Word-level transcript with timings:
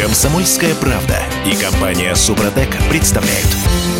Комсомольская 0.00 0.74
правда 0.76 1.18
и 1.44 1.54
компания 1.54 2.14
Супротек 2.14 2.70
представляют. 2.88 3.46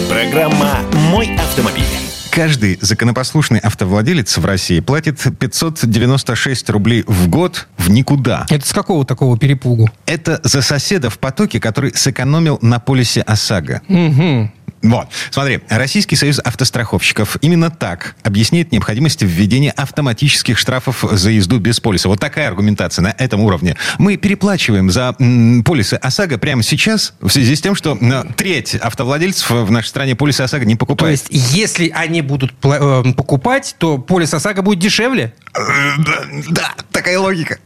Программа 0.08 0.79
«Мой 1.11 1.37
автомобиль». 1.37 1.84
Каждый 2.30 2.78
законопослушный 2.80 3.58
автовладелец 3.58 4.39
в 4.39 4.44
России 4.47 4.81
платит 4.81 5.21
596 5.39 6.71
рублей 6.71 7.05
в 7.07 7.28
год 7.28 7.68
в 7.76 7.91
никуда. 7.91 8.46
Это 8.48 8.66
с 8.66 8.73
какого 8.73 9.05
такого 9.05 9.36
перепугу? 9.36 9.91
Это 10.07 10.41
за 10.43 10.63
соседа 10.63 11.11
в 11.11 11.18
потоке, 11.18 11.61
который 11.61 11.93
сэкономил 11.95 12.59
на 12.62 12.79
полисе 12.79 13.21
ОСАГО. 13.21 13.82
Угу. 13.87 14.53
Вот, 14.83 15.09
смотри, 15.31 15.61
Российский 15.69 16.17
союз 16.17 16.39
автостраховщиков 16.39 17.37
именно 17.43 17.71
так 17.71 18.17
объясняет 18.23 18.73
необходимость 18.73 19.21
введения 19.23 19.73
автоматических 19.73 20.57
штрафов 20.59 21.05
за 21.11 21.31
езду 21.31 21.59
без 21.59 21.81
полиса. 21.81 22.09
Вот 22.09 22.19
такая 22.19 22.49
аргументация 22.49 23.03
на 23.03 23.14
этом 23.19 23.41
уровне. 23.41 23.77
Мы 23.99 24.17
переплачиваем 24.17 24.91
за 24.91 25.14
м, 25.19 25.63
полисы 25.64 25.95
ОСАГО 25.95 26.39
прямо 26.39 26.63
сейчас 26.63 27.13
в 27.21 27.29
связи 27.29 27.57
с 27.57 27.61
тем, 27.61 27.75
что 27.75 27.99
э, 28.01 28.25
треть 28.37 28.75
автовладельцев 28.75 29.51
в 29.51 29.71
нашей 29.71 29.89
стране 29.89 30.17
полисы 30.17 30.40
ОСАГО 30.40 30.64
не 30.64 30.75
То 30.75 30.79
покупает. 30.79 31.21
есть, 31.31 31.53
если 31.54 31.90
они 31.90 32.23
будут 32.23 32.52
пла- 32.60 33.06
э, 33.06 33.12
покупать, 33.12 33.74
то 33.78 33.98
полис 33.98 34.32
ОСАГО 34.32 34.62
будет 34.62 34.78
дешевле? 34.78 35.34
Э, 35.54 35.60
Да, 35.98 36.24
да, 36.48 36.74
такая 36.90 37.18
логика. 37.18 37.59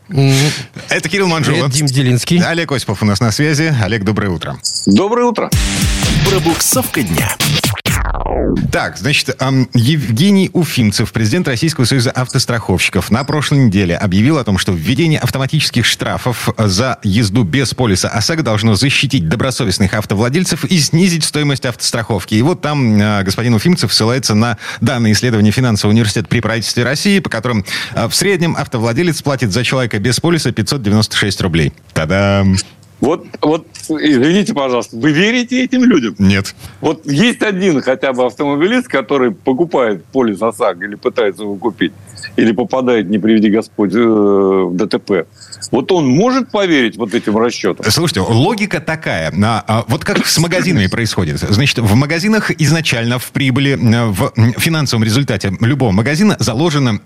Это 0.88 1.08
Кирилл 1.08 1.28
Манжула. 1.28 1.66
Это 1.66 1.70
Дим 1.70 1.86
Делинский. 1.86 2.38
Олег 2.42 2.72
Осипов 2.72 3.02
у 3.02 3.06
нас 3.06 3.20
на 3.20 3.30
связи. 3.30 3.72
Олег, 3.82 4.02
доброе 4.04 4.30
утро. 4.30 4.56
Доброе 4.86 5.26
утро. 5.26 5.50
Пробуксовка 6.28 7.02
дня. 7.02 7.36
Так, 8.70 8.98
значит, 8.98 9.36
Евгений 9.74 10.50
Уфимцев, 10.52 11.12
президент 11.12 11.48
Российского 11.48 11.84
союза 11.84 12.10
автостраховщиков, 12.10 13.10
на 13.10 13.24
прошлой 13.24 13.66
неделе 13.66 13.96
объявил 13.96 14.38
о 14.38 14.44
том, 14.44 14.58
что 14.58 14.72
введение 14.72 15.18
автоматических 15.18 15.84
штрафов 15.84 16.48
за 16.58 16.98
езду 17.02 17.44
без 17.44 17.74
полиса 17.74 18.08
ОСАГО 18.08 18.42
должно 18.42 18.74
защитить 18.74 19.28
добросовестных 19.28 19.94
автовладельцев 19.94 20.64
и 20.64 20.78
снизить 20.78 21.24
стоимость 21.24 21.66
автостраховки. 21.66 22.34
И 22.34 22.42
вот 22.42 22.60
там 22.60 23.00
э, 23.00 23.22
господин 23.22 23.54
Уфимцев 23.54 23.92
ссылается 23.92 24.34
на 24.34 24.58
данные 24.80 25.12
исследования 25.14 25.50
финансового 25.50 25.94
университета 25.94 26.28
при 26.28 26.40
правительстве 26.40 26.84
России, 26.84 27.20
по 27.20 27.30
которым 27.30 27.64
э, 27.94 28.08
в 28.08 28.14
среднем 28.14 28.56
автовладелец 28.56 29.22
платит 29.22 29.52
за 29.52 29.64
человека 29.64 29.98
без 29.98 30.20
полиса 30.20 30.52
596 30.52 31.40
рублей. 31.40 31.72
Та-дам! 31.92 32.56
Вот, 33.04 33.26
вот, 33.42 33.66
извините, 33.90 34.54
пожалуйста, 34.54 34.96
вы 34.96 35.12
верите 35.12 35.62
этим 35.62 35.84
людям? 35.84 36.14
Нет. 36.18 36.54
Вот 36.80 37.04
есть 37.04 37.42
один 37.42 37.82
хотя 37.82 38.14
бы 38.14 38.24
автомобилист, 38.24 38.88
который 38.88 39.30
покупает 39.30 40.06
полис 40.06 40.40
ОСАГО 40.40 40.86
или 40.86 40.94
пытается 40.94 41.42
его 41.42 41.56
купить, 41.56 41.92
или 42.36 42.52
попадает, 42.52 43.10
не 43.10 43.18
приведи 43.18 43.50
Господь, 43.50 43.92
э, 43.94 43.98
в 43.98 44.74
ДТП. 44.74 45.26
Вот 45.70 45.92
он 45.92 46.06
может 46.08 46.50
поверить 46.50 46.96
вот 46.96 47.12
этим 47.14 47.36
расчетам? 47.36 47.84
Слушайте, 47.90 48.20
логика 48.20 48.80
такая. 48.80 49.30
А, 49.42 49.84
Вот 49.86 50.02
как 50.02 50.26
с 50.26 50.38
магазинами 50.38 50.86
происходит. 50.86 51.40
Значит, 51.40 51.80
в 51.80 51.94
магазинах 51.94 52.50
изначально 52.52 53.18
в 53.18 53.32
прибыли, 53.32 53.72
э, 53.72 54.06
в 54.06 54.32
финансовом 54.58 55.04
результате 55.04 55.52
любого 55.60 55.90
магазина 55.90 56.36
заложено 56.38 57.00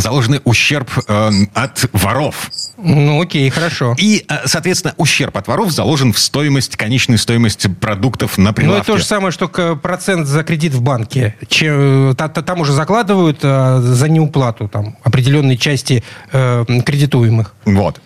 заложенный 0.00 0.40
ущерб 0.44 0.90
э, 1.08 1.30
от 1.54 1.88
воров. 1.92 2.50
Ну, 2.78 3.20
окей, 3.20 3.48
хорошо. 3.50 3.94
И, 3.98 4.24
э, 4.28 4.34
соответственно, 4.46 4.94
ущерб 4.96 5.36
от 5.36 5.46
воров 5.48 5.70
заложен 5.70 6.12
в 6.12 6.18
стоимость, 6.18 6.76
конечную 6.76 7.18
стоимость 7.18 7.66
продуктов 7.78 8.38
на 8.38 8.50
Ну, 8.50 8.52
прилавке. 8.54 8.82
это 8.82 8.92
то 8.92 8.98
же 8.98 9.04
самое, 9.04 9.30
что 9.32 9.48
процент 9.76 10.26
за 10.26 10.42
кредит 10.42 10.72
в 10.74 10.82
банке. 10.82 11.34
Че- 11.48 12.14
та- 12.16 12.28
та- 12.28 12.42
Там 12.42 12.60
уже 12.60 12.72
закладывают 12.72 13.38
а, 13.42 13.80
за 13.80 14.08
неуплату 14.08 14.66
там, 14.68 14.96
определенной 15.04 15.56
части 15.56 16.02
э, 16.32 16.64
кредитуемых. 16.84 17.54
Вот. 17.64 18.00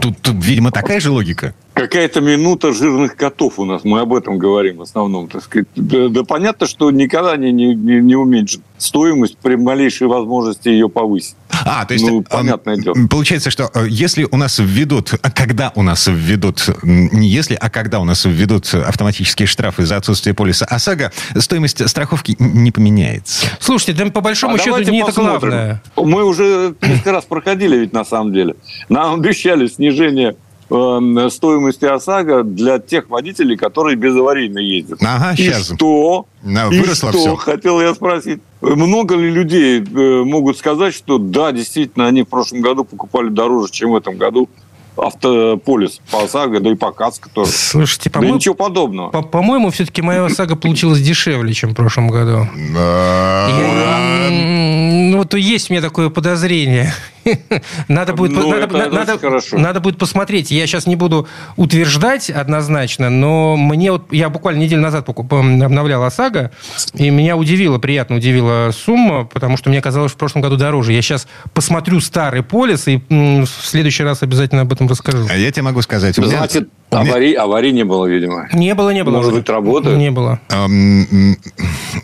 Тут, 0.00 0.20
тут, 0.22 0.44
видимо, 0.44 0.70
такая 0.70 1.00
же 1.00 1.10
логика. 1.10 1.54
Какая-то 1.76 2.22
минута 2.22 2.72
жирных 2.72 3.16
котов 3.16 3.58
у 3.58 3.66
нас, 3.66 3.84
мы 3.84 4.00
об 4.00 4.14
этом 4.14 4.38
говорим 4.38 4.78
в 4.78 4.82
основном. 4.82 5.28
Так 5.28 5.44
сказать. 5.44 5.66
Да, 5.76 6.08
да 6.08 6.24
понятно, 6.24 6.66
что 6.66 6.90
никогда 6.90 7.32
они 7.32 7.52
не, 7.52 7.74
не, 7.74 8.00
не 8.00 8.16
уменьшат 8.16 8.62
стоимость 8.78 9.36
при 9.38 9.56
малейшей 9.56 10.06
возможности 10.06 10.68
ее 10.68 10.88
повысить. 10.88 11.36
А, 11.66 11.84
то 11.84 11.92
есть, 11.92 12.06
Ну, 12.06 12.20
э, 12.22 12.24
понятное 12.24 12.76
дело. 12.78 12.94
получается, 13.10 13.50
что 13.50 13.70
э, 13.74 13.86
если 13.90 14.26
у 14.30 14.36
нас 14.38 14.58
введут, 14.58 15.14
а 15.20 15.30
когда 15.30 15.70
у 15.74 15.82
нас 15.82 16.06
введут, 16.06 16.66
не 16.82 17.28
если, 17.28 17.54
а 17.54 17.68
когда 17.68 18.00
у 18.00 18.04
нас 18.04 18.24
введут 18.24 18.72
автоматические 18.74 19.46
штрафы 19.46 19.84
за 19.84 19.96
отсутствие 19.96 20.32
полиса 20.34 20.64
ОСАГО, 20.64 21.12
стоимость 21.38 21.86
страховки 21.88 22.36
не 22.38 22.70
поменяется. 22.70 23.48
Слушайте, 23.60 24.02
да 24.04 24.10
по 24.10 24.22
большому 24.22 24.54
А 24.54 24.58
счету 24.58 24.78
не 24.90 24.98
это 24.98 25.06
посмотрим. 25.08 25.50
главное. 25.50 25.82
Мы 25.96 26.24
уже 26.24 26.74
несколько 26.80 27.12
раз 27.12 27.24
проходили 27.24 27.76
ведь 27.76 27.92
на 27.92 28.04
самом 28.06 28.32
деле. 28.32 28.56
Нам 28.88 29.14
обещали 29.14 29.66
снижение 29.66 30.36
стоимости 30.68 31.84
ОСАГО 31.84 32.42
для 32.42 32.78
тех 32.78 33.08
водителей, 33.08 33.56
которые 33.56 33.96
безаварийно 33.96 34.58
ездят. 34.58 34.98
Ага, 35.02 35.32
И 35.34 35.36
сейчас. 35.36 35.72
что? 35.74 36.26
Да, 36.42 36.68
И 36.68 36.78
выросло 36.80 37.10
что? 37.12 37.18
всё. 37.20 37.36
Хотел 37.36 37.80
я 37.80 37.94
спросить. 37.94 38.40
Много 38.60 39.14
ли 39.16 39.30
людей 39.30 39.80
э, 39.80 40.22
могут 40.24 40.58
сказать, 40.58 40.94
что 40.94 41.18
да, 41.18 41.52
действительно, 41.52 42.06
они 42.08 42.22
в 42.22 42.28
прошлом 42.28 42.62
году 42.62 42.84
покупали 42.84 43.28
дороже, 43.28 43.70
чем 43.72 43.90
в 43.92 43.96
этом 43.96 44.16
году 44.16 44.48
автополис 44.96 46.00
по 46.10 46.22
ОСАГО, 46.24 46.60
да 46.60 46.70
и 46.70 46.74
по 46.74 46.90
КАСКО 46.90 47.28
тоже. 47.28 47.50
Слушайте, 47.52 48.08
Да 48.10 48.14
по-моему, 48.14 48.36
ничего 48.36 48.54
подобного. 48.54 49.10
по- 49.10 49.20
по-моему, 49.22 49.70
все-таки 49.70 50.00
моя 50.02 50.26
сага 50.30 50.56
получилась 50.56 51.00
дешевле, 51.02 51.52
чем 51.52 51.72
в 51.72 51.74
прошлом 51.74 52.08
году. 52.08 52.48
Ну, 54.30 55.18
вот 55.18 55.34
есть 55.34 55.70
у 55.70 55.72
меня 55.74 55.82
такое 55.82 56.08
подозрение. 56.10 56.92
Надо 57.88 58.12
будет, 58.12 58.32
Ну, 58.32 58.48
надо, 58.50 58.64
это- 58.64 58.72
на- 58.76 58.82
это 58.82 58.94
надо- 58.94 59.56
надо 59.58 59.80
будет 59.80 59.98
посмотреть. 59.98 60.50
Я 60.50 60.66
сейчас 60.66 60.86
не 60.86 60.96
буду 60.96 61.26
утверждать 61.56 62.30
однозначно, 62.30 63.10
но 63.10 63.56
мне 63.56 63.92
вот 63.92 64.12
я 64.12 64.28
буквально 64.28 64.60
неделю 64.60 64.82
назад 64.82 65.08
обновлял 65.08 66.02
ОСАГО, 66.04 66.50
и 66.94 67.10
меня 67.10 67.36
удивила, 67.36 67.78
приятно 67.78 68.16
удивила 68.16 68.70
сумма, 68.72 69.24
потому 69.24 69.56
что 69.56 69.70
мне 69.70 69.80
казалось 69.80 70.12
в 70.12 70.16
прошлом 70.16 70.42
году 70.42 70.56
дороже. 70.56 70.92
Я 70.92 71.02
сейчас 71.02 71.26
посмотрю 71.52 72.00
старый 72.00 72.42
полис 72.42 72.86
и 72.88 73.00
в 73.08 73.46
следующий 73.46 74.02
раз 74.04 74.22
обязательно 74.22 74.62
об 74.62 74.72
этом 74.72 74.88
расскажу. 74.88 75.26
А 75.30 75.36
Я 75.36 75.50
тебе 75.50 75.62
могу 75.62 75.82
сказать. 75.82 76.16
Значит, 76.16 76.28
у 76.30 76.30
меня- 76.30 76.70
аварий, 77.00 77.34
аварий 77.34 77.72
не 77.72 77.84
было, 77.84 78.06
видимо. 78.06 78.48
Не 78.52 78.74
было, 78.74 78.90
не 78.90 79.04
было. 79.04 79.16
Может 79.16 79.34
быть, 79.34 79.48
работает? 79.48 79.96
Не 79.96 80.10
было. 80.10 80.40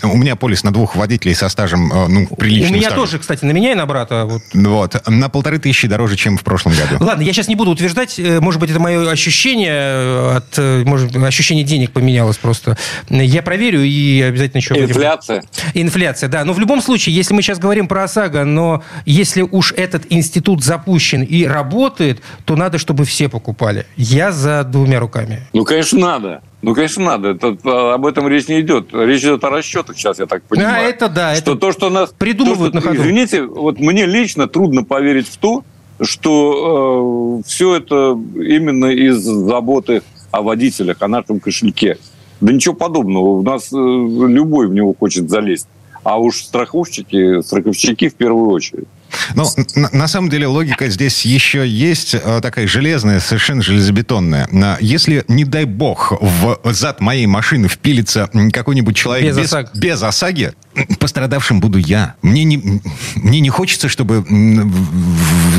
У 0.03 0.17
меня 0.17 0.37
полис 0.37 0.65
на 0.65 0.73
двух 0.73 0.97
водителей 0.97 1.35
со 1.35 1.49
стажем, 1.49 1.93
э, 1.93 2.09
ну, 2.09 2.27
У 2.31 2.37
приличным 2.37 2.75
меня 2.75 2.89
стажем. 2.89 3.05
тоже, 3.05 3.19
кстати, 3.19 3.45
на 3.45 3.53
меня 3.53 3.73
и 3.73 3.75
на 3.75 3.87
брата. 3.87 4.25
Вот. 4.25 4.43
Вот. 4.55 5.09
На 5.09 5.29
полторы 5.29 5.59
тысячи 5.59 5.87
дороже, 5.87 6.17
чем 6.17 6.37
в 6.37 6.43
прошлом 6.45 6.73
году. 6.73 7.05
Ладно, 7.05 7.23
я 7.23 7.33
сейчас 7.33 7.49
не 7.49 7.57
буду 7.57 7.71
утверждать, 7.71 8.19
э, 8.19 8.41
может 8.41 8.61
быть, 8.61 8.71
это 8.71 8.81
мое 8.81 9.11
ощущение 9.11 9.73
э, 9.73 10.37
от, 10.37 10.87
может, 10.87 11.15
ощущение 11.17 11.65
денег 11.65 11.93
поменялось 11.93 12.37
просто. 12.37 12.77
Я 13.09 13.43
проверю 13.43 13.83
и 13.83 14.21
обязательно 14.23 14.59
еще... 14.59 14.75
Инфляция. 14.75 15.45
Инфляция, 15.75 16.29
да. 16.29 16.45
Но 16.45 16.53
в 16.53 16.59
любом 16.59 16.83
случае, 16.83 17.15
если 17.15 17.35
мы 17.35 17.43
сейчас 17.43 17.59
говорим 17.59 17.87
про 17.87 18.05
ОСАГО, 18.05 18.45
но 18.45 18.83
если 19.07 19.43
уж 19.43 19.73
этот 19.73 20.05
институт 20.11 20.65
запущен 20.65 21.23
и 21.23 21.45
работает, 21.45 22.23
то 22.45 22.57
надо, 22.57 22.79
чтобы 22.79 23.05
все 23.05 23.29
покупали. 23.29 23.87
Я 23.97 24.33
за 24.33 24.65
двумя 24.83 24.99
руками. 25.01 25.41
Ну, 25.53 25.65
конечно, 25.65 25.99
надо. 25.99 26.43
Ну, 26.61 26.75
конечно, 26.75 27.05
надо. 27.05 27.29
Это, 27.31 27.57
а, 27.65 27.95
об 27.95 28.07
этом 28.07 28.27
речь 28.29 28.49
не 28.49 28.61
идет. 28.61 28.89
Речь 28.93 29.21
идет 29.23 29.45
о 29.45 29.51
расчетах 29.51 29.97
сейчас, 29.97 30.19
я 30.19 30.27
так 30.27 30.43
понимаю. 30.43 30.87
А, 30.87 30.89
это 30.89 31.09
да, 31.09 31.35
Что 31.37 31.53
это 31.53 31.61
то, 31.61 31.73
что 31.73 31.91
нас... 31.91 32.11
придумывают 32.11 32.73
то, 32.73 32.81
что- 32.81 32.89
на 32.91 32.97
ходу. 32.97 33.03
Извините, 33.03 33.43
вот 33.45 33.79
мне 33.79 34.07
лично 34.07 34.49
трудно 34.49 34.83
поверить 34.85 35.29
в 35.29 35.37
то, 35.37 35.65
что 36.01 37.41
все 37.47 37.77
это 37.77 38.19
именно 38.35 38.87
из 38.87 39.19
заботы 39.19 40.03
о 40.31 40.43
водителях, 40.43 40.97
о 41.01 41.09
нашем 41.09 41.39
кошельке. 41.39 41.99
Да 42.41 42.53
ничего 42.53 42.75
подобного. 42.75 43.29
У 43.39 43.43
нас 43.43 43.73
э, 43.73 43.77
любой 43.77 44.67
в 44.67 44.75
него 44.75 44.95
хочет 44.99 45.31
залезть. 45.31 45.69
А 46.03 46.19
уж 46.19 46.39
страховщики, 46.43 47.41
страховщики 47.43 48.09
в 48.09 48.15
первую 48.15 48.51
очередь. 48.51 48.89
Ну, 49.35 49.45
на, 49.75 49.89
на 49.93 50.09
самом 50.09 50.29
деле 50.31 50.47
логика 50.47 50.89
здесь 50.89 51.25
еще 51.25 51.67
есть 51.67 52.15
э, 52.15 52.41
такая 52.43 52.67
железная, 52.67 53.21
совершенно 53.21 53.63
железобетонная. 53.63 54.49
На- 54.51 54.79
Если, 54.81 55.25
не 55.29 55.45
дай 55.45 55.65
бог, 55.65 56.13
в 56.21 56.59
зад 56.73 57.01
моей 57.01 57.27
машины 57.27 57.69
впилится 57.69 58.31
какой-нибудь 58.53 58.97
человек 58.97 59.27
Без 59.29 59.37
без, 59.39 59.47
ОСАГО. 59.47 59.71
без 59.75 60.03
ОСАГИ, 60.03 60.53
пострадавшим 60.99 61.61
буду 61.61 61.79
я. 61.79 62.15
Мне 62.23 62.45
не, 62.45 62.81
мне 63.17 63.41
не 63.41 63.51
хочется, 63.51 63.89
чтобы 63.89 64.25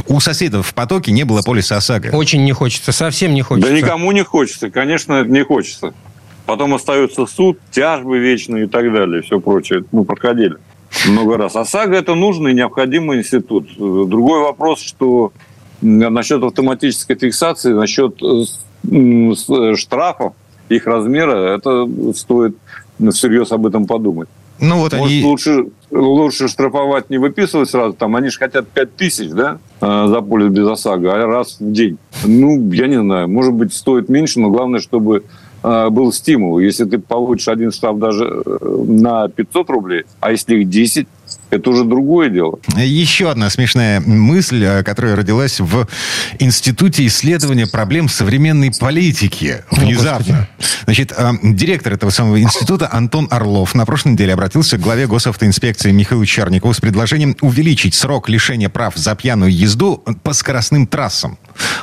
у 0.07 0.19
соседа 0.19 0.63
в 0.63 0.73
потоке 0.73 1.11
не 1.11 1.23
было 1.23 1.41
полиса 1.41 1.77
ОСАГО. 1.77 2.09
очень 2.13 2.43
не 2.43 2.51
хочется, 2.53 2.91
совсем 2.91 3.33
не 3.33 3.41
хочется. 3.41 3.71
Да 3.71 3.77
никому 3.77 4.11
не 4.11 4.23
хочется, 4.23 4.69
конечно, 4.69 5.23
не 5.23 5.43
хочется. 5.43 5.93
Потом 6.45 6.73
остается 6.73 7.25
суд, 7.25 7.57
тяжбы 7.71 8.19
вечные 8.19 8.65
и 8.65 8.67
так 8.67 8.91
далее, 8.93 9.21
все 9.21 9.39
прочее. 9.39 9.83
Мы 9.91 10.03
проходили 10.03 10.55
много 11.07 11.37
раз. 11.37 11.55
ОСАГО– 11.55 11.95
это 11.97 12.15
нужный 12.15 12.53
необходимый 12.53 13.19
институт. 13.19 13.67
Другой 13.77 14.41
вопрос, 14.41 14.79
что 14.81 15.31
насчет 15.81 16.43
автоматической 16.43 17.15
фиксации, 17.15 17.73
насчет 17.73 18.21
э, 18.21 18.43
с- 19.35 19.75
штрафов, 19.77 20.33
их 20.69 20.87
размера, 20.87 21.55
это 21.55 21.87
стоит 22.15 22.55
всерьез 23.11 23.51
об 23.51 23.65
этом 23.65 23.85
подумать. 23.85 24.29
Ну 24.59 24.77
вот 24.77 24.93
Может, 24.93 25.07
они... 25.07 25.23
лучше, 25.23 25.65
лучше 25.91 26.47
штрафовать, 26.47 27.09
не 27.09 27.17
выписывать 27.17 27.69
сразу. 27.69 27.93
Там 27.93 28.15
они 28.15 28.29
же 28.29 28.37
хотят 28.37 28.67
5 28.69 28.95
тысяч, 28.95 29.29
да, 29.29 29.57
э, 29.81 30.05
за 30.07 30.21
поле 30.21 30.47
без 30.47 30.67
ОСАГО, 30.67 31.13
а 31.23 31.27
раз 31.27 31.57
в 31.59 31.71
день. 31.71 31.97
Ну, 32.23 32.71
я 32.71 32.87
не 32.87 32.99
знаю. 32.99 33.27
Может 33.27 33.53
быть, 33.53 33.73
стоит 33.73 34.09
меньше, 34.09 34.39
но 34.39 34.49
главное, 34.49 34.79
чтобы 34.79 35.17
э, 35.17 35.21
был 35.89 36.11
стимул. 36.11 36.59
Если 36.59 36.83
ты 36.85 36.97
получишь 36.99 37.47
один 37.47 37.71
штраф 37.71 37.97
даже 37.97 38.25
э, 38.45 38.83
на 38.87 39.29
500 39.29 39.69
рублей, 39.69 40.03
а 40.19 40.31
если 40.31 40.57
их 40.57 40.69
10, 40.69 41.07
это 41.53 41.69
уже 41.69 41.83
другое 41.83 42.29
дело. 42.29 42.59
Еще 42.75 43.29
одна 43.29 43.49
смешная 43.49 43.99
мысль, 43.99 44.63
э, 44.63 44.83
которая 44.83 45.15
родилась 45.15 45.59
в 45.59 45.87
Институте 46.39 47.05
исследования 47.05 47.67
проблем 47.67 48.09
современной 48.09 48.71
политики. 48.71 49.63
Внезапно. 49.71 50.47
Значит, 50.85 51.13
э, 51.15 51.31
директор 51.43 51.93
этого 51.93 52.09
самого 52.09 52.41
института 52.41 52.89
Антон 52.91 53.27
Орлов 53.31 53.75
на 53.75 53.85
прошлой 53.85 54.13
неделе 54.13 54.33
обратился 54.33 54.77
к 54.77 54.81
главе 54.81 55.07
госавтоинспекции 55.07 55.91
Михаилу 55.91 56.25
Черникову 56.25 56.73
с 56.73 56.79
предложением 56.79 57.35
увеличить 57.41 57.93
срок 57.93 58.29
лишения 58.29 58.69
прав 58.69 58.95
за 58.95 59.15
пьяную 59.15 59.51
езду 59.51 60.03
по 60.23 60.33
скоростным 60.33 60.87
трассам. 60.87 61.37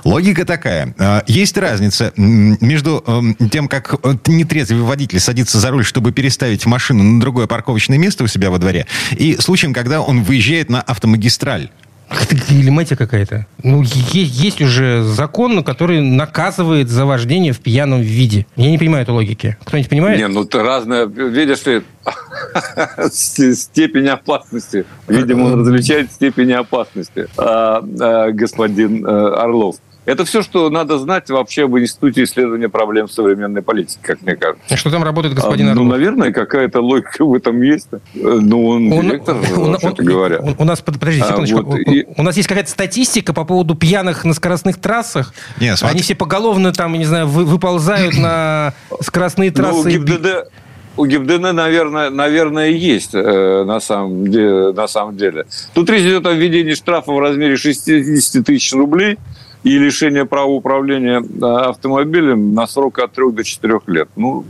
Логика 0.05 0.45
такая. 0.45 0.95
Э, 0.99 1.23
Есть 1.27 1.57
разница 1.57 2.13
между 2.17 3.03
э, 3.07 3.49
тем, 3.49 3.69
как 3.69 3.95
нетрезвый 4.27 4.83
водитель 4.83 5.21
садится 5.21 5.61
за 5.61 5.71
руль, 5.71 5.85
чтобы 5.85 6.13
переставить 6.13 6.67
машину 6.67 7.03
на 7.03 7.21
другое 7.21 7.47
парковочное 7.47 7.99
место 7.99 8.25
у 8.25 8.27
себя 8.27 8.51
во 8.51 8.59
дворе, 8.59 8.87
и 9.13 9.37
случаем, 9.39 9.60
когда 9.69 10.01
он 10.01 10.23
выезжает 10.23 10.71
на 10.71 10.81
автомагистраль. 10.81 11.71
Это 12.11 12.35
Гелематия 12.35 12.97
какая-то. 12.97 13.47
Ну, 13.63 13.83
есть, 13.83 14.35
есть 14.35 14.61
уже 14.61 15.05
закон, 15.05 15.63
который 15.63 16.01
наказывает 16.01 16.89
за 16.89 17.07
вождение 17.07 17.53
в 17.53 17.61
пьяном 17.61 18.01
виде. 18.01 18.47
Я 18.57 18.71
не 18.71 18.79
понимаю 18.79 19.03
этой 19.03 19.13
логики. 19.13 19.57
Кто-нибудь 19.65 19.89
понимает? 19.89 20.19
Не, 20.19 20.27
ну 20.27 20.45
ты 20.45 20.61
разное, 20.61 21.07
видишь 21.07 21.65
ли, 21.67 21.83
степень 23.13 24.09
опасности. 24.09 24.85
Видимо, 25.07 25.45
он 25.45 25.61
различает 25.61 26.11
степень 26.11 26.53
опасности, 26.53 27.29
а, 27.37 27.85
а, 28.01 28.33
господин 28.33 29.07
э, 29.07 29.09
Орлов. 29.09 29.77
Это 30.07 30.25
все, 30.25 30.43
что 30.43 30.71
надо 30.71 30.99
знать 30.99 31.29
вообще 31.29 31.65
об 31.65 31.77
Институте 31.79 32.25
исследования 32.25 32.69
проблем 32.71 33.09
современной 33.09 33.61
политики, 33.63 33.99
как 34.03 34.23
мне 34.23 34.35
кажется. 34.35 34.77
Что 34.77 34.91
там 34.91 35.05
работает 35.05 35.35
господин 35.35 35.67
А, 35.69 35.75
ну, 35.75 35.83
Орлов? 35.83 35.93
наверное, 35.99 36.33
какая-то 36.33 36.81
логика 36.81 37.25
в 37.25 37.35
этом 37.35 37.61
есть. 37.61 37.89
Э, 37.93 37.99
Ну, 38.15 38.67
он, 38.67 38.91
директор, 38.91 39.37
он- 39.57 39.77
он- 39.83 39.95
говоря. 39.99 40.39
он- 40.41 40.57
у 40.59 40.65
нас, 40.65 40.81
под- 40.81 40.99
подождите, 40.99 41.27
А, 41.27 41.29
секундочку. 41.29 41.63
вот, 41.63 41.75
У- 41.75 41.93
и- 41.93 42.07
У 42.17 42.23
нас 42.23 42.37
есть 42.37 42.49
какая-то 42.49 42.71
статистика 42.71 43.35
по 43.35 43.45
поводу 43.45 43.75
пьяных 43.75 44.25
на 44.25 44.33
скоростных 44.33 44.81
трассах. 44.81 45.35
Не, 45.61 45.77
смотри. 45.77 45.97
Они 45.97 46.03
все 46.03 46.15
поголовно 46.15 46.73
там, 46.73 46.95
не 46.95 47.05
знаю, 47.05 47.27
вы- 47.29 47.45
выползают 47.45 48.17
на 48.17 48.73
скоростные 49.03 49.51
Ну, 49.51 49.55
у 49.55 49.57
трассы. 49.57 49.93
и 49.93 49.99
би- 49.99 50.13
ГИБДД, 50.15 50.49
у 50.97 51.05
ГИБДД, 51.07 51.53
наверное, 51.53 52.09
наверное, 52.11 52.69
есть 52.71 53.15
э, 53.15 53.65
на, 53.65 53.81
самом 53.81 54.29
деле, 54.31 54.73
на 54.73 54.89
самом 54.89 55.17
деле. 55.19 55.45
Тут 55.75 55.89
речь 55.91 56.03
идет 56.03 56.27
о 56.27 56.33
введении 56.33 56.73
штрафа 56.75 57.13
в 57.13 57.19
размере 57.21 57.57
60 57.57 58.43
тысяч 58.45 58.73
рублей 58.73 59.19
и 59.63 59.79
лишение 59.79 60.25
права 60.25 60.51
управления 60.51 61.21
э, 61.21 61.45
автомобилем 61.45 62.55
на 62.55 62.67
срок 62.67 62.99
от 62.99 63.13
3 63.13 63.33
до 63.33 63.45
4 63.45 63.81
лет. 63.89 64.09
Ну, 64.17 64.45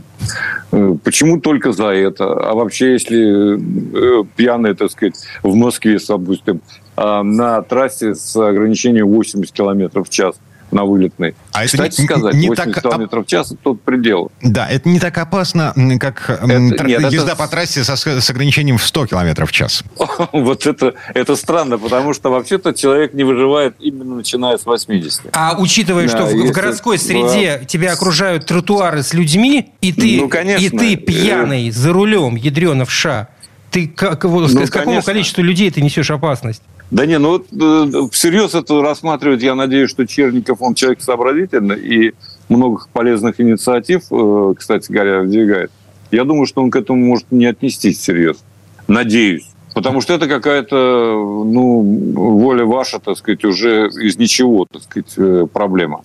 э, 0.71 0.95
почему 1.03 1.39
только 1.39 1.71
за 1.73 1.87
это? 1.87 2.25
А 2.25 2.53
вообще, 2.53 2.93
если 2.93 4.21
э, 4.21 4.23
пьяные, 4.35 4.73
так 4.73 4.91
сказать, 4.91 5.15
в 5.43 5.55
Москве, 5.55 5.97
допустим, 6.07 6.61
э, 6.95 7.21
на 7.23 7.61
трассе 7.61 8.15
с 8.15 8.35
ограничением 8.35 9.07
80 9.07 9.53
километров 9.53 10.07
в 10.07 10.11
час 10.11 10.35
на 10.71 10.85
вылетной. 10.85 11.35
А 11.53 11.63
это 11.63 11.71
Кстати 11.73 12.01
не- 12.01 12.07
сказать, 12.07 12.33
не 12.35 12.47
80 12.49 12.73
так 12.73 12.83
километров 12.83 13.25
в 13.25 13.29
час– 13.29 13.51
это 13.53 13.59
тот 13.63 13.81
предел. 13.81 14.31
Да, 14.41 14.67
это 14.67 14.87
не 14.89 14.99
так 14.99 15.17
опасно, 15.17 15.73
как 15.99 16.29
Это- 16.29 16.45
тр- 16.45 16.87
нет, 16.87 16.99
это 16.99 17.07
езда 17.15 17.35
с- 17.35 17.37
по 17.37 17.47
трассе 17.47 17.83
со- 17.83 17.95
с 17.95 18.29
ограничением 18.29 18.77
в 18.77 18.83
100 18.85 19.07
километров 19.07 19.49
в 19.49 19.53
час. 19.53 19.83
Вот 20.31 20.65
это, 20.67 20.93
это 21.13 21.35
странно, 21.35 21.77
потому 21.77 22.13
что 22.13 22.29
вообще-то 22.29 22.73
человек 22.73 23.13
не 23.13 23.23
выживает 23.23 23.75
именно 23.79 24.15
начиная 24.15 24.57
с 24.57 24.65
80. 24.65 25.21
А 25.33 25.55
учитывая, 25.57 26.07
Да, 26.07 26.09
что 26.09 26.25
в, 26.25 26.33
в 26.33 26.51
городской 26.51 26.97
среде 26.97 27.63
тебя 27.67 27.93
окружают 27.93 28.45
тротуары 28.45 29.03
с 29.03 29.13
людьми, 29.13 29.71
и 29.81 29.91
ты, 29.93 30.17
Ну, 30.21 30.29
конечно. 30.29 30.63
и 30.65 30.69
ты 30.69 30.95
пьяный 30.95 31.71
за 31.71 31.91
рулем, 31.93 32.35
ядрена 32.35 32.85
в 32.85 32.91
ша, 32.91 33.27
ты 33.71 33.87
как, 33.87 34.25
вот, 34.25 34.49
с 34.49 34.53
Ну, 34.53 34.61
какому 34.67 34.85
конечно. 34.85 35.13
количеству 35.13 35.41
людей 35.43 35.71
ты 35.71 35.81
несешь 35.81 36.11
опасность? 36.11 36.61
Да 36.91 37.05
не, 37.05 37.17
ну 37.19 37.29
вот 37.29 37.47
э, 37.53 38.09
всерьез 38.11 38.53
это 38.53 38.81
рассматривать, 38.81 39.41
я 39.41 39.55
надеюсь, 39.55 39.89
что 39.89 40.05
Черников, 40.05 40.61
он 40.61 40.75
человек 40.75 41.01
сообразительный 41.01 41.79
и 41.79 42.13
много 42.49 42.83
полезных 42.91 43.39
инициатив, 43.39 44.03
э, 44.11 44.53
кстати 44.57 44.91
говоря, 44.91 45.21
выдвигает. 45.21 45.71
Я 46.11 46.25
думаю, 46.25 46.45
что 46.45 46.61
он 46.61 46.69
к 46.69 46.75
этому 46.75 47.03
может 47.05 47.31
не 47.31 47.45
отнестись 47.45 47.99
всерьез. 47.99 48.43
Надеюсь. 48.89 49.47
Потому 49.73 50.01
что 50.01 50.13
это 50.13 50.27
какая-то, 50.27 50.75
ну, 50.75 51.81
воля 52.13 52.65
ваша, 52.65 52.99
так 52.99 53.17
сказать, 53.17 53.45
уже 53.45 53.87
из 53.87 54.17
ничего, 54.17 54.65
так 54.69 54.83
сказать, 54.83 55.13
э, 55.15 55.47
проблема. 55.51 56.01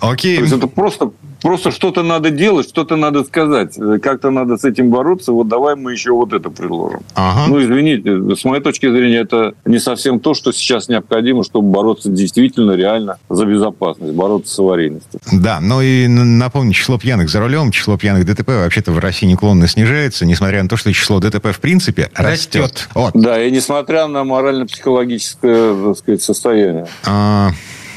Окей. 0.00 0.36
То 0.36 0.42
есть 0.42 0.54
это 0.54 0.66
просто, 0.66 1.10
просто 1.40 1.70
что-то 1.70 2.02
надо 2.02 2.30
делать, 2.30 2.68
что-то 2.68 2.96
надо 2.96 3.24
сказать. 3.24 3.76
Как-то 4.02 4.30
надо 4.30 4.56
с 4.56 4.64
этим 4.64 4.90
бороться. 4.90 5.32
Вот 5.32 5.48
давай 5.48 5.76
мы 5.76 5.92
еще 5.92 6.12
вот 6.12 6.32
это 6.32 6.50
предложим. 6.50 7.00
Ага. 7.14 7.46
Ну, 7.48 7.62
извините, 7.62 8.36
с 8.36 8.44
моей 8.44 8.62
точки 8.62 8.90
зрения, 8.90 9.18
это 9.18 9.54
не 9.64 9.78
совсем 9.78 10.20
то, 10.20 10.34
что 10.34 10.52
сейчас 10.52 10.88
необходимо, 10.88 11.44
чтобы 11.44 11.70
бороться 11.70 12.08
действительно, 12.10 12.72
реально 12.72 13.18
за 13.28 13.46
безопасность, 13.46 14.14
бороться 14.14 14.54
с 14.54 14.58
аварийностью. 14.58 15.20
Да, 15.32 15.60
ну 15.60 15.80
и 15.80 16.06
напомню, 16.06 16.72
число 16.72 16.98
пьяных 16.98 17.30
за 17.30 17.40
рулем, 17.40 17.70
число 17.70 17.96
пьяных 17.96 18.26
ДТП 18.26 18.48
вообще-то 18.48 18.92
в 18.92 18.98
России 18.98 19.26
неуклонно 19.26 19.66
снижается, 19.68 20.26
несмотря 20.26 20.62
на 20.62 20.68
то, 20.68 20.76
что 20.76 20.92
число 20.92 21.20
ДТП 21.20 21.52
в 21.52 21.60
принципе 21.60 22.10
растет. 22.14 22.62
Растет. 22.62 22.88
Вот. 22.94 23.12
Да, 23.14 23.42
и 23.42 23.50
несмотря 23.50 24.06
на 24.06 24.24
морально-психологическое, 24.24 25.74
так 25.74 25.98
сказать, 25.98 26.22
состояние. 26.22 26.86
А, 27.06 27.50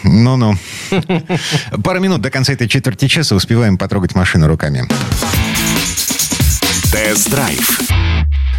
Ну-ну. 0.05 0.53
Пару 1.83 1.99
минут 1.99 2.21
до 2.21 2.29
конца 2.29 2.53
этой 2.53 2.67
четверти 2.67 3.07
часа 3.07 3.35
успеваем 3.35 3.77
потрогать 3.77 4.15
машину 4.15 4.47
руками. 4.47 4.83
Тест-драйв. 6.91 7.81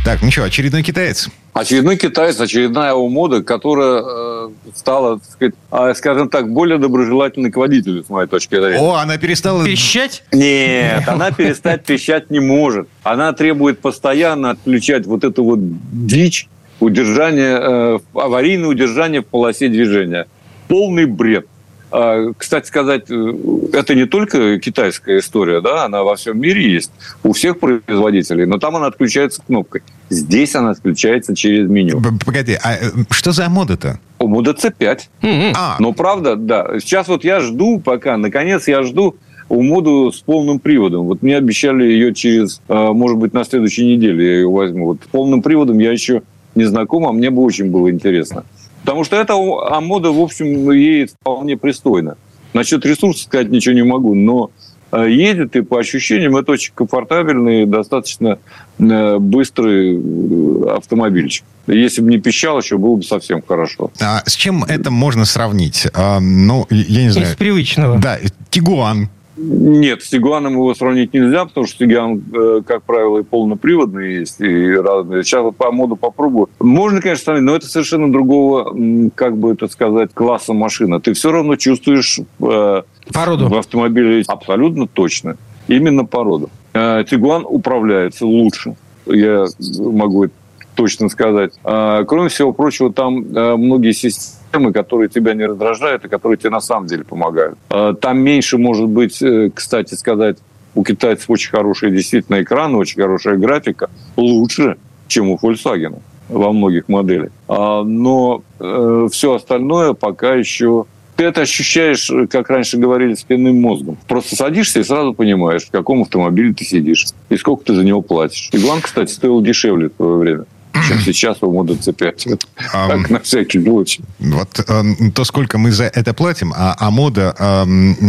Так, 0.05 0.23
ну 0.23 0.31
что, 0.31 0.45
очередной 0.45 0.83
китаец? 0.83 1.29
Очередной 1.53 1.97
китаец, 1.97 2.39
очередная 2.41 2.91
его 2.91 3.09
мода, 3.09 3.43
которая 3.43 4.03
э, 4.05 4.49
стала, 4.75 5.19
так 5.19 5.31
сказать, 5.31 5.55
а, 5.71 5.95
скажем 5.95 6.29
так, 6.29 6.53
более 6.53 6.79
доброжелательной 6.79 7.51
к 7.51 7.57
водителю, 7.57 8.05
с 8.05 8.11
моей 8.11 8.29
точки 8.29 8.55
зрения. 8.55 8.79
О, 8.79 8.95
она 8.97 9.17
перестала... 9.17 9.65
Пищать? 9.65 10.23
Нет, 10.33 11.09
она 11.09 11.33
перестать 11.33 11.85
пищать 11.85 12.31
не 12.31 12.41
может. 12.41 12.89
Она 13.03 13.33
требует 13.33 13.81
постоянно 13.81 14.51
отключать 14.51 15.07
вот 15.07 15.25
эту 15.25 15.43
вот 15.43 15.59
дичь, 15.61 16.49
удержание, 16.79 17.59
э, 17.61 17.99
аварийное 18.15 18.69
удержание 18.69 19.23
в 19.23 19.27
полосе 19.27 19.69
движения. 19.69 20.27
Полный 20.69 21.07
бред. 21.07 21.47
А, 21.91 22.33
Кстати 22.37 22.67
сказать, 22.67 23.05
э, 23.11 23.33
это 23.73 23.95
не 23.95 24.07
только 24.07 24.59
китайская 24.59 25.19
история, 25.19 25.61
да, 25.61 25.85
она 25.85 26.03
во 26.03 26.17
всем 26.17 26.39
мире 26.41 26.73
есть, 26.73 26.91
у 27.23 27.33
всех 27.33 27.61
производителей, 27.61 28.45
но 28.45 28.59
там 28.59 28.77
она 28.77 28.87
отключается 28.87 29.41
кнопкой. 29.47 29.83
Здесь 30.11 30.55
она 30.57 30.71
отключается 30.71 31.35
через 31.35 31.69
меню. 31.69 32.03
Погоди, 32.25 32.59
а 32.63 32.75
э, 32.75 32.91
что 33.11 33.33
за 33.33 33.49
мода-то? 33.49 34.01
У 34.19 34.29
Moda 34.29 34.57
C5. 34.57 35.01
М-м. 35.23 35.53
А, 35.57 35.77
Но 35.79 35.93
правда, 35.93 36.37
да. 36.37 36.81
Сейчас 36.81 37.07
вот 37.09 37.23
я 37.23 37.41
жду 37.41 37.79
пока, 37.79 38.17
наконец 38.17 38.67
я 38.67 38.83
жду 38.83 39.17
у 39.49 39.63
моду 39.63 40.11
с 40.13 40.21
полным 40.21 40.59
приводом. 40.59 41.07
Вот 41.07 41.23
мне 41.23 41.37
обещали 41.37 41.85
ее 41.85 42.13
через, 42.15 42.61
э, 42.69 42.75
может 42.93 43.19
быть, 43.19 43.33
на 43.33 43.45
следующей 43.45 43.87
неделе 43.87 44.25
я 44.25 44.35
ее 44.41 44.51
возьму. 44.51 44.87
Вот 44.87 44.99
с 45.05 45.07
полным 45.07 45.41
приводом 45.41 45.79
я 45.79 45.93
еще 45.93 46.23
не 46.55 46.65
знаком, 46.65 47.07
а 47.07 47.13
мне 47.13 47.31
бы 47.31 47.43
очень 47.43 47.71
было 47.71 47.91
интересно. 47.91 48.45
Потому 48.87 49.03
что 49.03 49.17
это 49.17 49.35
а 49.35 49.81
мода, 49.81 50.13
в 50.13 50.21
общем, 50.21 50.71
ей 50.71 51.07
вполне 51.07 51.57
пристойно. 51.57 52.17
Насчет 52.53 52.87
ресурсов 52.87 53.25
сказать 53.25 53.51
ничего 53.51 53.75
не 53.75 53.83
могу, 53.83 54.15
но 54.15 54.53
э, 54.93 55.11
едет 55.11 55.57
и 55.57 55.63
по 55.63 55.81
ощущениям 55.81 56.37
это 56.37 56.53
очень 56.53 56.73
комфортабельный, 56.73 57.67
достаточно 57.67 58.39
э, 58.79 59.19
быстрый 59.19 59.97
э, 59.97 60.77
автомобильчик. 60.77 61.45
Если 61.67 62.01
бы 62.01 62.11
не 62.11 62.19
пищал 62.19 62.61
еще, 62.61 62.79
было 62.79 62.95
бы 62.95 63.03
совсем 63.03 63.43
хорошо. 63.43 63.91
а 64.01 64.23
с 64.25 64.37
чем 64.37 64.63
это 64.63 64.93
можно 64.93 65.25
сравнить? 65.25 65.89
А, 65.93 66.21
ну, 66.21 66.69
я 66.71 67.03
не 67.03 67.11
знаю. 67.11 67.33
Из 67.33 67.35
привычного. 67.35 67.99
Да, 67.99 68.21
Тигуан. 68.51 69.11
Нет, 69.37 70.03
с 70.03 70.09
Тигуаном 70.09 70.55
его 70.55 70.75
сравнить 70.75 71.13
нельзя, 71.13 71.45
потому 71.45 71.67
что 71.67 71.79
Тигуан, 71.79 72.23
э, 72.33 72.63
как 72.67 72.85
правило, 72.85 73.19
и 73.19 73.23
полноприводный 73.23 74.15
есть, 74.21 74.41
и 74.41 74.75
разные. 74.75 75.25
Сейчас 75.25 75.43
вот 75.43 75.57
по 75.57 75.71
моду 75.71 75.97
попробую. 75.97 76.49
Можно, 76.59 77.03
конечно, 77.03 77.25
сравнить, 77.25 77.45
но 77.45 77.57
это 77.57 77.67
совершенно 77.67 78.11
другого, 78.11 78.75
как 79.15 79.37
бы 79.37 79.53
это 79.53 79.69
сказать, 79.69 80.11
класса 80.15 80.55
машина. 80.55 81.01
Ты 81.01 81.13
все 81.13 81.31
равно 81.33 81.57
чувствуешь 81.57 82.21
э, 82.41 82.83
Породу. 83.13 83.49
в 83.49 83.55
автомобиле 83.55 84.25
абсолютно 84.27 84.87
точно. 84.87 85.37
Именно 85.69 86.05
породу. 86.05 86.49
Э, 86.73 87.05
Тигуан 87.09 87.45
управляется 87.47 88.27
лучше. 88.27 88.77
Я 89.07 89.47
могу 89.79 90.29
точно 90.75 91.09
сказать. 91.09 91.53
А, 91.65 92.05
Кроме 92.05 92.29
всего 92.29 92.53
прочего, 92.53 92.93
там 92.93 93.25
э, 93.35 93.57
многие 93.57 93.93
системы, 93.93 94.43
которые 94.73 95.09
тебя 95.09 95.35
не 95.35 95.47
раздражают 95.47 96.05
и 96.05 96.09
которые 96.09 96.39
тебе 96.39 96.51
на 96.51 96.61
самом 96.61 96.87
деле 96.87 97.05
помогают. 97.05 97.59
А, 97.71 97.95
Там 97.95 98.19
меньше, 98.19 98.59
может 98.59 98.89
быть, 98.89 99.21
э, 99.23 99.51
кстати 99.55 99.95
сказать, 99.95 100.39
у 100.75 100.85
китайцев 100.85 101.31
очень 101.31 101.51
хороший 101.51 101.91
действительно 101.91 102.43
экран, 102.43 102.75
очень 102.75 103.01
хорошая 103.01 103.37
графика. 103.37 103.89
Лучше 104.17 104.77
чем 105.09 105.31
у 105.31 105.37
Volkswagen 105.37 106.01
во 106.29 106.53
многих 106.53 106.89
моделях. 106.89 107.31
А, 107.49 107.83
но 107.83 108.43
э, 108.59 109.09
все 109.11 109.35
остальное 109.35 109.93
пока 109.95 110.35
еще 110.35 110.87
ты 111.17 111.25
это 111.25 111.41
ощущаешь, 111.41 112.13
как 112.31 112.51
раньше 112.51 112.77
говорили, 112.77 113.15
спинным 113.15 113.59
мозгом. 113.59 113.97
Просто 114.07 114.37
садишься 114.37 114.81
и 114.81 114.85
сразу 114.85 115.15
понимаешь, 115.15 115.65
в 115.65 115.71
каком 115.71 116.03
автомобиле 116.03 116.53
ты 116.53 116.65
сидишь 116.65 117.07
и 117.31 117.37
сколько 117.39 117.65
ты 117.65 117.75
за 117.75 117.85
него 117.85 118.03
платишь. 118.03 118.51
Тигуан, 118.51 118.83
кстати, 118.83 119.11
стоил 119.11 119.41
дешевле 119.41 119.89
в 119.89 119.95
свое 119.97 120.17
время 120.17 120.45
чем 120.89 120.99
сейчас 121.01 121.39
у 121.43 121.51
Мода 121.51 121.75
C5. 121.75 122.41
Ам, 122.73 122.89
Так, 123.03 123.11
на 123.11 123.21
всякий 123.21 123.63
случай. 123.63 124.03
Вот 124.19 124.61
э, 124.67 124.83
то, 125.15 125.25
сколько 125.25 125.59
мы 125.59 125.71
за 125.71 125.85
это 125.85 126.15
платим, 126.15 126.53
а, 126.57 126.75
а 126.79 126.91
мода, 126.91 127.35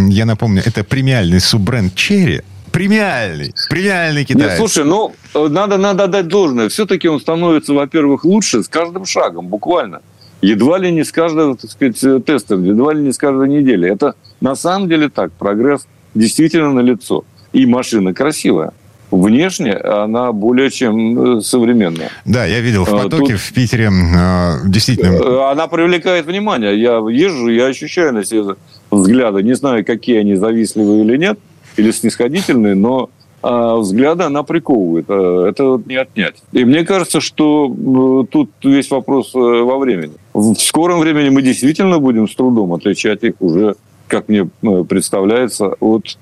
я 0.09 0.25
напомню, 0.25 0.62
это 0.65 0.83
премиальный 0.83 1.39
суббренд 1.39 1.95
Черри. 1.95 2.41
Премиальный, 2.71 3.53
премиальный 3.69 4.21
Нет, 4.21 4.27
китаец. 4.27 4.57
слушай, 4.57 4.86
ну, 4.86 5.15
э, 5.33 5.47
надо, 5.47 5.77
надо 5.77 6.03
отдать 6.03 6.27
должное. 6.27 6.69
Все-таки 6.69 7.07
он 7.07 7.19
становится, 7.19 7.74
во-первых, 7.74 8.24
лучше 8.24 8.62
с 8.62 8.67
каждым 8.67 9.05
шагом, 9.05 9.47
буквально. 9.47 10.01
Едва 10.41 10.77
ли 10.77 10.91
не 10.91 11.03
с 11.03 11.12
каждого, 11.12 11.57
так 11.57 11.71
сказать, 11.71 12.03
э, 12.03 12.19
теста, 12.19 12.55
едва 12.55 12.93
ли 12.93 13.01
не 13.01 13.12
с 13.12 13.17
каждой 13.17 13.50
недели. 13.50 13.89
Это 13.91 14.13
на 14.41 14.55
самом 14.55 14.89
деле 14.89 15.09
так. 15.09 15.31
Прогресс 15.31 15.88
действительно 16.13 16.71
налицо. 16.71 17.24
И 17.51 17.65
машина 17.65 18.13
красивая. 18.13 18.74
Внешне 19.10 19.74
она 19.74 20.34
более 20.34 20.70
чем 20.70 21.38
э, 21.38 21.42
современная. 21.42 22.10
Да, 22.26 22.46
я 22.46 22.60
видел 22.60 22.84
в 22.84 22.94
А, 22.94 23.04
потоке 23.04 23.34
тут- 23.34 23.42
в 23.42 23.54
Питере, 23.54 23.86
э, 23.90 24.68
действительно, 24.68 25.14
Э, 25.16 25.52
Она 25.52 25.68
привлекает 25.68 26.26
внимание. 26.26 26.78
Я 26.80 26.98
езжу, 27.10 27.48
я 27.48 27.68
ощущаю 27.68 28.14
на 28.14 28.26
себе 28.26 28.56
взгляды. 28.92 29.44
Не 29.44 29.54
знаю, 29.56 29.86
какие 29.86 30.18
они 30.20 30.36
завистливые 30.36 31.04
или 31.06 31.16
нет, 31.18 31.40
или 31.78 31.92
снисходительные, 31.92 32.76
но 32.76 33.10
взгляды 33.44 34.24
она 34.24 34.44
приковывает. 34.44 35.06
Это 35.10 35.64
вот 35.64 35.88
не 35.88 35.96
отнять. 35.96 36.36
И 36.52 36.66
мне 36.66 36.84
кажется, 36.84 37.22
что 37.22 38.26
тут 38.30 38.50
весь 38.64 38.90
вопрос 38.92 39.34
во 39.34 39.78
времени. 39.78 40.14
В 40.34 40.56
скором 40.56 41.00
времени 41.00 41.30
мы 41.30 41.42
действительно 41.44 42.00
будем 42.00 42.28
с 42.28 42.36
трудом 42.36 42.74
отличать 42.74 43.24
их 43.24 43.36
уже, 43.40 43.76
как 44.08 44.28
мне 44.28 44.50
представляется, 44.90 45.68
от 45.80 46.18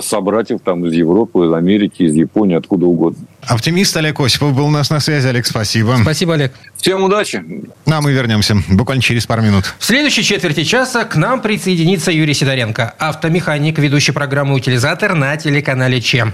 собратьев 0.00 0.60
там 0.64 0.86
из 0.86 0.92
Европы, 0.92 1.46
из 1.46 1.52
Америки, 1.52 2.02
из 2.02 2.14
Японии, 2.14 2.56
откуда 2.56 2.86
угодно. 2.86 3.26
оптимист 3.46 3.96
Олег 3.96 4.20
Осипов 4.20 4.54
был 4.54 4.66
у 4.66 4.70
нас 4.70 4.90
на 4.90 5.00
связи. 5.00 5.26
Олег, 5.28 5.46
спасибо. 5.46 5.96
Спасибо, 6.02 6.34
Олег. 6.34 6.52
Всем 6.76 7.02
удачи! 7.04 7.42
Ну, 7.86 7.96
а 7.96 8.00
мы 8.00 8.12
вернемся 8.12 8.56
буквально 8.68 9.02
через 9.02 9.26
пару 9.26 9.42
минут. 9.42 9.74
В 9.78 9.84
следующей 9.84 10.22
четверти 10.22 10.64
часа 10.64 11.04
к 11.04 11.16
нам 11.16 11.40
присоединится 11.40 12.10
Юрий 12.10 12.34
Сидоренко, 12.34 12.94
автомеханик, 12.98 13.78
ведущий 13.78 14.12
программы 14.12 14.54
«Утилизатор» 14.54 15.14
на 15.14 15.36
телеканале 15.36 16.00
ЧЕМ. 16.00 16.32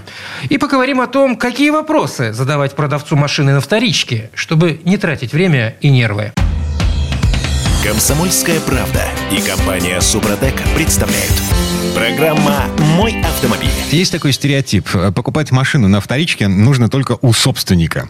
И 0.49 0.57
поговорим 0.57 1.01
о 1.01 1.07
том, 1.07 1.35
какие 1.35 1.69
вопросы 1.69 2.33
задавать 2.33 2.75
продавцу 2.75 3.15
машины 3.15 3.53
на 3.53 3.61
вторичке, 3.61 4.29
чтобы 4.33 4.79
не 4.85 4.97
тратить 4.97 5.33
время 5.33 5.75
и 5.81 5.89
нервы. 5.89 6.31
Комсомольская 7.83 8.59
правда 8.59 9.05
и 9.31 9.41
компания 9.41 10.01
Супротек 10.01 10.55
представляют. 10.75 11.68
Программа 11.99 12.63
«Мой 12.95 13.19
автомобиль». 13.23 13.67
Есть 13.91 14.13
такой 14.13 14.31
стереотип. 14.31 14.87
Покупать 15.13 15.51
машину 15.51 15.89
на 15.89 15.99
вторичке 15.99 16.47
нужно 16.47 16.87
только 16.87 17.17
у 17.21 17.33
собственника. 17.33 18.07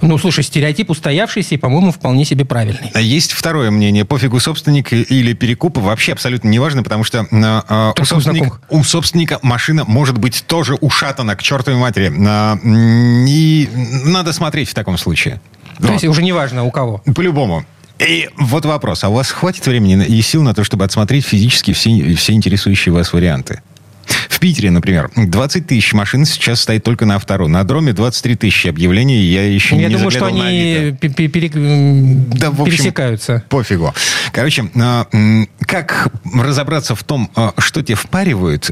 Ну, 0.00 0.18
слушай, 0.18 0.42
стереотип 0.42 0.90
устоявшийся 0.90 1.54
и, 1.54 1.56
по-моему, 1.58 1.92
вполне 1.92 2.24
себе 2.24 2.44
правильный. 2.44 2.90
А 2.94 3.00
Есть 3.00 3.30
второе 3.30 3.70
мнение. 3.70 4.04
Пофигу 4.04 4.40
собственник 4.40 4.92
или 4.92 5.34
перекуп. 5.34 5.78
Вообще 5.78 6.14
абсолютно 6.14 6.48
неважно, 6.48 6.82
потому 6.82 7.04
что 7.04 7.18
э, 7.18 7.22
э, 7.30 7.90
у, 7.90 7.92
Только 7.94 8.02
у 8.02 8.04
собственника, 8.06 8.44
знакомых. 8.48 8.60
у 8.70 8.82
собственника 8.82 9.38
машина 9.42 9.84
может 9.86 10.18
быть 10.18 10.42
тоже 10.48 10.74
ушатана 10.74 11.36
к 11.36 11.42
чертовой 11.44 11.78
матери. 11.78 12.12
А, 12.26 12.58
м, 12.60 13.24
И 13.28 13.68
надо 14.04 14.32
смотреть 14.32 14.68
в 14.68 14.74
таком 14.74 14.98
случае. 14.98 15.40
То 15.76 15.84
Вот. 15.84 15.92
есть 15.92 16.04
уже 16.06 16.24
неважно 16.24 16.64
у 16.64 16.72
кого. 16.72 17.02
По-любому. 17.14 17.64
И 17.98 18.28
вот 18.36 18.64
вопрос. 18.64 19.04
А 19.04 19.08
у 19.08 19.14
вас 19.14 19.30
хватит 19.30 19.66
времени 19.66 20.04
и 20.04 20.22
сил 20.22 20.42
на 20.42 20.54
то, 20.54 20.64
чтобы 20.64 20.84
отсмотреть 20.84 21.24
физически 21.24 21.72
все, 21.72 22.14
все 22.14 22.32
интересующие 22.32 22.92
вас 22.92 23.12
варианты? 23.12 23.60
В 24.28 24.40
Питере, 24.40 24.70
например, 24.70 25.10
20 25.16 25.66
тысяч 25.66 25.92
машин 25.92 26.24
сейчас 26.24 26.60
стоит 26.60 26.84
только 26.84 27.04
на 27.06 27.16
автору. 27.16 27.48
На 27.48 27.64
дроме 27.64 27.92
23 27.92 28.36
тысячи 28.36 28.68
объявлений. 28.68 29.16
Я 29.16 29.44
еще 29.52 29.76
Я 29.76 29.88
не 29.88 29.96
думаю, 29.96 30.10
что 30.10 30.26
они 30.26 30.96
перек- 31.00 32.36
Да, 32.38 32.50
в 32.50 32.62
общем, 32.62 32.76
пересекаются. 32.76 33.42
Пофигу. 33.48 33.92
Короче, 34.32 34.70
а, 34.80 35.06
как 35.66 36.12
разобраться 36.32 36.94
в 36.94 37.02
том, 37.02 37.30
а, 37.34 37.52
что 37.58 37.82
тебе 37.82 37.96
впаривают, 37.96 38.70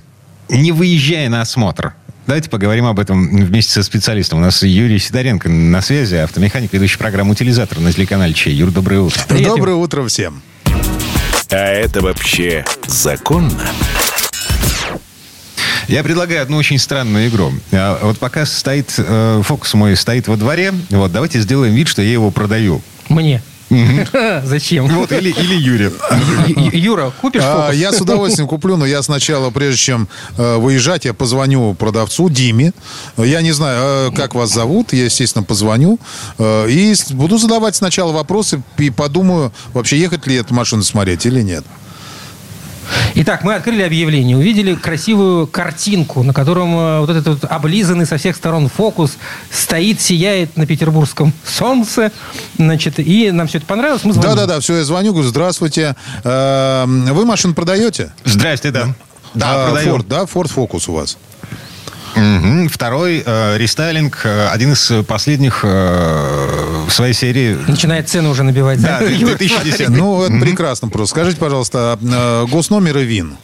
не 0.48 0.72
выезжая 0.72 1.28
на 1.28 1.40
осмотр? 1.40 1.94
Давайте 2.26 2.50
поговорим 2.50 2.86
об 2.86 2.98
этом 2.98 3.28
вместе 3.44 3.72
со 3.72 3.84
специалистом. 3.84 4.40
У 4.40 4.42
нас 4.42 4.60
Юрий 4.64 4.98
Сидоренко 4.98 5.48
на 5.48 5.80
связи, 5.80 6.16
автомеханик, 6.16 6.72
ведущий 6.72 6.98
программу 6.98 7.32
«Утилизатор» 7.32 7.78
на 7.78 7.92
телеканале 7.92 8.34
Чей. 8.34 8.52
Юр, 8.52 8.72
доброе 8.72 9.00
утро. 9.00 9.22
Привет, 9.28 9.46
Доброе 9.46 9.76
утро 9.76 10.04
всем. 10.08 10.42
А 11.50 11.56
это 11.56 12.00
вообще 12.02 12.64
законно? 12.88 13.52
Я 15.86 16.02
предлагаю 16.02 16.42
одну 16.42 16.56
очень 16.56 16.78
странную 16.78 17.28
игру. 17.28 17.52
А, 17.70 18.00
Вот 18.02 18.18
пока 18.18 18.44
стоит, 18.44 18.92
э, 18.98 19.42
фокус 19.44 19.72
мой 19.74 19.96
стоит 19.96 20.26
во 20.26 20.36
дворе, 20.36 20.74
вот 20.90 21.12
давайте 21.12 21.38
сделаем 21.40 21.74
вид, 21.74 21.86
что 21.86 22.02
я 22.02 22.10
его 22.10 22.32
продаю. 22.32 22.82
Мне. 23.08 23.40
Зачем? 24.44 24.86
Вот, 24.88 25.10
или, 25.12 25.30
или 25.30 25.54
Юре. 25.54 25.92
Юра, 26.72 27.12
купишь 27.20 27.42
А, 27.44 27.62
фокус? 27.66 27.76
я 27.76 27.92
с 27.92 28.00
удовольствием 28.00 28.48
куплю, 28.48 28.76
но 28.76 28.86
я 28.86 29.02
сначала, 29.02 29.50
прежде 29.50 29.78
чем 29.78 30.08
э, 30.38 30.56
выезжать, 30.56 31.04
я 31.04 31.14
позвоню 31.14 31.74
продавцу 31.74 32.28
Диме. 32.28 32.72
Я 33.16 33.40
не 33.42 33.52
знаю, 33.52 34.12
э, 34.12 34.16
как 34.16 34.34
вас 34.34 34.52
зовут, 34.52 34.92
я, 34.92 35.04
естественно, 35.06 35.42
позвоню. 35.42 35.98
э, 36.38 36.68
и 36.70 36.94
буду 37.10 37.38
задавать 37.38 37.74
сначала 37.76 38.12
вопросы 38.12 38.62
и 38.78 38.90
подумаю, 38.90 39.52
вообще 39.74 39.98
ехать 39.98 40.26
ли 40.26 40.36
эту 40.36 40.54
машину 40.54 40.82
смотреть 40.82 41.26
или 41.26 41.42
нет. 41.42 41.64
Итак, 43.16 43.42
мы 43.44 43.54
открыли 43.54 43.82
объявление, 43.82 44.36
увидели 44.36 44.74
красивую 44.74 45.46
картинку, 45.46 46.22
на 46.22 46.32
котором 46.32 46.76
э, 46.78 47.00
вот 47.00 47.10
этот 47.10 47.26
вот 47.26 47.44
облизанный 47.50 48.06
со 48.06 48.16
всех 48.18 48.36
сторон 48.36 48.68
фокус 48.68 49.16
стоит, 49.50 50.00
сияет 50.00 50.56
на 50.56 50.66
петербургском 50.66 51.32
солнце. 51.44 52.12
Значит, 52.58 52.98
и 52.98 53.30
нам 53.30 53.46
все 53.46 53.58
это 53.58 53.66
понравилось, 53.66 54.04
мы 54.04 54.12
звоним. 54.12 54.30
Да-да-да, 54.36 54.60
все, 54.60 54.76
я 54.76 54.84
звоню, 54.84 55.12
говорю, 55.12 55.28
здравствуйте. 55.28 55.96
Э, 56.24 56.84
Вы 56.86 57.24
машину 57.24 57.54
продаете? 57.54 58.12
Здрасте, 58.24 58.70
да. 58.70 58.94
Да, 59.34 59.68
А. 59.68 59.82
Ford, 59.82 60.06
да, 60.08 60.22
Ford 60.22 60.50
Focus 60.54 60.84
у 60.88 60.94
вас. 60.94 61.18
Мгм. 62.16 62.68
Второй 62.68 63.22
э, 63.24 63.58
рестайлинг, 63.58 64.20
э, 64.24 64.48
один 64.48 64.72
из 64.72 64.90
последних 65.06 65.60
э, 65.64 66.84
в 66.88 66.90
своей 66.90 67.12
серии. 67.12 67.58
Начинает 67.66 68.08
цены 68.08 68.28
уже 68.28 68.42
набивать. 68.42 68.80
Да, 68.80 69.00
Юра, 69.00 69.36
2010. 69.36 69.88
Ну, 69.90 70.22
это 70.24 70.38
прекрасно 70.40 70.88
просто. 70.88 71.14
Скажите, 71.14 71.38
пожалуйста, 71.38 71.98
а, 72.00 72.44
э, 72.44 72.50
госномер 72.50 72.98
и 72.98 73.04
ВИН. 73.04 73.36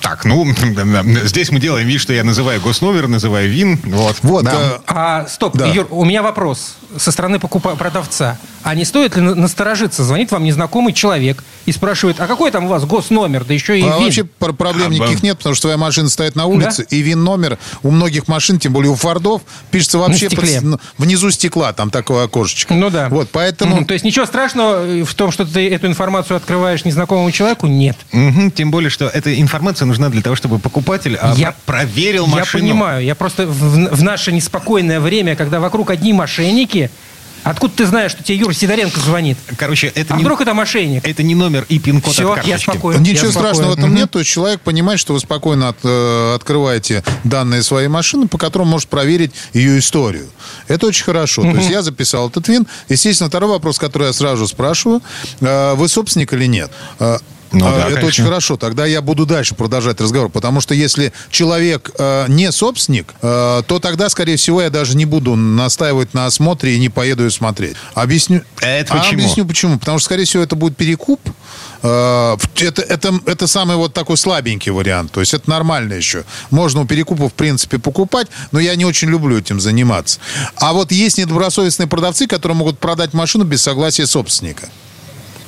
Так, 0.00 0.24
ну, 0.24 0.46
здесь 1.24 1.50
мы 1.50 1.60
делаем 1.60 1.86
вид, 1.86 2.00
что 2.00 2.12
я 2.12 2.24
называю 2.24 2.60
госномер, 2.60 3.08
называю 3.08 3.50
ВИН. 3.50 3.80
Вот. 3.84 4.16
Вот, 4.22 4.44
Да. 4.44 4.80
А, 4.86 5.26
стоп, 5.28 5.56
Да. 5.56 5.66
Юр, 5.66 5.86
у 5.90 6.04
меня 6.04 6.22
вопрос 6.22 6.76
со 6.96 7.10
стороны 7.12 7.36
покупа- 7.38 7.76
продавца. 7.76 8.38
А 8.62 8.74
не 8.74 8.84
стоит 8.84 9.16
ли 9.16 9.22
на- 9.22 9.34
насторожиться? 9.34 10.04
Звонит 10.04 10.30
вам 10.30 10.44
незнакомый 10.44 10.92
человек 10.92 11.42
и 11.66 11.72
спрашивает, 11.72 12.20
а 12.20 12.26
какой 12.26 12.50
там 12.50 12.66
у 12.66 12.68
вас 12.68 12.84
госномер, 12.84 13.44
да 13.44 13.54
еще 13.54 13.78
и 13.78 13.82
А 13.82 13.96
ВИН? 13.96 14.04
вообще 14.04 14.24
пр- 14.24 14.52
проблем 14.52 14.88
А, 14.90 14.94
никаких 14.94 15.22
нет, 15.22 15.38
потому 15.38 15.54
что 15.54 15.62
твоя 15.62 15.76
машина 15.78 16.08
стоит 16.08 16.34
на 16.36 16.46
улице, 16.46 16.86
и 16.88 17.00
ВИН-номер 17.00 17.58
у 17.82 17.90
многих 17.90 18.28
машин, 18.28 18.58
тем 18.58 18.72
более 18.72 18.90
у 18.90 18.94
Фордов, 18.94 19.42
пишется 19.70 19.98
вообще 19.98 20.26
стекле. 20.28 20.60
под- 20.60 20.80
внизу 20.98 21.30
стекла, 21.30 21.72
там 21.72 21.90
такое 21.90 22.24
окошечко. 22.24 22.74
Ну 22.74 22.90
да. 22.90 23.08
Вот, 23.08 23.28
поэтому... 23.32 23.76
Мгм, 23.76 23.84
То 23.86 23.94
есть 23.94 24.04
ничего 24.04 24.26
страшного 24.26 24.84
э, 24.86 25.02
в 25.04 25.14
том, 25.14 25.30
что 25.30 25.44
ты 25.44 25.68
эту 25.68 25.86
информацию 25.86 26.36
открываешь 26.36 26.84
незнакомому 26.84 27.30
человеку, 27.30 27.66
нет. 27.66 27.96
Мгм, 28.12 28.50
Тем 28.50 28.70
более, 28.70 28.90
что 28.90 29.06
эта 29.06 29.38
информация 29.40 29.86
нужна 29.88 30.08
для 30.10 30.22
того, 30.22 30.36
чтобы 30.36 30.58
покупатель 30.58 31.16
а, 31.20 31.34
Я- 31.36 31.54
проверил 31.66 32.26
Я 32.28 32.36
машину. 32.36 32.62
понимаю. 32.64 33.04
Я 33.04 33.14
просто 33.14 33.46
в, 33.46 33.96
в 33.96 34.02
наше 34.02 34.30
неспокойное 34.32 35.00
время, 35.00 35.34
когда 35.36 35.58
вокруг 35.60 35.90
одни 35.90 36.12
мошенники, 36.12 36.90
откуда 37.44 37.72
ты 37.76 37.86
знаешь, 37.86 38.10
что 38.12 38.22
тебе 38.22 38.38
Юра 38.38 38.52
Сидоренко 38.52 39.00
звонит? 39.00 39.38
Короче, 39.56 39.86
это, 39.94 40.14
А 40.14 40.16
не, 40.16 40.22
вдруг 40.24 40.40
это 40.40 40.54
мошенник? 40.54 41.06
это 41.06 41.22
не 41.22 41.34
номер 41.34 41.64
и 41.68 41.78
пин-код 41.78 42.12
Все, 42.12 42.30
от 42.32 42.44
я 42.46 42.58
спокоен. 42.58 43.00
Ничего 43.02 43.26
я 43.26 43.32
спокоен. 43.32 43.54
страшного 43.54 43.74
в 43.74 43.78
этом 43.78 43.94
нет. 43.94 44.10
То 44.10 44.18
есть 44.18 44.30
человек 44.30 44.60
понимает, 44.60 45.00
что 45.00 45.14
вы 45.14 45.20
спокойно 45.20 45.68
от- 45.68 45.78
э, 45.84 46.34
открываете 46.34 47.02
данные 47.24 47.62
своей 47.62 47.88
машины, 47.88 48.28
по 48.28 48.38
которым 48.38 48.68
может 48.68 48.88
проверить 48.88 49.32
ее 49.54 49.78
историю. 49.78 50.28
Это 50.66 50.86
очень 50.86 51.04
хорошо. 51.04 51.42
То 51.42 51.56
есть 51.56 51.70
я 51.70 51.82
записал 51.82 52.28
этот 52.28 52.46
ВИН. 52.48 52.66
Естественно, 52.88 53.28
второй 53.30 53.50
вопрос, 53.50 53.78
который 53.78 54.08
я 54.08 54.12
сразу 54.12 54.46
спрашиваю. 54.46 55.00
э, 55.40 55.74
Вы 55.74 55.88
собственник 55.88 56.32
или 56.32 56.46
нет? 56.46 56.70
Ну 57.52 57.66
А, 57.66 57.70
да, 57.70 57.76
это 57.76 57.86
конечно. 57.86 58.06
очень 58.08 58.24
хорошо. 58.24 58.56
Тогда 58.56 58.86
я 58.86 59.00
буду 59.00 59.26
дальше 59.26 59.54
продолжать 59.54 60.00
разговор. 60.00 60.28
Потому 60.28 60.60
что 60.60 60.74
если 60.74 61.12
человек 61.30 61.90
э, 61.98 62.26
не 62.28 62.52
собственник, 62.52 63.14
э, 63.22 63.62
то 63.66 63.78
тогда, 63.78 64.08
скорее 64.08 64.36
всего, 64.36 64.60
я 64.62 64.70
даже 64.70 64.96
не 64.96 65.04
буду 65.06 65.34
настаивать 65.34 66.14
на 66.14 66.26
осмотре 66.26 66.74
и 66.74 66.78
не 66.78 66.88
поеду 66.88 67.24
ее 67.24 67.30
смотреть. 67.30 67.76
Объясню. 67.94 68.42
Это 68.60 68.94
А 68.94 68.98
почему? 68.98 69.20
объясню 69.22 69.46
почему. 69.46 69.78
Потому 69.78 69.98
что, 69.98 70.06
скорее 70.06 70.24
всего, 70.24 70.42
это 70.42 70.56
будет 70.56 70.76
перекуп. 70.76 71.20
Э, 71.82 72.36
это, 72.56 72.82
это, 72.82 73.18
это 73.26 73.46
самый 73.46 73.76
вот 73.76 73.94
такой 73.94 74.16
слабенький 74.16 74.72
вариант. 74.72 75.12
То 75.12 75.20
есть 75.20 75.32
это 75.34 75.48
нормально 75.48 75.94
еще. 75.94 76.24
Можно 76.50 76.82
у 76.82 76.86
перекупа, 76.86 77.28
в 77.28 77.34
принципе, 77.34 77.78
покупать, 77.78 78.28
но 78.52 78.60
я 78.60 78.74
не 78.76 78.84
очень 78.84 79.08
люблю 79.08 79.38
этим 79.38 79.60
заниматься. 79.60 80.20
А 80.56 80.72
вот 80.72 80.92
есть 80.92 81.18
недобросовестные 81.18 81.86
продавцы, 81.86 82.26
которые 82.26 82.56
могут 82.56 82.78
продать 82.78 83.14
машину 83.14 83.44
без 83.44 83.62
согласия 83.62 84.06
собственника. 84.06 84.68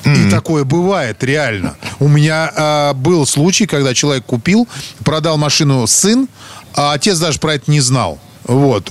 И 0.05 0.29
такое 0.29 0.63
бывает, 0.63 1.23
реально. 1.23 1.75
У 1.99 2.07
меня 2.07 2.51
а, 2.55 2.93
был 2.93 3.25
случай, 3.25 3.65
когда 3.65 3.93
человек 3.93 4.25
купил, 4.25 4.67
продал 5.03 5.37
машину 5.37 5.85
сын, 5.87 6.27
а 6.75 6.93
отец 6.93 7.19
даже 7.19 7.39
про 7.39 7.55
это 7.55 7.69
не 7.69 7.79
знал. 7.81 8.19
Вот. 8.45 8.89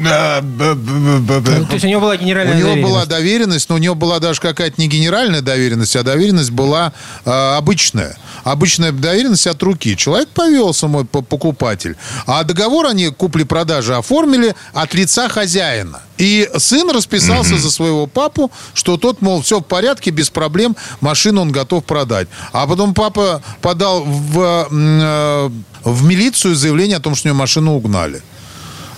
Ну, 0.00 1.66
То 1.66 1.72
есть 1.72 1.84
у 1.84 1.88
него 1.88 2.00
была 2.00 2.14
У 2.14 2.16
генеральная 2.16 2.54
него 2.56 2.74
была 2.76 3.04
доверенность. 3.04 3.08
доверенность, 3.08 3.68
но 3.68 3.74
у 3.76 3.78
него 3.78 3.94
была 3.94 4.18
даже 4.18 4.40
какая-то 4.40 4.80
не 4.80 4.88
генеральная 4.88 5.40
доверенность, 5.42 5.96
а 5.96 6.02
доверенность 6.02 6.50
была 6.50 6.92
а, 7.24 7.56
обычная. 7.56 8.16
Обычная 8.44 8.92
доверенность 8.92 9.46
от 9.46 9.62
руки. 9.62 9.96
Человек 9.96 10.28
повелся, 10.28 10.86
мой 10.88 11.04
по- 11.04 11.22
покупатель. 11.22 11.96
А 12.26 12.44
договор 12.44 12.86
они 12.86 13.08
купли-продажи 13.08 13.94
оформили 13.96 14.54
от 14.72 14.94
лица 14.94 15.28
хозяина. 15.28 16.00
И 16.16 16.48
сын 16.56 16.90
расписался 16.90 17.58
за 17.58 17.70
своего 17.70 18.06
папу, 18.06 18.50
что 18.74 18.96
тот, 18.96 19.20
мол, 19.22 19.42
все 19.42 19.60
в 19.60 19.62
порядке, 19.62 20.10
без 20.10 20.30
проблем, 20.30 20.76
машину 21.00 21.42
он 21.42 21.52
готов 21.52 21.84
продать. 21.84 22.28
А 22.52 22.66
потом 22.66 22.92
папа 22.94 23.40
подал 23.60 24.02
в, 24.04 24.68
э, 24.70 25.50
в 25.84 26.04
милицию 26.04 26.54
заявление 26.56 26.96
о 26.96 27.00
том, 27.00 27.14
что 27.14 27.28
у 27.28 27.30
него 27.30 27.38
машину 27.38 27.74
угнали. 27.76 28.22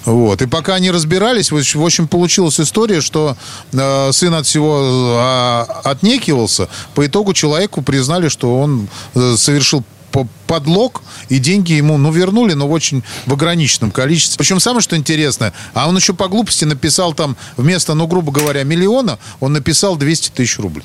Вот. 0.04 0.40
И 0.42 0.46
пока 0.46 0.74
они 0.74 0.90
разбирались, 0.90 1.50
в 1.52 1.56
общ- 1.56 1.74
в 1.74 1.84
общем, 1.84 2.08
получилась 2.08 2.58
история, 2.60 3.00
что 3.00 3.36
э, 3.72 4.12
сын 4.12 4.34
от 4.34 4.46
всего 4.46 4.80
э, 4.82 5.72
отнекивался. 5.84 6.68
По 6.94 7.06
итогу 7.06 7.32
человеку 7.34 7.82
признали, 7.82 8.28
что 8.28 8.58
он 8.60 8.88
э, 9.14 9.34
совершил 9.36 9.84
по- 10.10 10.26
подлог, 10.46 11.02
и 11.28 11.38
деньги 11.38 11.72
ему, 11.74 11.98
ну, 11.98 12.10
вернули, 12.10 12.54
но 12.54 12.66
в 12.66 12.72
очень 12.72 13.02
в 13.26 13.32
ограниченном 13.32 13.90
количестве. 13.90 14.38
Причем 14.38 14.58
самое, 14.58 14.82
что 14.82 14.96
интересное, 14.96 15.52
а 15.74 15.88
он 15.88 15.96
еще 15.96 16.14
по 16.14 16.28
глупости 16.28 16.64
написал 16.64 17.12
там 17.12 17.36
вместо, 17.56 17.94
ну, 17.94 18.06
грубо 18.06 18.32
говоря, 18.32 18.64
миллиона, 18.64 19.18
он 19.38 19.52
написал 19.52 19.96
200 19.96 20.30
тысяч 20.30 20.58
рублей. 20.58 20.84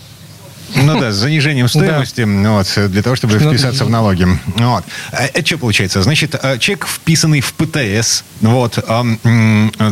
Ну 0.74 1.00
да, 1.00 1.12
с 1.12 1.16
занижением 1.16 1.68
стоимости, 1.70 2.22
вот, 2.22 2.92
для 2.92 3.04
того, 3.04 3.16
чтобы 3.16 3.38
Ну, 3.40 3.52
вписаться 3.52 3.86
в 3.86 3.90
налоги. 3.90 4.28
Вот. 4.58 4.84
А 5.12 5.26
Это 5.26 5.46
что 5.46 5.58
получается? 5.58 6.02
Значит, 6.02 6.36
а, 6.36 6.58
человек, 6.58 6.88
вписанный 6.88 7.42
в 7.42 7.54
ПТС, 7.54 8.24
вот, 8.42 8.80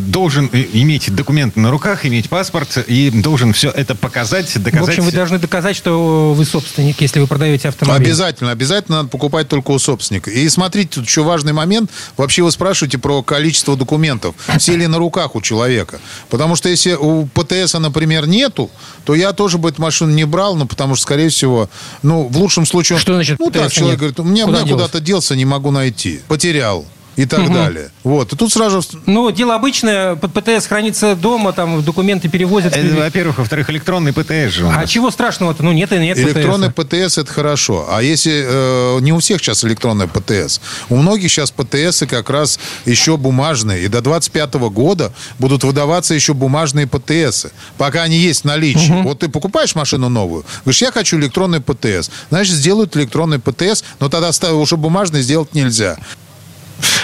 должен 0.01 0.49
иметь 0.51 1.13
документы 1.13 1.59
на 1.59 1.71
руках, 1.71 2.05
иметь 2.05 2.29
паспорт 2.29 2.77
и 2.87 3.09
должен 3.09 3.53
все 3.53 3.69
это 3.69 3.95
показать, 3.95 4.53
В 4.55 4.61
доказать. 4.61 4.89
общем, 4.89 5.03
вы 5.03 5.11
должны 5.11 5.39
доказать, 5.39 5.75
что 5.75 6.33
вы 6.33 6.45
собственник, 6.45 7.01
если 7.01 7.19
вы 7.19 7.27
продаете 7.27 7.69
автомобиль. 7.69 8.07
Обязательно, 8.07 8.51
обязательно 8.51 8.97
надо 8.97 9.09
покупать 9.09 9.47
только 9.47 9.71
у 9.71 9.79
собственника. 9.79 10.29
И 10.31 10.47
смотрите, 10.49 10.89
тут 10.95 11.05
еще 11.05 11.23
важный 11.23 11.53
момент. 11.53 11.91
Вообще 12.17 12.43
вы 12.43 12.51
спрашиваете 12.51 12.97
про 12.97 13.21
количество 13.23 13.75
документов. 13.75 14.35
Все 14.57 14.75
ли 14.75 14.87
на 14.87 14.97
руках 14.97 15.35
у 15.35 15.41
человека? 15.41 15.99
Потому 16.29 16.55
что 16.55 16.69
если 16.69 16.93
у 16.93 17.25
ПТС, 17.27 17.73
например, 17.73 18.27
нету, 18.27 18.69
то 19.05 19.15
я 19.15 19.33
тоже 19.33 19.57
бы 19.57 19.69
эту 19.69 19.81
машину 19.81 20.11
не 20.13 20.25
брал, 20.25 20.55
ну, 20.63 20.67
потому 20.67 20.95
что, 20.95 21.03
скорее 21.03 21.29
всего, 21.29 21.69
ну, 22.01 22.27
в 22.27 22.37
лучшем 22.37 22.65
случае... 22.65 22.97
Что 22.97 23.13
значит 23.13 23.37
Ну, 23.39 23.51
так, 23.51 23.71
человек 23.71 23.93
нет? 23.93 23.99
говорит, 23.99 24.19
у 24.19 24.23
меня, 24.23 24.45
у 24.45 24.47
Куда 24.47 24.63
делось? 24.63 24.83
куда-то 24.83 24.99
делся, 25.01 25.35
не 25.35 25.45
могу 25.45 25.71
найти. 25.71 26.21
Потерял. 26.27 26.85
И 27.15 27.25
так 27.25 27.51
далее. 27.51 27.91
Вот. 28.03 28.33
И 28.33 28.35
тут 28.35 28.51
сразу... 28.51 28.81
Ну, 29.05 29.31
дело 29.31 29.55
обычное, 29.55 30.15
под 30.15 30.33
ПТС 30.33 30.67
хранится 30.67 31.15
дома, 31.15 31.53
там 31.53 31.83
документы 31.83 32.29
перевозят. 32.29 32.75
Это, 32.75 32.95
во-первых. 32.95 33.37
Во-вторых, 33.37 33.69
электронный 33.69 34.13
ПТС 34.13 34.53
же 34.53 34.65
у 34.65 34.69
А 34.69 34.85
чего 34.87 35.11
страшного-то? 35.11 35.63
Ну, 35.63 35.71
нет 35.71 35.91
и 35.91 35.97
нет 35.97 36.17
Электронный 36.17 36.71
ПТС. 36.71 36.87
ПТС 36.87 37.17
это 37.19 37.31
хорошо. 37.31 37.87
А 37.89 38.01
если 38.01 38.43
э, 38.45 38.99
не 39.01 39.13
у 39.13 39.19
всех 39.19 39.41
сейчас 39.41 39.63
электронный 39.63 40.07
ПТС, 40.07 40.59
у 40.89 40.95
многих 40.95 41.31
сейчас 41.31 41.51
ПТС 41.51 42.03
как 42.09 42.29
раз 42.29 42.59
еще 42.85 43.17
бумажные. 43.17 43.83
И 43.83 43.87
до 43.87 44.01
25 44.01 44.55
года 44.55 45.13
будут 45.39 45.63
выдаваться 45.63 46.13
еще 46.13 46.33
бумажные 46.33 46.87
ПТС. 46.87 47.47
Пока 47.77 48.03
они 48.03 48.17
есть 48.17 48.41
в 48.41 48.45
наличии. 48.45 49.03
Вот 49.03 49.19
ты 49.19 49.29
покупаешь 49.29 49.75
машину 49.75 50.09
новую, 50.09 50.45
говоришь, 50.63 50.81
я 50.81 50.91
хочу 50.91 51.17
электронный 51.17 51.61
ПТС. 51.61 52.09
Значит, 52.29 52.55
сделают 52.55 52.95
электронный 52.97 53.39
ПТС, 53.39 53.83
но 53.99 54.09
тогда 54.09 54.31
уже 54.53 54.77
бумажный 54.77 55.21
сделать 55.21 55.53
нельзя. 55.53 55.97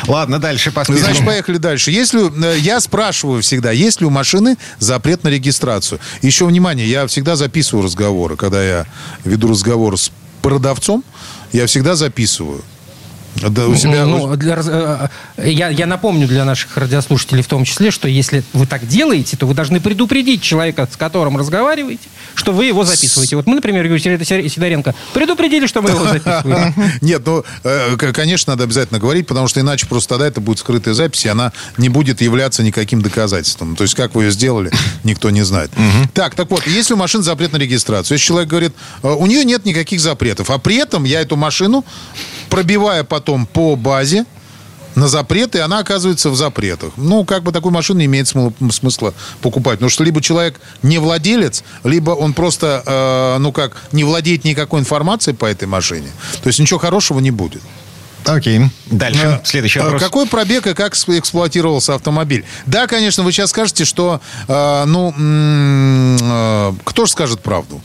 Ладно, 0.07 0.39
дальше 0.39 0.71
по 0.71 0.83
списку. 0.83 1.03
Значит, 1.03 1.25
поехали 1.25 1.57
дальше. 1.57 1.91
Если, 1.91 2.55
э, 2.55 2.57
я 2.59 2.79
спрашиваю 2.79 3.41
всегда, 3.41 3.71
есть 3.71 4.01
ли 4.01 4.07
у 4.07 4.09
машины 4.09 4.57
запрет 4.79 5.23
на 5.23 5.29
регистрацию. 5.29 5.99
Еще 6.21 6.45
внимание, 6.45 6.89
я 6.89 7.05
всегда 7.07 7.35
записываю 7.35 7.85
разговоры. 7.85 8.35
Когда 8.35 8.63
я 8.63 8.85
веду 9.23 9.49
разговор 9.49 9.97
с 9.97 10.11
продавцом, 10.41 11.03
я 11.51 11.67
всегда 11.67 11.95
записываю. 11.95 12.63
Да, 13.35 13.67
у 13.67 13.75
себя... 13.75 14.05
Ну, 14.05 14.35
для 14.35 14.55
раз- 14.55 14.67
э, 14.69 15.07
э, 15.37 15.51
я, 15.51 15.69
я 15.69 15.85
напомню 15.85 16.27
для 16.27 16.45
наших 16.45 16.75
радиослушателей 16.77 17.41
в 17.41 17.47
том 17.47 17.63
числе, 17.63 17.91
что 17.91 18.07
если 18.07 18.43
вы 18.53 18.65
так 18.65 18.87
делаете, 18.87 19.37
то 19.37 19.47
вы 19.47 19.53
должны 19.53 19.79
предупредить 19.79 20.41
человека, 20.41 20.87
с 20.91 20.97
которым 20.97 21.37
разговариваете, 21.37 22.03
что 22.35 22.51
вы 22.51 22.65
его 22.65 22.83
записываете. 22.83 23.35
Вот 23.35 23.47
мы, 23.47 23.55
например, 23.55 23.85
Юрий 23.85 23.99
Сидоренко, 23.99 24.93
предупредили, 25.13 25.67
что 25.67 25.81
мы 25.81 25.91
его 25.91 26.05
записываем. 26.05 26.73
Нет, 27.01 27.21
ну, 27.25 27.43
э, 27.63 27.95
конечно, 27.97 28.53
надо 28.53 28.65
обязательно 28.65 28.99
говорить, 28.99 29.27
потому 29.27 29.47
что 29.47 29.59
иначе 29.61 29.85
просто 29.87 30.09
тогда 30.09 30.27
это 30.27 30.41
будет 30.41 30.59
скрытая 30.59 30.93
запись, 30.93 31.25
и 31.25 31.29
она 31.29 31.53
не 31.77 31.89
будет 31.89 32.21
являться 32.21 32.63
никаким 32.63 33.01
доказательством. 33.01 33.75
То 33.75 33.83
есть, 33.83 33.95
как 33.95 34.15
вы 34.15 34.25
ее 34.25 34.31
сделали, 34.31 34.71
никто 35.03 35.29
не 35.29 35.43
знает. 35.43 35.71
Так, 36.13 36.35
так 36.35 36.49
вот, 36.49 36.67
если 36.67 36.93
у 36.93 36.97
машины 36.97 37.23
запрет 37.23 37.53
на 37.53 37.57
регистрацию, 37.57 38.17
если 38.17 38.27
человек 38.27 38.49
говорит, 38.49 38.73
у 39.01 39.25
нее 39.25 39.45
нет 39.45 39.65
никаких 39.65 40.01
запретов, 40.01 40.49
а 40.49 40.57
при 40.57 40.75
этом 40.75 41.05
я 41.05 41.21
эту 41.21 41.35
машину, 41.35 41.85
пробивая 42.49 43.03
потом 43.03 43.45
по 43.45 43.75
базе, 43.75 44.25
на 44.95 45.07
запреты, 45.07 45.59
и 45.59 45.61
она 45.61 45.79
оказывается 45.79 46.29
в 46.29 46.35
запретах. 46.35 46.91
Ну, 46.97 47.23
как 47.23 47.43
бы 47.43 47.51
такую 47.51 47.71
машину 47.71 47.99
не 47.99 48.05
имеет 48.05 48.27
смысла, 48.27 49.13
покупать. 49.41 49.75
Потому 49.75 49.89
что 49.89 50.03
либо 50.03 50.19
человек 50.21 50.59
не 50.83 50.97
владелец, 50.97 51.63
либо 51.83 52.11
он 52.11 52.33
просто, 52.33 52.83
э, 52.85 53.37
ну 53.39 53.51
как, 53.51 53.77
не 53.91 54.03
владеет 54.03 54.43
никакой 54.43 54.81
информацией 54.81 55.35
по 55.35 55.45
этой 55.45 55.67
машине. 55.67 56.09
То 56.41 56.47
есть 56.47 56.59
ничего 56.59 56.79
хорошего 56.79 57.19
не 57.19 57.31
будет. 57.31 57.61
Окей. 58.25 58.61
Дальше. 58.87 59.39
Э, 59.41 59.45
Следующий 59.45 59.79
э, 59.79 59.83
вопрос. 59.83 60.01
Какой 60.01 60.25
пробег 60.27 60.67
и 60.67 60.73
как 60.73 60.93
сп- 60.95 61.17
эксплуатировался 61.19 61.93
автомобиль? 61.95 62.43
Да, 62.65 62.87
конечно, 62.87 63.23
вы 63.23 63.31
сейчас 63.31 63.51
скажете, 63.51 63.85
что, 63.85 64.19
э, 64.47 64.83
ну, 64.85 65.13
э, 65.17 66.73
кто 66.83 67.05
же 67.05 67.11
скажет 67.11 67.41
правду? 67.41 67.81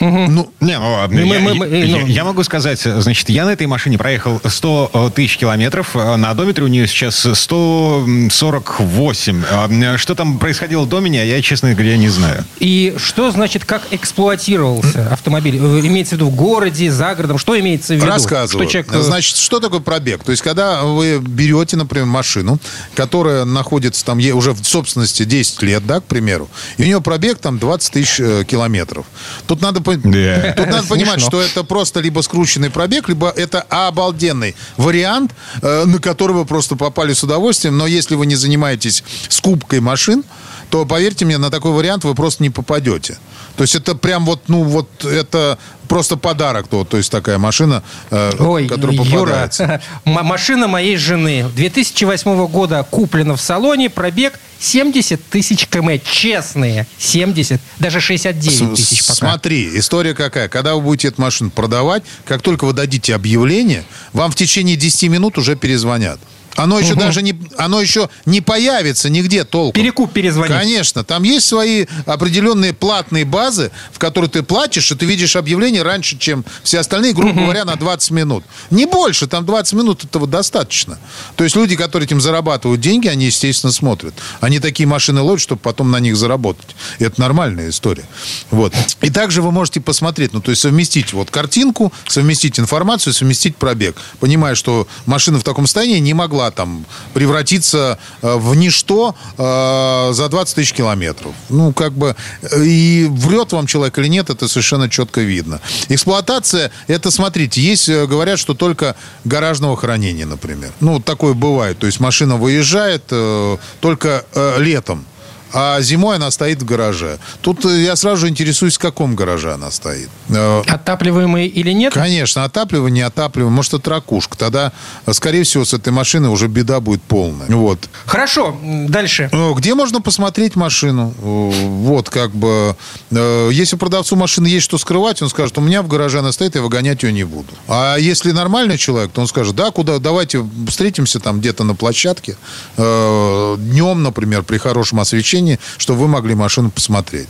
Ну, 0.00 0.50
Не, 0.60 0.78
ну 0.78 0.92
ладно. 0.92 1.20
Ну, 1.20 1.26
мы- 1.26 1.34
я, 1.36 1.40
мы- 1.40 1.54
мы- 1.54 1.66
я- 1.68 1.86
ну. 1.98 2.06
я 2.06 2.24
могу 2.24 2.42
сказать, 2.44 2.80
значит, 2.80 3.28
я 3.30 3.44
на 3.44 3.50
этой 3.52 3.66
машине 3.66 3.98
проехал 3.98 4.40
100 4.44 5.12
тысяч 5.14 5.38
километров. 5.38 5.96
а 5.96 6.16
На 6.16 6.30
одометре 6.30 6.64
у 6.64 6.68
нее 6.68 6.86
сейчас 6.86 7.26
148. 7.34 9.42
А, 9.50 9.96
Что 9.98 10.14
там 10.14 10.38
происходило 10.38 10.86
до 10.86 11.00
меня, 11.00 11.22
я, 11.22 11.40
честно 11.42 11.72
говоря, 11.72 11.96
не 11.96 12.08
знаю. 12.08 12.44
И 12.58 12.94
что 12.98 13.30
значит, 13.30 13.64
как 13.64 13.82
эксплуатировался 13.90 15.08
автомобиль? 15.12 15.56
Э, 15.56 15.80
Имеется 15.86 16.16
в 16.16 16.18
виду 16.18 16.30
в 16.30 16.34
городе, 16.34 16.90
за 16.90 17.14
городом? 17.14 17.38
Что 17.38 17.58
имеется 17.58 17.94
в 17.94 17.96
виду? 17.96 18.06
Рассказываю. 18.06 18.64
Что 18.66 18.72
человек, 18.72 18.92
э, 18.92 19.02
Значит, 19.02 19.36
что 19.36 19.60
такое 19.60 19.80
пробег? 19.80 20.24
То 20.24 20.32
есть, 20.32 20.42
когда 20.42 20.82
вы 20.84 21.18
берете, 21.20 21.76
например, 21.76 22.06
машину, 22.06 22.58
которая 22.94 23.44
находится 23.44 24.04
там 24.04 24.18
ей 24.18 24.32
уже 24.32 24.52
в 24.52 24.62
собственности 24.64 25.24
10 25.24 25.62
лет, 25.62 25.86
да, 25.86 26.00
к 26.00 26.04
примеру, 26.04 26.48
и 26.76 26.82
у 26.82 26.86
нее 26.86 27.00
пробег 27.00 27.38
там 27.38 27.58
20 27.58 27.92
тысяч 27.92 28.20
э, 28.20 28.44
километров. 28.46 29.06
Тут 29.46 29.62
надо, 29.62 29.80
Да. 30.02 30.52
тут 30.56 30.66
надо 30.66 30.86
понимать, 30.86 31.20
что 31.20 31.40
это 31.40 31.64
просто 31.64 32.00
либо 32.00 32.20
скрученный 32.20 32.70
пробег, 32.70 33.08
либо 33.08 33.30
это 33.30 33.62
обалденный 33.62 34.54
вариант, 34.76 35.32
э, 35.62 35.84
на 35.84 35.98
который 35.98 36.32
вы 36.32 36.44
просто 36.44 36.76
попали 36.76 37.12
с 37.12 37.22
удовольствием. 37.22 37.76
Но 37.76 37.86
если 37.86 38.14
вы 38.14 38.26
не 38.26 38.36
занимаетесь 38.36 39.04
скупкой 39.28 39.80
машин, 39.80 40.24
то, 40.70 40.84
поверьте 40.84 41.24
мне, 41.24 41.38
на 41.38 41.50
такой 41.50 41.72
вариант 41.72 42.04
вы 42.04 42.14
просто 42.14 42.42
не 42.42 42.50
попадете. 42.50 43.18
То 43.56 43.62
есть 43.62 43.74
это 43.74 43.94
прям 43.94 44.24
вот, 44.26 44.48
ну 44.48 44.64
вот, 44.64 45.04
это 45.04 45.58
просто 45.88 46.16
подарок, 46.16 46.66
то, 46.68 46.84
то 46.84 46.96
есть 46.96 47.10
такая 47.10 47.38
машина, 47.38 47.82
э, 48.10 48.32
Ой, 48.38 48.66
которая 48.68 48.96
Юра, 48.96 49.20
попадается. 49.20 49.80
м- 50.04 50.26
машина 50.26 50.66
моей 50.68 50.96
жены 50.96 51.48
2008 51.54 52.46
года 52.48 52.84
куплена 52.90 53.36
в 53.36 53.40
салоне, 53.40 53.88
пробег 53.88 54.38
70 54.58 55.24
тысяч 55.30 55.66
км. 55.68 56.02
Честные 56.10 56.86
70, 56.98 57.60
даже 57.78 58.00
69 58.00 58.72
С- 58.74 58.76
тысяч 58.76 59.02
пока. 59.06 59.14
Смотри, 59.14 59.78
история 59.78 60.14
какая. 60.14 60.48
Когда 60.48 60.74
вы 60.74 60.80
будете 60.82 61.08
эту 61.08 61.22
машину 61.22 61.50
продавать, 61.50 62.02
как 62.24 62.42
только 62.42 62.64
вы 62.64 62.72
дадите 62.72 63.14
объявление, 63.14 63.84
вам 64.12 64.30
в 64.30 64.34
течение 64.34 64.76
10 64.76 65.08
минут 65.08 65.38
уже 65.38 65.54
перезвонят. 65.56 66.18
Оно 66.56 66.78
еще 66.78 66.94
даже 66.94 67.22
не, 67.22 67.38
оно 67.56 67.80
еще 67.80 68.08
не 68.24 68.40
появится 68.40 69.08
нигде 69.08 69.44
толком. 69.44 69.80
Перекуп 69.80 70.12
перезвонить. 70.12 70.56
Конечно, 70.56 71.04
там 71.04 71.22
есть 71.22 71.46
свои 71.46 71.86
определенные 72.06 72.72
платные 72.72 73.24
базы, 73.24 73.70
в 73.92 73.98
которые 73.98 74.30
ты 74.30 74.42
платишь, 74.42 74.90
и 74.90 74.94
ты 74.94 75.06
видишь 75.06 75.36
объявление 75.36 75.82
раньше, 75.82 76.18
чем 76.18 76.44
все 76.62 76.80
остальные, 76.80 77.12
грубо 77.12 77.40
говоря, 77.40 77.64
на 77.64 77.76
20 77.76 78.10
минут. 78.10 78.44
Не 78.70 78.86
больше, 78.86 79.26
там 79.26 79.44
20 79.44 79.74
минут 79.74 80.04
этого 80.04 80.26
достаточно. 80.26 80.98
То 81.36 81.44
есть 81.44 81.56
люди, 81.56 81.76
которые 81.76 82.06
этим 82.06 82.20
зарабатывают 82.20 82.80
деньги, 82.80 83.08
они, 83.08 83.26
естественно, 83.26 83.72
смотрят. 83.72 84.14
Они 84.40 84.58
такие 84.58 84.86
машины 84.86 85.20
ловят, 85.20 85.40
чтобы 85.40 85.60
потом 85.60 85.90
на 85.90 86.00
них 86.00 86.16
заработать. 86.16 86.76
И 86.98 87.04
это 87.04 87.20
нормальная 87.20 87.68
история. 87.70 88.04
Вот. 88.50 88.72
И 89.02 89.10
также 89.10 89.42
вы 89.42 89.52
можете 89.52 89.80
посмотреть, 89.80 90.32
ну, 90.32 90.40
то 90.40 90.50
есть 90.50 90.62
совместить 90.62 91.12
вот 91.12 91.30
картинку, 91.30 91.92
совместить 92.08 92.58
информацию, 92.58 93.12
совместить 93.12 93.56
пробег. 93.56 93.96
Понимая, 94.20 94.54
что 94.54 94.88
машина 95.04 95.38
в 95.38 95.44
таком 95.44 95.66
состоянии 95.66 95.98
не 95.98 96.14
могла 96.14 96.45
там 96.50 96.84
превратиться 97.14 97.98
э, 98.22 98.36
в 98.36 98.54
ничто 98.54 99.14
э, 99.38 100.12
за 100.12 100.28
20 100.28 100.54
тысяч 100.54 100.72
километров. 100.72 101.32
Ну, 101.48 101.72
как 101.72 101.92
бы, 101.92 102.16
э, 102.42 102.64
и 102.64 103.06
врет 103.10 103.52
вам 103.52 103.66
человек 103.66 103.98
или 103.98 104.08
нет, 104.08 104.30
это 104.30 104.48
совершенно 104.48 104.88
четко 104.88 105.20
видно. 105.20 105.60
Эксплуатация, 105.88 106.70
это, 106.86 107.10
смотрите, 107.10 107.60
есть, 107.60 107.88
э, 107.88 108.06
говорят, 108.06 108.38
что 108.38 108.54
только 108.54 108.96
гаражного 109.24 109.76
хранения, 109.76 110.26
например. 110.26 110.72
Ну, 110.80 111.00
такое 111.00 111.34
бывает. 111.34 111.78
То 111.78 111.86
есть 111.86 112.00
машина 112.00 112.36
выезжает 112.36 113.04
э, 113.10 113.56
только 113.80 114.24
э, 114.34 114.56
летом 114.58 115.04
а 115.52 115.80
зимой 115.80 116.16
она 116.16 116.30
стоит 116.30 116.62
в 116.62 116.64
гараже. 116.64 117.18
Тут 117.40 117.64
э, 117.64 117.82
я 117.82 117.96
сразу 117.96 118.18
же 118.18 118.28
интересуюсь, 118.28 118.76
в 118.76 118.78
каком 118.78 119.14
гараже 119.14 119.52
она 119.54 119.70
стоит. 119.70 120.08
Э, 120.28 120.62
Отапливаемый 120.66 121.46
или 121.46 121.72
нет? 121.72 121.92
Конечно, 121.92 122.44
отапливаемый, 122.44 122.92
не 122.92 123.02
отапливаемый. 123.02 123.54
Может, 123.54 123.74
это 123.74 123.90
ракушка. 123.90 124.36
Тогда, 124.36 124.72
э, 125.06 125.12
скорее 125.12 125.44
всего, 125.44 125.64
с 125.64 125.72
этой 125.72 125.92
машиной 125.92 126.30
уже 126.30 126.48
беда 126.48 126.80
будет 126.80 127.02
полная. 127.02 127.46
Вот. 127.48 127.88
Хорошо, 128.06 128.56
дальше. 128.88 129.30
Где 129.56 129.74
можно 129.74 130.00
посмотреть 130.00 130.56
машину? 130.56 131.14
Вот, 131.20 132.10
как 132.10 132.32
бы, 132.32 132.76
если 133.10 133.76
продавцу 133.76 134.16
машины 134.16 134.46
есть 134.46 134.64
что 134.64 134.78
скрывать, 134.78 135.22
он 135.22 135.28
скажет, 135.28 135.56
у 135.58 135.60
меня 135.60 135.82
в 135.82 135.88
гараже 135.88 136.18
она 136.18 136.32
стоит, 136.32 136.54
я 136.54 136.62
выгонять 136.62 137.02
ее 137.02 137.12
не 137.12 137.24
буду. 137.24 137.48
А 137.68 137.96
если 137.96 138.32
нормальный 138.32 138.78
человек, 138.78 139.12
то 139.12 139.20
он 139.20 139.26
скажет, 139.26 139.54
да, 139.54 139.70
куда, 139.70 139.98
давайте 139.98 140.44
встретимся 140.68 141.20
там 141.20 141.40
где-то 141.40 141.64
на 141.64 141.74
площадке, 141.74 142.36
днем, 142.76 144.02
например, 144.02 144.42
при 144.42 144.58
хорошем 144.58 145.00
освещении, 145.00 145.35
чтобы 145.78 146.00
вы 146.00 146.08
могли 146.08 146.34
машину 146.34 146.70
посмотреть. 146.70 147.28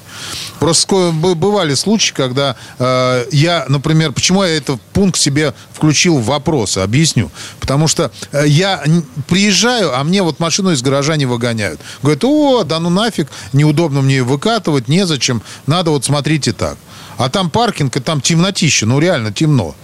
Просто 0.58 1.12
бывали 1.12 1.74
случаи, 1.74 2.12
когда 2.12 2.56
э, 2.78 3.26
я, 3.32 3.66
например, 3.68 4.12
почему 4.12 4.42
я 4.42 4.56
этот 4.56 4.80
пункт 4.92 5.18
себе 5.18 5.54
включил 5.72 6.18
в 6.18 6.26
вопросы, 6.26 6.78
объясню. 6.78 7.30
Потому 7.60 7.88
что 7.88 8.10
э, 8.32 8.44
я 8.46 8.82
приезжаю, 9.28 9.96
а 9.96 10.02
мне 10.04 10.22
вот 10.22 10.40
машину 10.40 10.72
из 10.72 10.82
гаража 10.82 11.16
не 11.16 11.26
выгоняют. 11.26 11.80
Говорят, 12.02 12.24
о, 12.24 12.64
да 12.64 12.80
ну 12.80 12.90
нафиг, 12.90 13.28
неудобно 13.52 14.02
мне 14.02 14.16
ее 14.16 14.24
выкатывать, 14.24 14.88
незачем, 14.88 15.42
надо 15.66 15.90
вот 15.90 16.04
смотрите 16.04 16.52
так. 16.52 16.76
А 17.18 17.30
там 17.30 17.50
паркинг, 17.50 17.96
и 17.96 18.00
там 18.00 18.20
темнотища, 18.20 18.86
ну 18.86 18.98
реально 18.98 19.32
темно. 19.32 19.74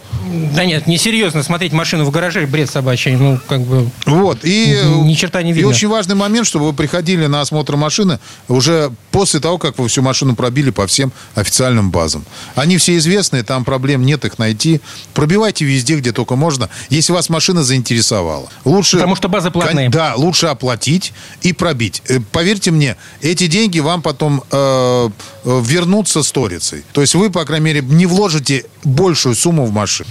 Да 0.55 0.65
нет, 0.65 0.87
несерьезно 0.87 1.43
смотреть 1.43 1.73
машину 1.73 2.05
в 2.05 2.11
гараже, 2.11 2.47
бред 2.47 2.71
собачий. 2.71 3.17
Ну, 3.17 3.39
как 3.47 3.61
бы... 3.63 3.91
Вот, 4.07 4.39
и, 4.45 4.79
Ни 5.03 5.15
черта 5.15 5.43
не 5.43 5.51
и 5.51 5.55
видно. 5.55 5.71
очень 5.71 5.89
важный 5.89 6.15
момент, 6.15 6.47
чтобы 6.47 6.67
вы 6.67 6.73
приходили 6.73 7.27
на 7.27 7.41
осмотр 7.41 7.77
машины 7.77 8.19
уже 8.49 8.93
после 9.11 9.41
того, 9.41 9.59
как 9.59 9.79
вы 9.79 9.89
всю 9.89 10.03
машину 10.03 10.35
пробили 10.35 10.71
по 10.71 10.87
всем 10.87 11.13
официальным 11.35 11.91
базам. 11.91 12.25
Они 12.55 12.79
все 12.79 12.97
известные, 12.97 13.43
там 13.43 13.65
проблем 13.65 14.05
нет 14.07 14.25
их 14.25 14.39
найти. 14.39 14.81
Пробивайте 15.15 15.65
везде, 15.65 15.97
где 15.97 16.13
только 16.13 16.37
можно, 16.37 16.69
если 16.89 17.13
вас 17.13 17.29
машина 17.29 17.63
заинтересовала. 17.63 18.49
Лучше, 18.65 18.97
Потому 18.97 19.17
что 19.17 19.29
базы 19.29 19.51
платные. 19.51 19.91
Да, 19.91 20.15
лучше 20.17 20.47
оплатить 20.47 21.13
и 21.43 21.53
пробить. 21.53 22.03
Э, 22.09 22.21
Поверьте 22.33 22.71
мне, 22.71 22.97
эти 23.21 23.47
деньги 23.47 23.81
вам 23.81 24.03
потом 24.03 24.43
э, 24.51 25.11
э, 25.45 25.63
вернутся 25.65 26.23
сторицей. 26.23 26.85
То 26.93 27.01
есть 27.01 27.15
вы, 27.15 27.31
по 27.31 27.45
крайней 27.45 27.67
мере, 27.67 27.81
не 27.83 28.07
вложите 28.07 28.65
большую 28.85 29.35
сумму 29.35 29.67
в 29.67 29.73
машину. 29.73 30.02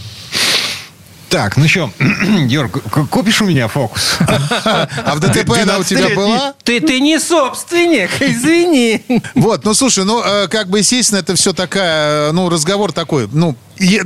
Так, 1.31 1.55
ну 1.55 1.65
что, 1.65 1.89
Георг, 2.45 2.83
к- 2.91 3.05
купишь 3.07 3.41
у 3.41 3.45
меня 3.45 3.69
фокус? 3.69 4.17
А 4.27 5.15
в 5.15 5.21
ДТП 5.21 5.51
она 5.63 5.77
у 5.77 5.83
тебя 5.83 6.01
12-летний. 6.01 6.15
была? 6.15 6.53
Ты, 6.65 6.81
ты 6.81 6.99
не 6.99 7.19
собственник, 7.19 8.09
извини. 8.21 9.01
Вот, 9.35 9.63
ну 9.63 9.73
слушай, 9.73 10.03
ну 10.03 10.21
э, 10.21 10.49
как 10.49 10.67
бы 10.67 10.79
естественно 10.79 11.19
это 11.19 11.35
все 11.35 11.53
такая, 11.53 12.29
э, 12.29 12.31
ну 12.33 12.49
разговор 12.49 12.91
такой, 12.91 13.29
ну 13.31 13.55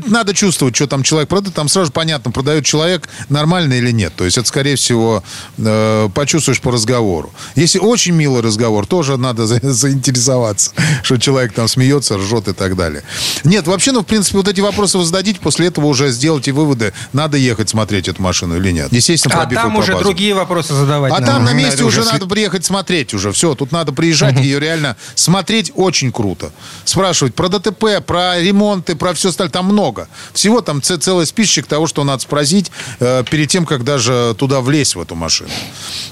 надо 0.08 0.34
чувствовать, 0.34 0.76
что 0.76 0.88
там 0.88 1.04
человек 1.04 1.30
продает, 1.30 1.56
там 1.56 1.68
сразу 1.70 1.92
понятно, 1.92 2.32
продает 2.32 2.66
человек 2.66 3.08
нормально 3.30 3.74
или 3.74 3.92
нет. 3.92 4.14
То 4.16 4.26
есть 4.26 4.38
это, 4.38 4.48
скорее 4.48 4.76
всего, 4.76 5.24
э, 5.58 6.10
почувствуешь 6.14 6.62
по 6.62 6.72
разговору. 6.72 7.34
Если 7.56 7.80
очень 7.80 8.14
милый 8.14 8.42
разговор, 8.42 8.86
тоже 8.88 9.18
надо 9.18 9.46
за- 9.48 9.60
заинтересоваться, 9.62 10.72
что 11.04 11.18
человек 11.18 11.54
там 11.54 11.68
смеется, 11.68 12.18
ржет 12.18 12.48
и 12.48 12.54
так 12.54 12.76
далее. 12.76 13.04
Нет, 13.44 13.68
вообще, 13.68 13.92
ну, 13.92 14.02
в 14.02 14.06
принципе, 14.06 14.38
вот 14.38 14.48
эти 14.48 14.62
вопросы 14.62 14.98
вы 14.98 15.06
зададите, 15.06 15.40
после 15.40 15.68
этого 15.68 15.86
уже 15.86 16.10
сделайте 16.12 16.52
выводы, 16.52 16.94
надо 17.14 17.38
ехать 17.38 17.70
смотреть 17.70 18.08
эту 18.08 18.22
машину 18.22 18.58
или 18.58 18.72
нет. 18.72 18.92
Естественно, 18.92 19.42
А 19.42 19.46
там 19.48 19.76
уже 19.76 19.98
другие 19.98 20.34
вопросы 20.34 20.74
задавать 20.74 21.12
А 21.12 21.20
надо. 21.20 21.32
там 21.34 21.46
на 21.46 21.54
месте 21.54 21.76
Это 21.76 21.86
уже 21.86 22.02
уже 22.02 22.12
надо 22.12 22.26
приехать 22.28 22.66
смотреть 22.66 23.14
уже. 23.14 23.32
Все, 23.32 23.56
тут 23.56 23.72
надо 23.72 23.92
приезжать 23.92 24.40
ее 24.40 24.60
реально 24.60 24.96
смотреть 25.16 25.72
очень 25.76 26.12
круто. 26.12 26.52
Спрашивать 26.84 27.36
про 27.36 27.48
ДТП, 27.50 28.02
про 28.06 28.40
ремонты, 28.40 28.96
про 28.96 29.14
все 29.14 29.30
остальное. 29.30 29.52
Там 29.52 29.65
много. 29.66 30.08
Всего 30.34 30.62
там 30.62 30.82
целый 30.82 31.26
списочек 31.26 31.68
того, 31.68 31.88
что 31.88 32.04
надо 32.04 32.22
спросить 32.22 32.72
э, 33.00 33.24
перед 33.30 33.50
тем, 33.50 33.66
как 33.66 33.84
даже 33.84 34.36
туда 34.38 34.62
влезть 34.62 34.96
в 34.96 35.02
эту 35.02 35.16
машину. 35.16 35.50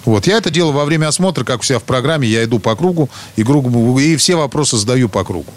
Вот. 0.05 0.27
Я 0.27 0.37
это 0.37 0.49
делаю 0.49 0.73
во 0.73 0.85
время 0.85 1.07
осмотра, 1.07 1.43
как 1.43 1.61
у 1.61 1.63
себя 1.63 1.79
в 1.79 1.83
программе. 1.83 2.27
Я 2.27 2.43
иду 2.43 2.59
по 2.59 2.75
кругу 2.75 3.09
и, 3.35 3.43
кругу, 3.43 3.99
и 3.99 4.15
все 4.15 4.35
вопросы 4.35 4.77
задаю 4.77 5.09
по 5.09 5.23
кругу. 5.23 5.51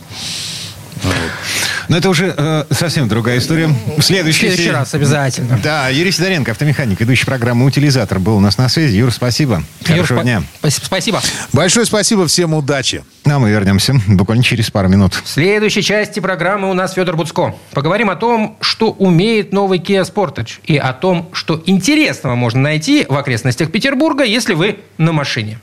Но 1.89 1.97
это 1.97 2.09
уже 2.09 2.35
э, 2.37 2.65
совсем 2.71 3.09
другая 3.09 3.39
история. 3.39 3.69
В 3.69 4.01
В 4.01 4.03
следующий, 4.03 4.41
следующий 4.49 4.71
раз 4.71 4.95
обязательно. 4.95 5.59
Да, 5.63 5.89
Юрий 5.89 6.11
Сидоренко, 6.13 6.51
автомеханик, 6.53 7.01
ведущий 7.01 7.25
программы 7.27 7.65
«Утилизатор» 7.67 8.19
был 8.19 8.37
у 8.37 8.41
нас 8.41 8.59
на 8.59 8.69
связи. 8.69 8.97
Юр, 8.97 9.11
спасибо. 9.13 9.63
Юр, 9.87 9.97
Хорошего 9.97 10.23
дня. 10.23 10.43
спа- 10.63 10.71
Спасибо. 10.85 11.21
Большое 11.53 11.87
спасибо, 11.87 12.27
всем 12.27 12.55
удачи. 12.55 13.05
Ну, 13.25 13.37
а 13.37 13.39
мы 13.39 13.51
вернемся 13.51 13.95
буквально 14.07 14.43
через 14.45 14.71
пару 14.71 14.89
минут. 14.89 15.15
В 15.15 15.29
следующей 15.29 15.83
части 15.83 16.21
программы 16.21 16.71
у 16.71 16.75
нас 16.75 16.95
Федор 16.95 17.17
Буцко. 17.17 17.55
Поговорим 17.73 18.11
о 18.11 18.17
том, 18.17 18.57
что 18.61 18.91
умеет 18.91 19.53
новый 19.53 19.79
Kia 19.79 20.03
Sportage, 20.03 20.59
и 20.65 20.77
о 20.77 20.93
том, 20.93 21.29
что 21.33 21.63
интересного 21.67 22.35
можно 22.35 22.61
найти 22.61 23.07
в 23.09 23.17
окрестностях 23.17 23.71
Петербурга, 23.73 24.25
если 24.25 24.55
вы 24.55 24.79
на 24.99 25.13
машине. 25.13 25.59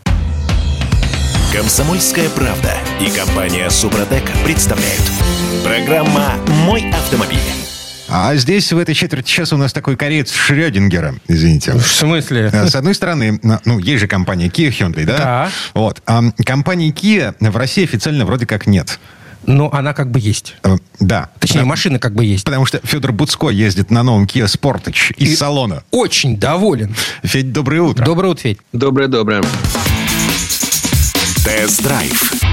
Комсомольская 1.53 2.29
правда 2.29 2.73
и 2.99 3.09
компания 3.09 3.69
Супротек 3.69 4.23
представляют. 4.43 5.01
Программа 5.63 6.33
«Мой 6.65 6.89
автомобиль». 6.91 7.37
А 8.09 8.35
здесь, 8.35 8.71
в 8.71 8.77
этой 8.77 8.93
четверти 8.95 9.27
часа, 9.29 9.55
у 9.55 9.57
нас 9.59 9.71
такой 9.73 9.95
кореец 9.95 10.31
Шрёдингера, 10.33 11.15
извините. 11.27 11.73
В 11.73 11.81
смысле? 11.85 12.49
Э, 12.51 12.67
С 12.67 12.75
одной 12.75 12.93
стороны, 12.95 13.39
ну, 13.65 13.79
есть 13.79 14.01
же 14.01 14.07
компания 14.07 14.47
Kia 14.47 14.69
Hyundai, 14.69 15.05
да? 15.05 15.17
Да. 15.17 15.49
Вот. 15.73 16.01
А 16.05 16.21
компании 16.45 16.91
Kia 16.93 17.33
в 17.39 17.57
России 17.57 17.83
официально 17.83 18.25
вроде 18.25 18.45
как 18.45 18.67
нет. 18.67 18.99
Ну, 19.45 19.69
она 19.71 19.93
как 19.93 20.09
бы 20.11 20.19
есть. 20.19 20.55
Э, 20.63 20.77
Да. 20.99 21.29
Точнее, 21.39 21.59
Потому- 21.59 21.69
машина 21.69 21.99
как 21.99 22.13
бы 22.13 22.23
есть. 22.25 22.45
Потому 22.45 22.65
что 22.65 22.79
Федор 22.83 23.11
Буцко 23.11 23.49
ездит 23.49 23.91
на 23.91 24.03
новом 24.03 24.25
Kia 24.25 24.45
Sportage 24.45 25.13
из 25.17 25.31
И- 25.31 25.35
салона. 25.35 25.83
Очень 25.91 26.37
доволен. 26.37 26.95
Федь, 27.23 27.51
доброе 27.51 27.81
утро. 27.81 28.05
Доброе 28.05 28.29
утро, 28.29 28.41
Федь. 28.41 28.59
Доброе-доброе. 28.73 29.43
Тест-драйв. 31.43 32.52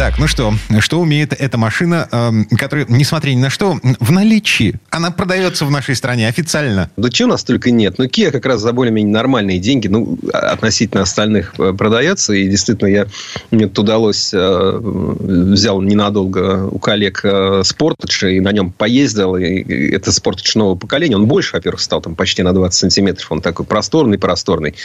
Так, 0.00 0.18
ну 0.18 0.26
что, 0.26 0.54
что 0.78 0.98
умеет 0.98 1.34
эта 1.34 1.58
машина, 1.58 2.08
эм, 2.10 2.46
которая, 2.46 2.86
несмотря 2.88 3.32
ни 3.32 3.38
на 3.38 3.50
что, 3.50 3.78
в 3.82 4.10
наличии. 4.10 4.80
Она 4.88 5.10
продается 5.10 5.66
в 5.66 5.70
нашей 5.70 5.94
стране 5.94 6.26
официально. 6.26 6.90
Да 6.96 7.10
чего 7.10 7.28
у 7.28 7.32
нас 7.32 7.44
только 7.44 7.70
нет. 7.70 7.96
Ну, 7.98 8.06
Kia 8.06 8.30
как 8.30 8.46
раз 8.46 8.62
за 8.62 8.72
более-менее 8.72 9.12
нормальные 9.12 9.58
деньги, 9.58 9.88
ну, 9.88 10.18
относительно 10.32 11.02
остальных 11.02 11.52
э, 11.58 11.74
продается. 11.74 12.32
И 12.32 12.48
действительно, 12.48 12.88
я, 12.88 13.08
мне 13.50 13.66
тут 13.66 13.80
удалось, 13.80 14.30
э, 14.32 14.78
взял 14.80 15.82
ненадолго 15.82 16.64
у 16.64 16.78
коллег 16.78 17.20
э, 17.22 17.60
Sportage 17.60 18.32
и 18.32 18.40
на 18.40 18.52
нем 18.52 18.72
поездил. 18.72 19.36
И 19.36 19.90
это 19.90 20.12
Sportage 20.12 20.52
нового 20.54 20.76
поколения. 20.76 21.16
Он 21.16 21.26
больше, 21.26 21.50
во-первых, 21.52 21.82
стал 21.82 22.00
там 22.00 22.14
почти 22.14 22.42
на 22.42 22.54
20 22.54 22.72
сантиметров. 22.80 23.30
Он 23.30 23.42
такой 23.42 23.66
просторный-просторный. 23.66 24.76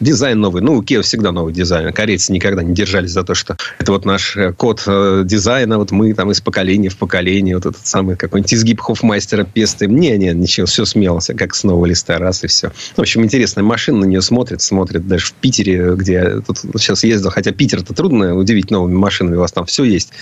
Дизайн 0.00 0.40
новый. 0.40 0.62
Ну, 0.62 0.78
у 0.78 0.82
Kia 0.82 1.02
всегда 1.02 1.30
новый 1.30 1.54
дизайн. 1.54 1.92
Корейцы 1.92 2.32
никогда 2.32 2.64
не 2.64 2.74
держались 2.74 3.12
за 3.12 3.22
то, 3.22 3.34
что 3.36 3.56
это 3.78 3.92
вот 3.92 4.04
наш 4.04 4.36
э, 4.36 4.52
код 4.64 4.82
э, 4.86 5.24
дизайна, 5.26 5.76
вот 5.76 5.90
мы 5.90 6.14
там 6.14 6.30
из 6.30 6.40
поколения 6.40 6.88
в 6.88 6.96
поколение, 6.96 7.54
вот 7.54 7.66
этот 7.66 7.86
самый 7.86 8.16
какой-нибудь 8.16 8.54
изгиб 8.54 8.80
хофмастера 8.80 9.44
пестуем. 9.44 9.94
Не, 9.94 10.16
не, 10.16 10.32
ничего, 10.32 10.64
все 10.64 10.86
смело, 10.86 11.20
все 11.20 11.34
как 11.34 11.54
с 11.54 11.64
нового 11.64 11.84
листа, 11.84 12.16
раз 12.16 12.44
и 12.44 12.46
все. 12.46 12.72
В 12.96 12.98
общем, 12.98 13.22
интересная 13.24 13.62
машина, 13.62 13.98
на 13.98 14.04
нее 14.06 14.22
смотрит, 14.22 14.62
смотрит 14.62 15.06
даже 15.06 15.26
в 15.26 15.32
Питере, 15.34 15.94
где 15.96 16.40
тут 16.40 16.60
сейчас 16.80 17.04
ездил, 17.04 17.28
хотя 17.28 17.52
Питер-то 17.52 17.92
трудно 17.92 18.34
удивить 18.34 18.70
новыми 18.70 18.94
машинами, 18.94 19.36
у 19.36 19.40
вас 19.40 19.52
там 19.52 19.66
все 19.66 19.84
есть, 19.84 20.12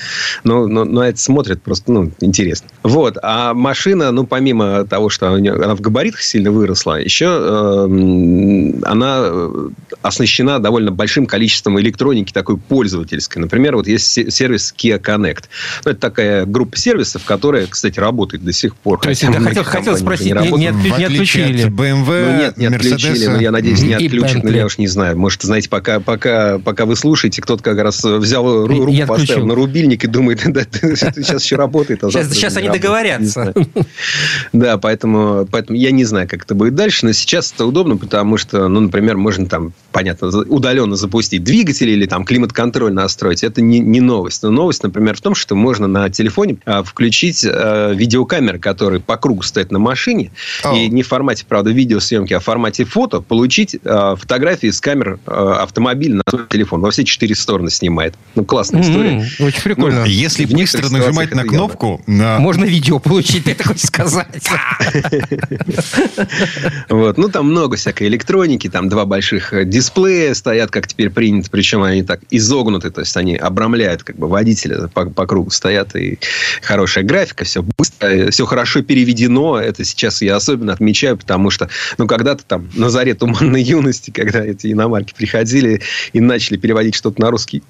но, 0.42 0.66
но, 0.66 0.85
но 0.85 1.05
это 1.05 1.20
смотрит 1.20 1.62
просто, 1.62 1.92
ну, 1.92 2.11
интересно. 2.18 2.66
Вот, 2.83 3.18
а 3.22 3.55
машина, 3.55 4.11
ну, 4.11 4.26
помимо 4.26 4.85
того, 4.87 5.09
что 5.09 5.28
она 5.28 5.76
в 5.76 5.81
габаритах 5.81 6.20
сильно 6.20 6.50
выросла, 6.50 7.00
еще 7.00 7.26
э, 7.26 8.81
она 8.87 9.20
э, 9.22 9.68
оснащена 10.02 10.59
довольно 10.59 10.90
большим 10.90 11.26
количеством 11.26 11.78
электроники 11.78 12.33
такой 12.33 12.57
пользовательской. 12.57 13.40
Например, 13.40 13.76
вот 13.76 13.87
есть 13.87 14.32
сервис 14.33 14.75
Kia 14.77 15.01
Connect. 15.01 15.45
Ну, 15.85 15.90
это 15.90 16.01
такая 16.01 16.45
группа 16.45 16.77
сервисов, 16.77 17.25
которая, 17.25 17.66
кстати, 17.66 18.01
работает 18.01 18.45
до 18.45 18.53
сих 18.53 18.75
пор. 18.77 19.01
То 19.01 19.11
есть, 19.11 19.23
я 19.23 19.33
хотел, 19.33 19.64
хотел 19.64 19.97
спросить, 19.97 20.35
не, 20.35 20.51
не, 20.51 20.66
не, 20.68 20.99
не 20.99 21.05
отключили? 21.05 21.62
От 21.62 21.73
BMW, 21.73 22.33
ну, 22.33 22.38
нет, 22.38 22.57
не 22.57 22.66
отключили, 22.66 23.27
но 23.27 23.40
я 23.40 23.51
надеюсь, 23.51 23.83
не 23.83 23.95
отключат, 23.95 24.45
но 24.45 24.51
я 24.51 24.66
уж 24.66 24.79
не 24.79 24.88
знаю. 24.88 25.18
Может, 25.18 25.42
знаете, 25.42 25.68
пока, 25.68 26.01
пока, 26.01 26.59
пока 26.59 26.87
вы 26.87 26.97
слушаете, 26.97 27.42
кто-то 27.42 27.62
как 27.62 27.79
раз 27.79 28.03
взял 28.03 28.66
руку, 28.66 28.90
я 28.90 29.07
поставил 29.07 29.23
отключил. 29.23 29.47
на 29.47 29.55
рубильник 29.55 30.05
и 30.05 30.07
думает, 30.07 30.42
да, 30.47 30.62
сейчас 30.64 31.45
еще 31.45 31.57
работает. 31.57 32.03
А 32.05 32.11
сейчас, 32.11 32.33
сейчас 32.33 32.57
они 32.57 32.68
договорятся. 32.68 33.55
Да, 34.53 34.79
поэтому, 34.79 35.47
поэтому 35.51 35.79
я 35.79 35.90
не 35.90 36.05
знаю, 36.05 36.29
как 36.29 36.45
это 36.45 36.55
будет 36.55 36.75
дальше, 36.75 37.07
но 37.07 37.12
сейчас 37.12 37.53
это 37.53 37.66
удобно, 37.66 37.97
потому 37.97 38.37
что, 38.37 38.68
ну, 38.68 38.81
например, 38.81 39.16
можно 39.16 39.47
там, 39.47 39.73
понятно, 39.92 40.29
удаленно 40.29 40.97
запустить 40.97 41.45
двигатель 41.45 41.88
или 41.88 42.07
там 42.07 42.25
климат-контроль 42.25 42.92
настроить. 42.92 43.45
Это 43.45 43.61
не, 43.61 43.81
не 43.81 44.01
новость. 44.12 44.42
Но 44.42 44.51
новость, 44.51 44.83
например, 44.83 45.16
в 45.16 45.20
том, 45.20 45.35
что 45.35 45.55
можно 45.55 45.87
на 45.87 46.11
телефоне 46.11 46.59
а, 46.64 46.83
включить 46.83 47.46
а, 47.48 47.92
видеокамеры, 47.92 48.59
которые 48.59 49.01
по 49.01 49.16
кругу 49.16 49.42
стоят 49.42 49.70
на 49.72 49.79
машине, 49.79 50.31
oh. 50.64 50.79
и 50.79 50.88
не 50.88 51.03
в 51.03 51.09
формате, 51.09 51.44
правда, 51.48 51.70
видеосъемки, 51.70 52.35
а 52.35 52.40
в 52.40 52.44
формате 52.44 52.85
фото, 52.85 53.20
получить 53.20 53.77
а, 53.85 54.16
фотографии 54.16 54.70
с 54.70 54.81
камер 54.81 55.18
а, 55.27 55.62
автомобиля 55.62 56.16
на 56.16 56.22
свой 56.29 56.46
телефон. 56.48 56.81
Во 56.83 56.90
все 56.90 57.05
четыре 57.05 57.35
стороны 57.35 57.70
снимает. 57.70 58.14
Ну, 58.35 58.44
классная 58.44 58.83
история. 58.83 59.20
Mm-hmm. 59.20 59.46
Очень 59.46 59.62
прикольно. 59.62 60.01
Ну, 60.01 60.07
если 60.07 60.44
быстро 60.44 60.88
нажимать 60.90 61.35
на 61.35 61.44
кнопку... 61.44 62.03
На... 62.07 62.38
Можно 62.38 62.64
видео 62.64 62.98
получить, 62.98 63.44
ты 63.44 63.53
это 63.53 63.64
хочешь 63.64 63.87
сказать. 63.87 64.48
Вот. 66.88 67.16
Ну, 67.16 67.29
там 67.29 67.46
много 67.46 67.77
всякой 67.77 68.09
электроники, 68.09 68.68
там 68.68 68.88
два 68.88 69.05
больших 69.05 69.68
дисплея 69.68 70.35
стоят, 70.35 70.70
как 70.70 70.87
теперь 70.87 71.11
принято, 71.11 71.51
причем 71.51 71.83
они 71.83 72.03
так 72.03 72.20
изогнуты, 72.31 72.90
то 72.90 73.01
есть 73.01 73.16
они 73.16 73.37
обрамляют 73.37 74.02
как 74.05 74.17
бы 74.17 74.29
водителя 74.29 74.88
по, 74.88 75.07
по 75.07 75.27
кругу 75.27 75.51
стоят, 75.51 75.95
и 75.97 76.19
хорошая 76.62 77.05
графика, 77.05 77.45
все 77.45 77.62
быстро, 77.62 78.31
все 78.31 78.47
хорошо 78.47 78.83
переведено, 78.83 79.59
это 79.59 79.85
сейчас 79.85 80.23
я 80.23 80.37
особенно 80.37 80.73
отмечаю, 80.73 81.17
потому 81.17 81.51
что, 81.51 81.69
ну, 81.99 82.07
когда-то 82.07 82.45
там 82.45 82.69
на 82.75 82.91
заре 82.91 83.15
туманной 83.15 83.62
юности, 83.62 84.11
когда 84.11 84.45
эти 84.45 84.73
иномарки 84.73 85.15
приходили 85.17 85.83
и 86.12 86.21
начали 86.21 86.57
переводить 86.57 86.95
что-то 86.95 87.21
на 87.21 87.31
русский 87.31 87.62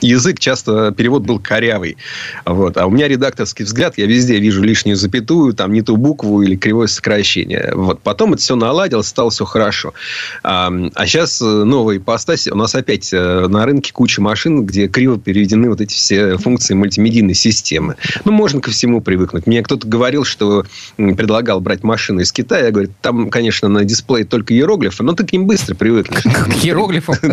язык 0.00 0.38
часто 0.38 0.92
перевод 0.92 1.22
был 1.22 1.38
корявый. 1.38 1.96
Вот. 2.44 2.76
А 2.76 2.86
у 2.86 2.90
меня 2.90 3.08
редакторский 3.08 3.64
взгляд, 3.64 3.98
я 3.98 4.06
везде 4.06 4.38
вижу 4.38 4.62
лишнюю 4.62 4.96
запятую, 4.96 5.52
там 5.54 5.72
не 5.72 5.82
ту 5.82 5.96
букву 5.96 6.42
или 6.42 6.56
кривое 6.56 6.86
сокращение. 6.86 7.72
Вот. 7.74 8.00
Потом 8.00 8.34
это 8.34 8.42
все 8.42 8.56
наладилось, 8.56 9.08
стало 9.08 9.30
все 9.30 9.44
хорошо. 9.44 9.94
А, 10.42 10.72
а 10.94 11.06
сейчас 11.06 11.40
э, 11.42 11.44
новая 11.44 11.98
ипостась. 11.98 12.48
У 12.48 12.54
нас 12.54 12.74
опять 12.74 13.12
э, 13.12 13.46
на 13.48 13.64
рынке 13.66 13.92
куча 13.92 14.20
машин, 14.20 14.64
где 14.64 14.88
криво 14.88 15.18
переведены 15.18 15.68
вот 15.68 15.80
эти 15.80 15.94
все 15.94 16.36
функции 16.36 16.74
мультимедийной 16.74 17.34
системы. 17.34 17.96
Ну, 18.24 18.32
можно 18.32 18.60
ко 18.60 18.70
всему 18.70 19.00
привыкнуть. 19.00 19.46
Мне 19.46 19.62
кто-то 19.62 19.86
говорил, 19.86 20.24
что 20.24 20.64
предлагал 20.96 21.60
брать 21.60 21.82
машины 21.82 22.22
из 22.22 22.32
Китая. 22.32 22.66
Я 22.66 22.70
говорю, 22.70 22.90
там, 23.00 23.30
конечно, 23.30 23.68
на 23.68 23.84
дисплее 23.84 24.24
только 24.24 24.54
иероглифы, 24.54 25.02
но 25.02 25.12
ты 25.12 25.26
к 25.26 25.32
ним 25.32 25.46
быстро 25.46 25.74
привыкнешь. 25.74 26.22
К 26.22 26.64
иероглифам? 26.64 27.16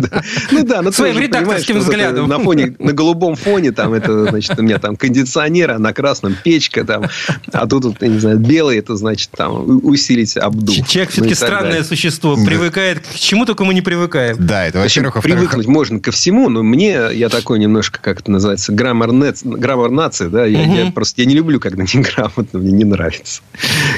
Ну 0.50 0.64
да, 0.64 0.82
но 0.82 0.90
Своим 0.92 1.18
редакторским 1.18 1.78
взглядом 1.78 2.28
на 2.38 2.44
фоне, 2.44 2.74
на 2.78 2.92
голубом 2.92 3.36
фоне, 3.36 3.72
там, 3.72 3.92
это, 3.92 4.26
значит, 4.26 4.58
у 4.58 4.62
меня 4.62 4.78
там 4.78 4.96
кондиционер, 4.96 5.72
а 5.72 5.78
на 5.78 5.92
красном 5.92 6.36
печка, 6.42 6.84
там, 6.84 7.06
а 7.52 7.66
тут, 7.66 7.84
вот, 7.84 8.02
я 8.02 8.08
не 8.08 8.18
знаю, 8.18 8.38
белый, 8.38 8.78
это 8.78 8.96
значит, 8.96 9.30
там, 9.36 9.80
усилить 9.84 10.36
обдув. 10.36 10.74
Человек 10.88 11.10
все-таки 11.10 11.34
ну, 11.34 11.34
странное 11.34 11.70
далее. 11.70 11.84
существо, 11.84 12.36
привыкает 12.36 12.98
к 13.00 13.18
чему 13.18 13.44
только 13.44 13.64
мы 13.64 13.74
не 13.74 13.82
привыкаем. 13.82 14.36
Да, 14.38 14.66
это 14.66 14.78
во-первых. 14.78 15.22
Привыкнуть 15.22 15.66
можно 15.66 16.00
ко 16.00 16.10
всему, 16.10 16.48
но 16.48 16.62
мне, 16.62 17.08
я 17.12 17.28
такой 17.28 17.58
немножко, 17.58 17.98
как 18.00 18.20
это 18.20 18.30
называется, 18.30 18.72
граммар, 18.72 19.10
граммар 19.42 19.90
нации, 19.90 20.28
да, 20.28 20.44
я, 20.44 20.60
угу. 20.60 20.74
я 20.74 20.92
просто, 20.92 21.22
я 21.22 21.26
не 21.26 21.34
люблю, 21.34 21.60
когда 21.60 21.82
неграмотно, 21.94 22.58
мне 22.58 22.72
не 22.72 22.84
нравится. 22.84 23.42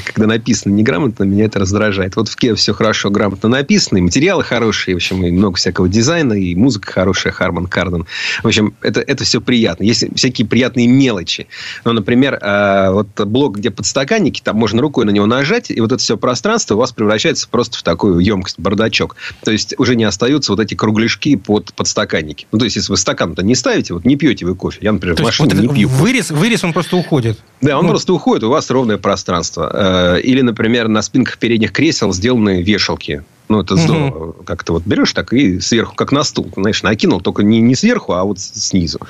Когда 0.05 0.27
написано 0.27 0.73
неграмотно, 0.73 1.25
меня 1.25 1.45
это 1.45 1.59
раздражает. 1.59 2.17
Вот 2.17 2.29
в 2.29 2.37
Киеве 2.37 2.57
все 2.57 2.73
хорошо, 2.73 3.11
грамотно 3.11 3.49
написано, 3.49 3.99
и 3.99 4.01
материалы 4.01 4.43
хорошие, 4.45 4.95
в 4.95 4.97
общем, 4.97 5.25
и 5.25 5.31
много 5.31 5.57
всякого 5.57 5.89
дизайна, 5.89 6.35
и 6.35 6.55
музыка 6.55 6.93
хорошая, 6.93 7.33
Харман 7.33 7.67
Карден. 7.67 8.07
В 8.43 8.47
общем, 8.47 8.75
это, 8.83 9.01
это 9.01 9.25
все 9.25 9.41
приятно. 9.41 9.85
Есть 9.85 10.05
всякие 10.17 10.47
приятные 10.47 10.87
мелочи. 10.87 11.47
Ну, 11.85 11.93
например, 11.93 12.39
э, 12.41 12.91
вот 12.91 13.09
блок, 13.27 13.59
где 13.59 13.71
подстаканники, 13.71 14.41
там 14.41 14.57
можно 14.57 14.81
рукой 14.83 15.05
на 15.05 15.11
него 15.11 15.27
нажать, 15.27 15.71
и 15.71 15.81
вот 15.81 15.93
это 15.93 16.03
все 16.03 16.17
пространство 16.17 16.75
у 16.75 16.79
вас 16.79 16.93
превращается 16.93 17.49
просто 17.49 17.79
в 17.79 17.83
такую 17.83 18.19
емкость, 18.21 18.59
бардачок. 18.59 19.17
То 19.45 19.51
есть, 19.51 19.75
уже 19.79 19.97
не 19.97 20.05
остаются 20.05 20.53
вот 20.53 20.61
эти 20.61 20.75
кругляшки 20.75 21.37
под 21.37 21.73
подстаканники. 21.75 22.47
Ну, 22.53 22.59
то 22.59 22.65
есть, 22.65 22.77
если 22.77 22.93
вы 22.93 22.97
стакан-то 22.97 23.43
не 23.43 23.55
ставите, 23.55 23.95
вот 23.95 24.05
не 24.05 24.17
пьете 24.17 24.47
вы 24.47 24.55
кофе. 24.55 24.79
Я, 24.83 24.93
например, 24.93 25.17
то 25.17 25.23
в 25.23 25.27
машине 25.27 25.55
вот 25.55 25.63
не 25.63 25.69
пью. 25.69 25.89
Вырез, 25.89 26.31
вырез, 26.31 26.65
он 26.65 26.73
просто 26.73 26.97
уходит. 26.97 27.39
Да, 27.61 27.79
он 27.79 27.85
ну. 27.85 27.91
просто 27.91 28.13
уходит, 28.13 28.45
у 28.45 28.51
вас 28.51 28.71
ровное 28.71 28.99
пространство. 28.99 30.17
Э, 30.17 30.21
или, 30.21 30.41
например, 30.41 30.89
на 30.89 31.03
спинках 31.03 31.39
передних 31.39 31.73
кресел 31.73 32.13
сделаны 32.13 32.63
вешалки. 32.63 33.25
Ну, 33.51 33.61
это 33.63 33.75
здорово. 33.75 34.29
Угу. 34.29 34.45
Как 34.45 34.63
то 34.63 34.75
вот 34.75 34.85
берешь 34.87 35.13
так 35.13 35.33
и 35.33 35.59
сверху, 35.59 35.97
как 35.97 36.13
на 36.13 36.23
стул, 36.23 36.49
знаешь, 36.57 36.85
накинул, 36.85 37.21
только 37.21 37.43
не, 37.43 37.61
не 37.61 37.75
сверху, 37.75 38.13
а 38.13 38.23
вот 38.23 38.39
снизу. 38.39 39.01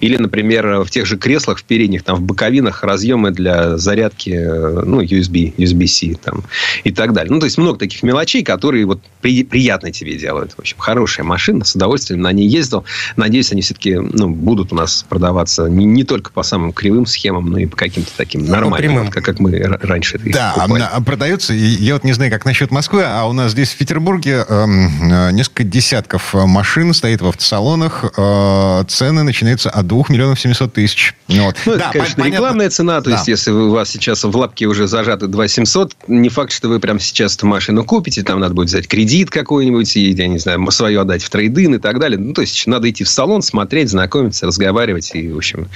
Или, 0.00 0.18
например, 0.18 0.82
в 0.82 0.90
тех 0.90 1.06
же 1.06 1.16
креслах 1.16 1.60
в 1.60 1.64
передних, 1.64 2.02
там, 2.02 2.16
в 2.16 2.20
боковинах 2.20 2.84
разъемы 2.84 3.30
для 3.30 3.78
зарядки, 3.78 4.30
э, 4.38 4.82
ну, 4.84 5.00
USB, 5.00 5.54
USB-C 5.56 6.18
там, 6.22 6.44
и 6.84 6.90
так 6.90 7.14
далее. 7.14 7.32
Ну, 7.32 7.40
то 7.40 7.46
есть, 7.46 7.56
много 7.56 7.78
таких 7.78 8.02
мелочей, 8.02 8.44
которые 8.44 8.84
вот 8.84 9.00
при, 9.22 9.42
приятно 9.44 9.90
тебе 9.90 10.18
делают. 10.18 10.52
В 10.52 10.58
общем, 10.58 10.76
хорошая 10.78 11.24
машина, 11.24 11.64
с 11.64 11.74
удовольствием 11.74 12.20
на 12.20 12.32
ней 12.32 12.46
ездил. 12.46 12.84
Надеюсь, 13.16 13.50
они 13.52 13.62
все-таки 13.62 13.94
ну, 13.94 14.28
будут 14.28 14.74
у 14.74 14.76
нас 14.76 15.06
продаваться 15.08 15.68
не, 15.68 15.86
не 15.86 16.04
только 16.04 16.32
по 16.32 16.42
самым 16.42 16.74
кривым 16.74 17.06
схемам, 17.06 17.46
но 17.46 17.58
и 17.60 17.64
по 17.64 17.78
каким-то 17.78 18.10
таким 18.14 18.44
ну, 18.44 18.50
нормальным, 18.50 19.08
как, 19.08 19.24
как 19.24 19.40
мы 19.40 19.58
раньше 19.58 20.18
Да, 20.18 20.54
а, 20.54 21.00
продаются, 21.00 21.54
я 21.54 21.94
вот 21.94 22.04
не 22.04 22.12
знаю, 22.12 22.30
как 22.30 22.44
насчет 22.44 22.70
Москвы, 22.70 23.02
а 23.06 23.24
у 23.24 23.32
нас 23.32 23.52
здесь 23.52 23.70
в 23.70 23.85
Петербурге 23.86 24.44
э, 24.48 24.66
несколько 25.30 25.62
десятков 25.62 26.34
машин 26.34 26.92
стоит 26.92 27.20
в 27.20 27.28
автосалонах. 27.28 28.04
Э, 28.16 28.82
цены 28.88 29.22
начинаются 29.22 29.70
от 29.70 29.86
2 29.86 30.06
миллионов 30.08 30.40
700 30.40 30.72
тысяч. 30.72 31.14
Вот. 31.28 31.54
Ну, 31.64 31.72
это, 31.74 31.78
да, 31.78 31.90
конечно, 31.92 32.16
понятно. 32.16 32.34
рекламная 32.34 32.70
цена. 32.70 33.00
То 33.00 33.10
да. 33.10 33.16
есть, 33.16 33.28
если 33.28 33.52
у 33.52 33.70
вас 33.70 33.88
сейчас 33.88 34.24
в 34.24 34.36
лапке 34.36 34.66
уже 34.66 34.88
зажаты 34.88 35.28
2 35.28 35.46
700, 35.46 35.96
не 36.08 36.28
факт, 36.30 36.50
что 36.50 36.68
вы 36.68 36.80
прямо 36.80 36.98
сейчас 36.98 37.36
эту 37.36 37.46
машину 37.46 37.84
купите. 37.84 38.24
Там 38.24 38.40
надо 38.40 38.54
будет 38.54 38.66
взять 38.66 38.88
кредит 38.88 39.30
какой-нибудь, 39.30 39.96
и, 39.96 40.10
я 40.10 40.26
не 40.26 40.40
знаю, 40.40 40.68
свою 40.72 41.02
отдать 41.02 41.22
в 41.22 41.30
трейдин 41.30 41.76
и 41.76 41.78
так 41.78 42.00
далее. 42.00 42.18
Ну, 42.18 42.32
то 42.32 42.40
есть, 42.40 42.66
надо 42.66 42.90
идти 42.90 43.04
в 43.04 43.08
салон, 43.08 43.40
смотреть, 43.40 43.90
знакомиться, 43.90 44.46
разговаривать. 44.46 45.12
И, 45.14 45.28
в 45.28 45.36
общем, 45.36 45.68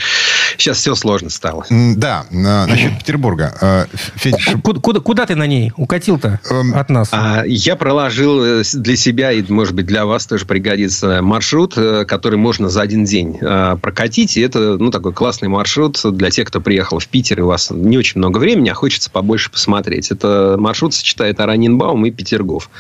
сейчас 0.58 0.78
все 0.78 0.96
сложно 0.96 1.30
стало. 1.30 1.64
Да. 1.70 2.26
Э, 2.32 2.66
насчет 2.66 2.98
Петербурга. 2.98 3.54
Э, 3.60 3.86
Федь, 4.16 4.34
куда, 4.64 4.80
куда, 4.80 4.98
куда 4.98 5.26
ты 5.26 5.36
на 5.36 5.46
ней 5.46 5.72
укатил-то 5.76 6.40
эм, 6.50 6.74
от 6.74 6.90
нас? 6.90 7.10
А, 7.12 7.44
я 7.46 7.76
проложил 7.76 7.99
проложил 8.00 8.42
э, 8.42 8.62
для 8.74 8.96
себя, 8.96 9.32
и, 9.32 9.42
может 9.48 9.74
быть, 9.74 9.86
для 9.86 10.06
вас 10.06 10.26
тоже 10.26 10.46
пригодится 10.46 11.20
маршрут, 11.22 11.74
э, 11.76 12.04
который 12.06 12.36
можно 12.36 12.68
за 12.68 12.82
один 12.82 13.04
день 13.04 13.38
э, 13.40 13.76
прокатить. 13.80 14.36
И 14.36 14.40
это, 14.40 14.78
ну, 14.78 14.90
такой 14.90 15.12
классный 15.12 15.48
маршрут 15.48 16.00
для 16.02 16.30
тех, 16.30 16.48
кто 16.48 16.60
приехал 16.60 16.98
в 16.98 17.06
Питер, 17.06 17.40
и 17.40 17.42
у 17.42 17.46
вас 17.46 17.70
не 17.70 17.98
очень 17.98 18.18
много 18.18 18.38
времени, 18.38 18.70
а 18.70 18.74
хочется 18.74 19.10
побольше 19.10 19.50
посмотреть. 19.50 20.10
Это 20.10 20.56
маршрут 20.58 20.94
сочетает 20.94 21.40
Аранинбаум 21.40 22.06
и 22.06 22.10
Петергоф. 22.10 22.70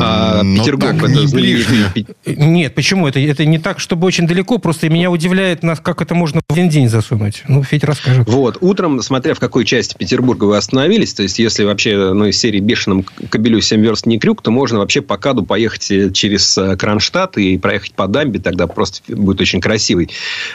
А, 0.00 0.42
Но 0.42 0.60
Петергоф 0.60 0.90
так, 0.90 1.10
это 1.10 1.26
знаменитый... 1.26 2.06
Нет, 2.26 2.74
почему? 2.74 3.08
Это, 3.08 3.18
это 3.18 3.44
не 3.44 3.58
так, 3.58 3.80
чтобы 3.80 4.06
очень 4.06 4.26
далеко. 4.26 4.58
Просто 4.58 4.88
меня 4.88 5.10
удивляет, 5.10 5.62
как 5.82 6.02
это 6.02 6.14
можно 6.14 6.40
в 6.48 6.52
один 6.52 6.68
день 6.68 6.88
за, 6.88 7.02
засунуть? 7.02 7.42
Ну, 7.48 7.62
Федь 7.64 7.84
расскажет. 7.84 8.28
Вот. 8.28 8.58
Утром, 8.60 9.02
смотря 9.02 9.34
в 9.34 9.40
какой 9.40 9.64
части 9.64 9.96
Петербурга 9.98 10.44
вы 10.44 10.56
остановились, 10.56 11.14
то 11.14 11.24
есть, 11.24 11.38
если 11.38 11.64
вообще 11.64 12.12
ну, 12.12 12.26
из 12.26 12.38
серии 12.38 12.60
«Бешеным 12.60 13.04
кобелю 13.28 13.60
7 13.60 13.80
верст 13.80 14.06
не 14.06 14.18
крюк», 14.18 14.41
то 14.42 14.50
можно 14.50 14.78
вообще 14.78 15.00
по 15.00 15.16
КАДу 15.16 15.44
поехать 15.44 15.90
э, 15.90 16.10
через 16.12 16.56
э, 16.58 16.76
Кронштадт 16.76 17.38
и 17.38 17.58
проехать 17.58 17.94
по 17.94 18.06
дамбе, 18.06 18.40
тогда 18.40 18.66
просто 18.66 19.00
будет 19.14 19.40
очень 19.40 19.60
красивый 19.60 20.10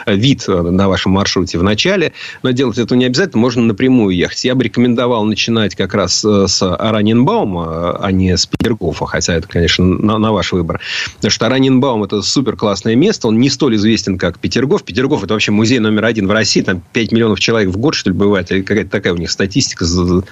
вид 0.06 0.46
на 0.46 0.88
вашем 0.88 1.12
маршруте 1.12 1.58
в 1.58 1.62
начале. 1.62 2.12
Но 2.42 2.50
делать 2.50 2.78
это 2.78 2.96
не 2.96 3.06
обязательно, 3.06 3.40
можно 3.40 3.62
напрямую 3.62 4.14
ехать. 4.14 4.44
Я 4.44 4.54
бы 4.54 4.64
рекомендовал 4.64 5.24
начинать 5.24 5.74
как 5.74 5.94
раз 5.94 6.24
с 6.24 6.62
Аранинбаума, 6.62 7.96
а 7.98 8.12
не 8.12 8.36
с 8.36 8.46
Петергофа, 8.46 9.06
хотя 9.06 9.34
это, 9.34 9.48
конечно, 9.48 9.84
на, 9.84 10.18
на 10.18 10.32
ваш 10.32 10.52
выбор. 10.52 10.80
Потому 11.16 11.30
что 11.30 11.46
Аранинбаум– 11.46 12.04
это 12.04 12.22
супер 12.22 12.56
классное 12.56 12.94
место, 12.94 13.28
он 13.28 13.38
не 13.38 13.50
столь 13.50 13.76
известен, 13.76 14.18
как 14.18 14.38
Петергоф. 14.38 14.82
Петергоф– 14.82 15.22
это 15.24 15.34
вообще 15.34 15.52
музей 15.52 15.78
номер 15.78 16.04
один 16.04 16.26
в 16.26 16.30
России, 16.30 16.62
там 16.62 16.82
5 16.92 17.12
миллионов 17.12 17.40
человек 17.40 17.70
в 17.70 17.76
год, 17.78 17.94
что 17.94 18.10
ли, 18.10 18.16
бывает, 18.16 18.48
какая-то 18.48 18.90
такая 18.90 19.12
у 19.12 19.16
них 19.16 19.30
статистика 19.30 19.84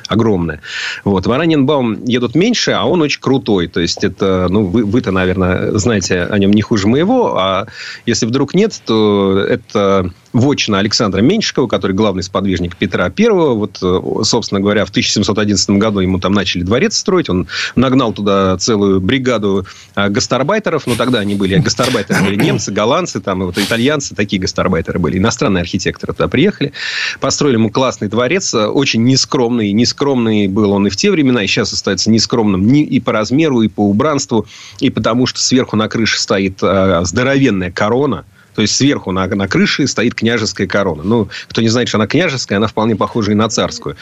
огромная. 0.09 0.61
Вот. 1.05 1.27
В 1.27 1.33
Аранинбаум 1.33 2.05
едут 2.05 2.35
меньше, 2.35 2.73
а 2.73 2.85
он 2.85 3.03
очень 3.03 3.21
крутой. 3.47 3.69
То 3.69 3.81
есть, 3.81 4.05
это, 4.05 4.49
ну, 4.51 4.67
вы, 4.67 4.85
вы-то, 4.85 5.13
наверное, 5.13 5.79
знаете 5.79 6.23
о 6.23 6.39
нем 6.39 6.53
не 6.53 6.63
хуже 6.63 6.89
моего, 6.89 7.39
а 7.39 7.67
если 8.07 8.27
вдруг 8.27 8.55
нет, 8.55 8.81
то 8.85 9.39
это 9.39 10.11
вотчина 10.37 10.79
Александра 10.79 11.21
Меньшикова, 11.23 11.67
который 11.67 11.93
главный 11.93 12.23
сподвижник 12.23 12.77
Петра 12.77 13.07
I. 13.17 13.31
Вот, 13.31 13.79
э, 13.83 14.01
собственно 14.23 14.61
говоря, 14.61 14.85
в 14.85 14.91
1711 14.91 15.71
году 15.71 16.01
ему 16.01 16.19
там 16.19 16.33
начали 16.33 16.63
дворец 16.63 16.97
строить. 16.97 17.31
Он 17.31 17.49
нагнал 17.75 18.13
туда 18.13 18.57
целую 18.59 19.01
бригаду 19.01 19.67
э, 19.95 20.09
гастарбайтеров. 20.09 20.87
Но 20.87 20.95
тогда 20.95 21.21
они 21.21 21.35
были, 21.35 21.57
гастарбайтеры 21.57 22.23
были 22.23 22.37
немцы, 22.37 22.71
голландцы, 22.71 23.21
там, 23.21 23.41
вот 23.41 23.59
итальянцы, 23.59 24.15
такие 24.15 24.41
гастарбайтеры 24.41 24.99
были. 24.99 25.19
Иностранные 25.19 25.63
архитекторы 25.63 26.13
туда 26.13 26.29
приехали. 26.29 26.73
Построили 27.21 27.57
ему 27.57 27.71
классный 27.71 28.09
дворец, 28.09 28.53
э, 28.53 28.67
очень 28.67 29.05
нескромный. 29.05 29.73
Нескромный 29.73 30.49
был 30.49 30.73
он 30.73 30.87
и 30.87 30.91
в 30.91 30.97
те 30.97 31.11
времена, 31.11 31.43
и 31.43 31.47
сейчас 31.47 31.73
остается 31.73 32.11
нескромным 32.11 32.67
и 32.67 33.01
по 33.01 33.13
размеру, 33.13 33.63
и 33.63 33.69
по 33.69 33.89
убранству, 33.89 34.47
и 34.81 34.91
потому 34.91 35.27
что 35.27 35.41
сверху 35.41 35.77
на 35.77 35.89
крыше 35.89 36.21
стоит 36.21 36.59
здоровенная 36.59 37.71
корона– 37.71 38.25
то 38.57 38.63
есть 38.63 38.75
сверху 38.75 39.13
на, 39.13 39.27
на 39.27 39.47
крыше 39.47 39.87
стоит 39.87 40.15
княжеская 40.15 40.67
корона. 40.67 41.03
Ну, 41.05 41.29
кто 41.47 41.61
не 41.61 41.69
знает, 41.69 41.89
что 41.89 41.99
она 41.99 42.07
княжеская, 42.07 42.57
она 42.57 42.67
вполне 42.67 42.97
похожа 42.97 43.33
и 43.33 43.35
на 43.35 43.51
царскую. 43.51 43.97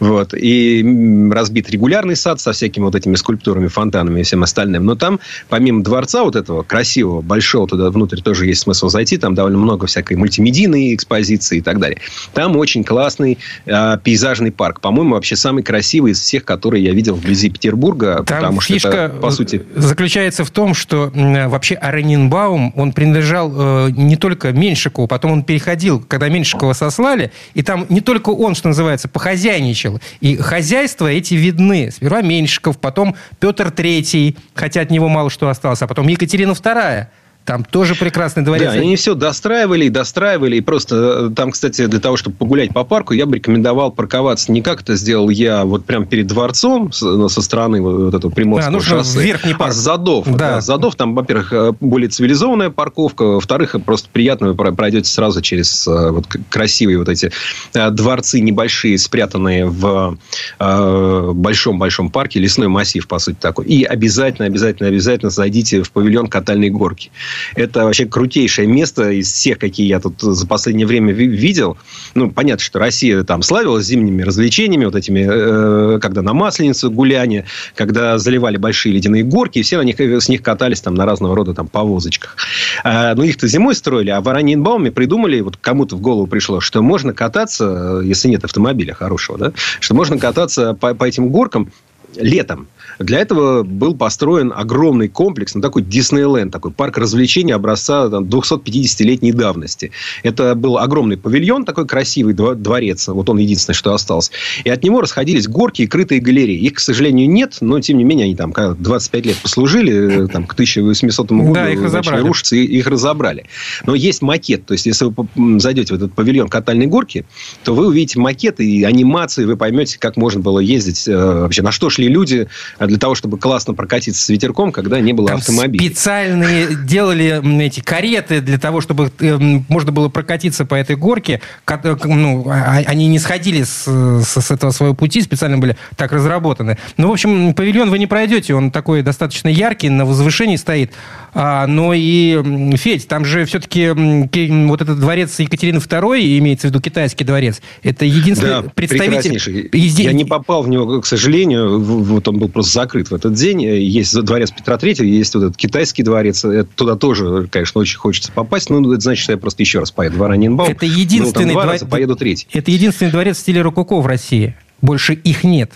Вот. 0.00 0.32
И 0.32 1.30
разбит 1.30 1.68
регулярный 1.68 2.16
сад 2.16 2.40
со 2.40 2.52
всякими 2.52 2.84
вот 2.84 2.94
этими 2.94 3.16
скульптурами, 3.16 3.66
фонтанами 3.66 4.20
и 4.20 4.22
всем 4.22 4.42
остальным. 4.42 4.86
Но 4.86 4.94
там, 4.94 5.20
помимо 5.50 5.84
дворца 5.84 6.24
вот 6.24 6.36
этого 6.36 6.62
красивого, 6.62 7.20
большого, 7.20 7.68
туда 7.68 7.90
внутрь 7.90 8.22
тоже 8.22 8.46
есть 8.46 8.62
смысл 8.62 8.88
зайти. 8.88 9.18
Там 9.18 9.34
довольно 9.34 9.58
много 9.58 9.86
всякой 9.86 10.16
мультимедийной 10.16 10.94
экспозиции 10.94 11.58
и 11.58 11.60
так 11.60 11.78
далее. 11.78 12.00
Там 12.32 12.56
очень 12.56 12.84
классный 12.84 13.36
э, 13.66 13.98
пейзажный 14.02 14.52
парк. 14.52 14.80
По-моему, 14.80 15.16
вообще 15.16 15.36
самый 15.36 15.62
красивый 15.62 16.12
из 16.12 16.20
всех, 16.20 16.46
которые 16.46 16.82
я 16.82 16.92
видел 16.92 17.14
вблизи 17.14 17.50
Петербурга. 17.50 18.24
Там 18.26 18.38
потому 18.38 18.60
фишка 18.62 18.90
что 18.90 18.98
это, 18.98 19.14
по 19.16 19.30
сути... 19.30 19.62
заключается 19.76 20.44
в 20.44 20.50
том, 20.50 20.72
что 20.72 21.12
вообще 21.14 21.74
Аренинбаум, 21.74 22.72
он 22.74 22.92
принадлежал 22.92 23.52
э, 23.54 23.90
не 23.98 24.16
только 24.16 24.52
Меньшикову, 24.52 25.08
потом 25.08 25.32
он 25.32 25.42
переходил, 25.42 26.00
когда 26.00 26.28
Меньшикова 26.28 26.72
сослали, 26.72 27.32
и 27.54 27.62
там 27.62 27.86
не 27.88 28.00
только 28.00 28.30
он, 28.30 28.54
что 28.54 28.68
называется, 28.68 29.08
похозяйничал. 29.08 30.00
И 30.20 30.36
хозяйства 30.36 31.08
эти 31.08 31.34
видны. 31.34 31.90
Сперва 31.90 32.22
Меньшиков, 32.22 32.78
потом 32.78 33.16
Петр 33.40 33.70
Третий, 33.70 34.36
хотя 34.54 34.82
от 34.82 34.90
него 34.90 35.08
мало 35.08 35.30
что 35.30 35.48
осталось, 35.48 35.82
а 35.82 35.86
потом 35.86 36.08
Екатерина 36.08 36.54
Вторая. 36.54 37.10
Там 37.48 37.64
тоже 37.64 37.94
прекрасный 37.94 38.42
дворец. 38.42 38.74
Да, 38.74 38.78
они 38.78 38.94
все 38.96 39.14
достраивали 39.14 39.86
и 39.86 39.88
достраивали. 39.88 40.56
И 40.56 40.60
просто 40.60 41.28
э, 41.30 41.34
там, 41.34 41.52
кстати, 41.52 41.86
для 41.86 41.98
того, 41.98 42.18
чтобы 42.18 42.36
погулять 42.36 42.74
по 42.74 42.84
парку, 42.84 43.14
я 43.14 43.24
бы 43.24 43.36
рекомендовал 43.36 43.90
парковаться 43.90 44.52
не 44.52 44.60
как 44.60 44.82
это 44.82 44.96
сделал 44.96 45.30
я 45.30 45.64
вот 45.64 45.86
прямо 45.86 46.04
перед 46.04 46.26
дворцом 46.26 46.90
ну, 47.00 47.26
со 47.30 47.40
стороны 47.40 47.80
вот 47.80 48.12
этого 48.12 48.30
Приморского 48.30 48.80
да, 48.80 48.84
шоссе. 48.84 49.22
Верхний 49.22 49.54
парк. 49.54 49.70
А 49.70 49.72
Задов. 49.72 50.26
Да. 50.26 50.36
Да, 50.36 50.60
Задов. 50.60 50.94
Там, 50.96 51.14
во-первых, 51.14 51.50
э, 51.54 51.72
более 51.80 52.10
цивилизованная 52.10 52.68
парковка. 52.68 53.22
Во-вторых, 53.22 53.76
просто 53.82 54.10
приятно 54.12 54.52
вы 54.52 54.54
пройдете 54.74 55.08
сразу 55.08 55.40
через 55.40 55.88
э, 55.88 56.10
вот, 56.10 56.26
красивые 56.50 56.98
вот 56.98 57.08
эти 57.08 57.32
дворцы 57.72 58.40
небольшие, 58.40 58.98
спрятанные 58.98 59.64
в 59.64 60.18
большом-большом 60.58 62.10
парке. 62.10 62.40
Лесной 62.40 62.68
массив, 62.68 63.08
по 63.08 63.18
сути, 63.18 63.38
такой. 63.40 63.64
И 63.64 63.84
обязательно, 63.84 64.44
обязательно, 64.44 64.90
обязательно 64.90 65.30
зайдите 65.30 65.82
в 65.82 65.90
павильон 65.92 66.26
катальной 66.26 66.68
горки. 66.68 67.10
Это 67.54 67.84
вообще 67.84 68.06
крутейшее 68.06 68.66
место 68.66 69.10
из 69.10 69.32
всех, 69.32 69.58
какие 69.58 69.86
я 69.86 70.00
тут 70.00 70.20
за 70.20 70.46
последнее 70.46 70.86
время 70.86 71.12
видел. 71.12 71.76
Ну, 72.14 72.30
понятно, 72.30 72.62
что 72.62 72.78
Россия 72.78 73.22
там 73.24 73.42
славилась 73.42 73.86
зимними 73.86 74.22
развлечениями, 74.22 74.84
вот 74.84 74.94
этими, 74.94 75.26
э, 75.28 75.98
когда 76.00 76.22
на 76.22 76.34
Масленицу 76.34 76.90
гуляния, 76.90 77.44
когда 77.74 78.18
заливали 78.18 78.56
большие 78.56 78.94
ледяные 78.94 79.22
горки, 79.22 79.58
и 79.58 79.62
все 79.62 79.78
на 79.78 79.82
них, 79.82 80.00
с 80.00 80.28
них 80.28 80.42
катались 80.42 80.80
там 80.80 80.94
на 80.94 81.06
разного 81.06 81.34
рода 81.36 81.54
там 81.54 81.68
повозочках. 81.68 82.36
А, 82.84 83.14
ну, 83.14 83.22
их-то 83.22 83.46
зимой 83.46 83.74
строили, 83.74 84.10
а 84.10 84.20
в 84.20 84.28
Араньенбауме 84.28 84.90
придумали, 84.90 85.40
вот 85.40 85.56
кому-то 85.56 85.96
в 85.96 86.00
голову 86.00 86.26
пришло, 86.26 86.60
что 86.60 86.82
можно 86.82 87.12
кататься, 87.12 88.00
если 88.04 88.28
нет 88.28 88.44
автомобиля 88.44 88.94
хорошего, 88.94 89.38
да, 89.38 89.52
что 89.80 89.94
можно 89.94 90.18
кататься 90.18 90.74
по, 90.74 90.94
по 90.94 91.04
этим 91.04 91.28
горкам 91.28 91.70
летом. 92.16 92.68
Для 92.98 93.20
этого 93.20 93.62
был 93.62 93.94
построен 93.94 94.52
огромный 94.54 95.08
комплекс, 95.08 95.54
ну, 95.54 95.60
такой 95.60 95.82
Диснейленд, 95.82 96.52
такой 96.52 96.72
парк 96.72 96.98
развлечений 96.98 97.52
образца 97.52 98.08
там, 98.08 98.24
250-летней 98.24 99.32
давности. 99.32 99.92
Это 100.22 100.54
был 100.54 100.78
огромный 100.78 101.16
павильон, 101.16 101.64
такой 101.64 101.86
красивый 101.86 102.34
дворец. 102.34 103.08
Вот 103.08 103.28
он 103.28 103.38
единственное, 103.38 103.74
что 103.74 103.94
остался. 103.94 104.32
И 104.64 104.70
от 104.70 104.82
него 104.82 105.00
расходились 105.00 105.46
горки 105.46 105.82
и 105.82 105.86
крытые 105.86 106.20
галереи. 106.20 106.58
Их, 106.58 106.74
к 106.74 106.80
сожалению, 106.80 107.28
нет, 107.30 107.58
но, 107.60 107.80
тем 107.80 107.98
не 107.98 108.04
менее, 108.04 108.24
они 108.24 108.36
там 108.36 108.52
25 108.52 109.26
лет 109.26 109.36
послужили, 109.42 110.24
э, 110.24 110.28
там, 110.28 110.46
к 110.46 110.52
1800 110.54 111.30
году 111.30 111.54
да, 111.54 111.70
их 111.70 111.82
разобрали. 111.82 112.20
рушатся, 112.22 112.56
и 112.56 112.64
их 112.64 112.86
разобрали. 112.86 113.44
Но 113.86 113.94
есть 113.94 114.22
макет. 114.22 114.66
То 114.66 114.72
есть, 114.72 114.86
если 114.86 115.06
вы 115.06 115.60
зайдете 115.60 115.94
в 115.94 115.96
этот 115.96 116.12
павильон 116.12 116.48
катальной 116.48 116.86
горки, 116.86 117.24
то 117.64 117.74
вы 117.74 117.86
увидите 117.86 118.18
макеты 118.18 118.68
и 118.68 118.82
анимации, 118.84 119.44
вы 119.44 119.56
поймете, 119.56 119.98
как 119.98 120.16
можно 120.16 120.40
было 120.40 120.58
ездить, 120.58 121.06
э, 121.06 121.14
вообще, 121.14 121.62
на 121.62 121.70
что 121.70 121.90
шли 121.90 122.08
люди 122.08 122.48
для 122.88 122.98
того, 122.98 123.14
чтобы 123.14 123.38
классно 123.38 123.74
прокатиться 123.74 124.22
с 124.22 124.28
ветерком, 124.28 124.72
когда 124.72 125.00
не 125.00 125.12
было 125.12 125.28
Там 125.28 125.38
автомобиля. 125.38 125.84
специальные 125.84 126.68
делали 126.84 127.62
эти 127.62 127.80
кареты 127.80 128.40
для 128.40 128.58
того, 128.58 128.80
чтобы 128.80 129.12
э, 129.20 129.38
можно 129.68 129.92
было 129.92 130.08
прокатиться 130.08 130.64
по 130.64 130.74
этой 130.74 130.96
горке. 130.96 131.40
Э, 131.66 131.96
ну, 132.04 132.48
а, 132.48 132.82
они 132.86 133.08
не 133.08 133.18
сходили 133.18 133.62
с, 133.62 133.84
с 133.86 134.50
этого 134.50 134.70
своего 134.70 134.94
пути, 134.94 135.22
специально 135.22 135.58
были 135.58 135.76
так 135.96 136.12
разработаны. 136.12 136.78
Ну, 136.96 137.08
в 137.08 137.12
общем, 137.12 137.54
павильон 137.54 137.90
вы 137.90 137.98
не 137.98 138.06
пройдете, 138.06 138.54
он 138.54 138.70
такой 138.70 139.02
достаточно 139.02 139.48
яркий, 139.48 139.88
на 139.88 140.04
возвышении 140.04 140.56
стоит. 140.56 140.92
А, 141.40 141.68
но 141.68 141.92
и, 141.94 142.42
Федь, 142.76 143.06
там 143.06 143.24
же 143.24 143.44
все-таки 143.44 143.90
вот 143.90 144.82
этот 144.82 144.98
дворец 144.98 145.38
Екатерины 145.38 145.76
II, 145.76 146.38
имеется 146.38 146.66
в 146.66 146.70
виду 146.70 146.80
китайский 146.80 147.22
дворец, 147.22 147.62
это 147.84 148.04
единственный 148.04 148.62
да, 148.62 148.70
представитель... 148.74 149.70
Я 149.72 150.12
не 150.14 150.24
попал 150.24 150.64
в 150.64 150.68
него, 150.68 151.00
к 151.00 151.06
сожалению, 151.06 151.78
вот 151.78 152.26
он 152.26 152.40
был 152.40 152.48
просто 152.48 152.72
закрыт 152.72 153.12
в 153.12 153.14
этот 153.14 153.34
день. 153.34 153.62
Есть 153.62 154.20
дворец 154.20 154.50
Петра 154.50 154.78
Третьего, 154.78 155.06
есть 155.06 155.32
вот 155.36 155.44
этот 155.44 155.56
китайский 155.56 156.02
дворец. 156.02 156.44
Туда 156.74 156.96
тоже, 156.96 157.46
конечно, 157.46 157.80
очень 157.80 157.98
хочется 157.98 158.32
попасть. 158.32 158.68
Но 158.68 158.80
это 158.92 159.00
значит, 159.00 159.22
что 159.22 159.30
я 159.30 159.38
просто 159.38 159.62
еще 159.62 159.78
раз 159.78 159.92
поеду 159.92 160.18
в 160.18 160.22
Араньенбаум. 160.24 160.68
Это 160.68 160.86
единственный, 160.86 161.54
ну, 161.54 161.60
дворец. 161.60 161.84
поеду 161.88 162.16
третий. 162.16 162.48
Это 162.52 162.72
единственный 162.72 163.12
дворец 163.12 163.36
в 163.36 163.40
стиле 163.42 163.62
рококо 163.62 164.00
в 164.00 164.06
России. 164.08 164.56
Больше 164.82 165.14
их 165.14 165.44
нет. 165.44 165.70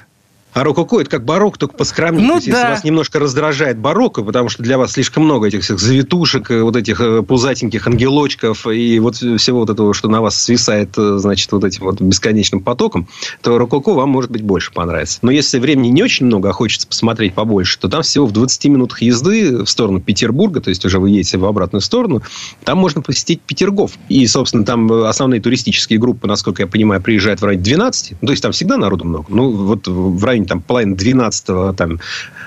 А 0.52 0.64
рококо 0.64 1.00
это 1.00 1.08
как 1.08 1.24
барокко, 1.24 1.60
только 1.60 1.76
поскромнее. 1.76 2.26
Ну, 2.26 2.34
То 2.34 2.36
есть, 2.36 2.50
да. 2.50 2.58
Если 2.58 2.70
вас 2.70 2.84
немножко 2.84 3.18
раздражает 3.18 3.78
барокко, 3.78 4.22
потому 4.22 4.50
что 4.50 4.62
для 4.62 4.76
вас 4.76 4.92
слишком 4.92 5.24
много 5.24 5.46
этих 5.46 5.62
всех 5.62 5.78
завитушек, 5.78 6.50
э, 6.50 6.62
вот 6.62 6.76
этих 6.76 7.00
э, 7.00 7.22
пузатеньких 7.22 7.86
ангелочков 7.86 8.66
и 8.66 8.98
вот 8.98 9.16
всего 9.16 9.60
вот 9.60 9.70
этого, 9.70 9.94
что 9.94 10.08
на 10.08 10.20
вас 10.20 10.36
свисает, 10.40 10.90
э, 10.98 11.16
значит, 11.18 11.50
вот 11.52 11.64
этим 11.64 11.84
вот 11.84 12.00
бесконечным 12.00 12.60
потоком, 12.60 13.08
то 13.40 13.56
рококо 13.56 13.94
вам, 13.94 14.10
может 14.10 14.30
быть, 14.30 14.42
больше 14.42 14.72
понравится. 14.72 15.20
Но 15.22 15.30
если 15.30 15.58
времени 15.58 15.88
не 15.88 16.02
очень 16.02 16.26
много, 16.26 16.50
а 16.50 16.52
хочется 16.52 16.86
посмотреть 16.86 17.32
побольше, 17.32 17.78
то 17.78 17.88
там 17.88 18.02
всего 18.02 18.26
в 18.26 18.32
20 18.32 18.64
минутах 18.66 19.00
езды 19.00 19.64
в 19.64 19.66
сторону 19.66 20.00
Петербурга, 20.00 20.60
то 20.60 20.68
есть 20.68 20.84
уже 20.84 20.98
вы 20.98 21.10
едете 21.10 21.38
в 21.38 21.46
обратную 21.46 21.80
сторону, 21.80 22.22
там 22.64 22.76
можно 22.76 23.00
посетить 23.00 23.40
Петергоф. 23.40 23.92
И, 24.10 24.26
собственно, 24.26 24.64
там 24.64 24.92
основные 25.04 25.40
туристические 25.40 25.98
группы, 25.98 26.26
насколько 26.28 26.62
я 26.62 26.66
понимаю, 26.66 27.00
приезжают 27.00 27.40
в 27.40 27.44
районе 27.44 27.64
12. 27.64 28.16
Ну, 28.20 28.26
то 28.26 28.32
есть 28.32 28.42
там 28.42 28.52
всегда 28.52 28.76
народу 28.76 29.06
много. 29.06 29.26
Ну, 29.28 29.50
вот 29.50 29.88
в 29.88 30.24
районе 30.24 30.41
районе 30.42 30.46
там, 30.46 30.60
половины 30.60 30.96
12 30.96 31.76
там, 31.76 32.00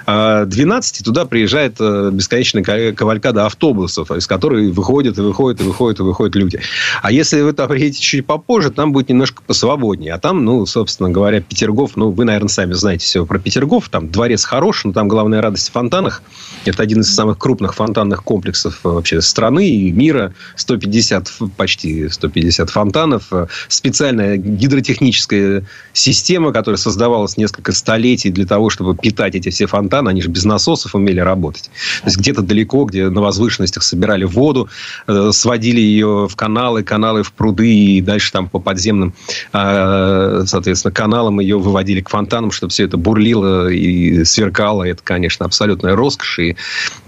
12 0.06 1.04
туда 1.04 1.26
приезжает 1.26 1.78
э, 1.80 2.12
бесконечная 2.14 2.94
кавалькада 2.94 3.46
автобусов, 3.46 4.12
из 4.12 4.28
которых 4.28 4.76
выходят 4.76 5.18
и 5.18 5.22
выходят 5.22 5.62
и 5.62 5.64
выходят 5.64 6.00
и 6.00 6.04
выходят 6.04 6.36
люди. 6.36 6.60
А 7.02 7.12
если 7.12 7.42
вы 7.42 7.54
там 7.54 7.68
приедете 7.68 8.02
чуть 8.02 8.26
попозже, 8.26 8.70
там 8.70 8.92
будет 8.92 9.10
немножко 9.10 9.42
посвободнее. 9.42 10.14
А 10.14 10.20
там, 10.20 10.46
ну, 10.46 10.66
собственно 10.68 11.10
говоря, 11.10 11.42
Петергоф, 11.42 11.96
ну, 11.96 12.12
вы, 12.12 12.26
наверное, 12.26 12.50
сами 12.50 12.74
знаете 12.74 13.06
все 13.06 13.26
про 13.26 13.40
Петергоф. 13.40 13.90
Там 13.90 14.10
дворец 14.10 14.46
хорош, 14.46 14.84
но 14.86 14.94
там 14.94 15.08
главная 15.08 15.42
радость 15.42 15.70
в 15.70 15.72
фонтанах. 15.72 16.22
Это 16.66 16.84
один 16.84 17.02
из 17.02 17.14
самых 17.14 17.40
крупных 17.40 17.74
фонтанных 17.74 18.24
комплексов 18.24 18.82
э, 18.84 18.90
вообще 18.90 19.22
страны 19.22 19.68
и 19.68 19.92
мира. 19.92 20.34
150, 20.56 21.32
почти 21.58 22.10
150 22.10 22.70
фонтанов. 22.70 23.32
Специальная 23.68 24.38
гидротехническая 24.38 25.64
система, 25.94 26.54
которая 26.54 26.78
создавалась 26.78 27.38
несколько 27.38 27.72
столетий 27.86 28.32
для 28.32 28.48
того, 28.48 28.72
чтобы 28.72 28.96
питать 28.96 29.36
эти 29.36 29.50
все 29.50 29.68
фонтаны 29.68 30.10
они 30.10 30.22
же 30.24 30.30
без 30.30 30.44
насосов 30.44 30.96
умели 30.96 31.20
работать. 31.20 31.70
То 32.02 32.08
есть 32.08 32.18
где-то 32.18 32.42
далеко, 32.42 32.86
где 32.86 33.10
на 33.10 33.22
возвышенностях 33.22 33.84
собирали 33.84 34.24
воду, 34.24 34.68
э, 35.08 35.30
сводили 35.32 35.80
ее 35.80 36.28
в 36.28 36.36
каналы, 36.36 36.82
каналы 36.82 37.22
в 37.22 37.32
пруды, 37.32 37.72
и 37.72 38.02
дальше 38.02 38.32
там 38.32 38.50
по 38.50 38.58
подземным, 38.58 39.14
э, 39.54 40.44
соответственно, 40.48 40.92
каналам 40.92 41.40
ее 41.40 41.60
выводили 41.60 42.02
к 42.02 42.10
фонтанам, 42.10 42.50
чтобы 42.50 42.72
все 42.72 42.86
это 42.86 42.98
бурлило 42.98 43.70
и 43.70 44.24
сверкало. 44.24 44.82
Это, 44.84 45.04
конечно, 45.04 45.46
абсолютная 45.46 45.96
роскошь 45.96 46.40
и 46.40 46.56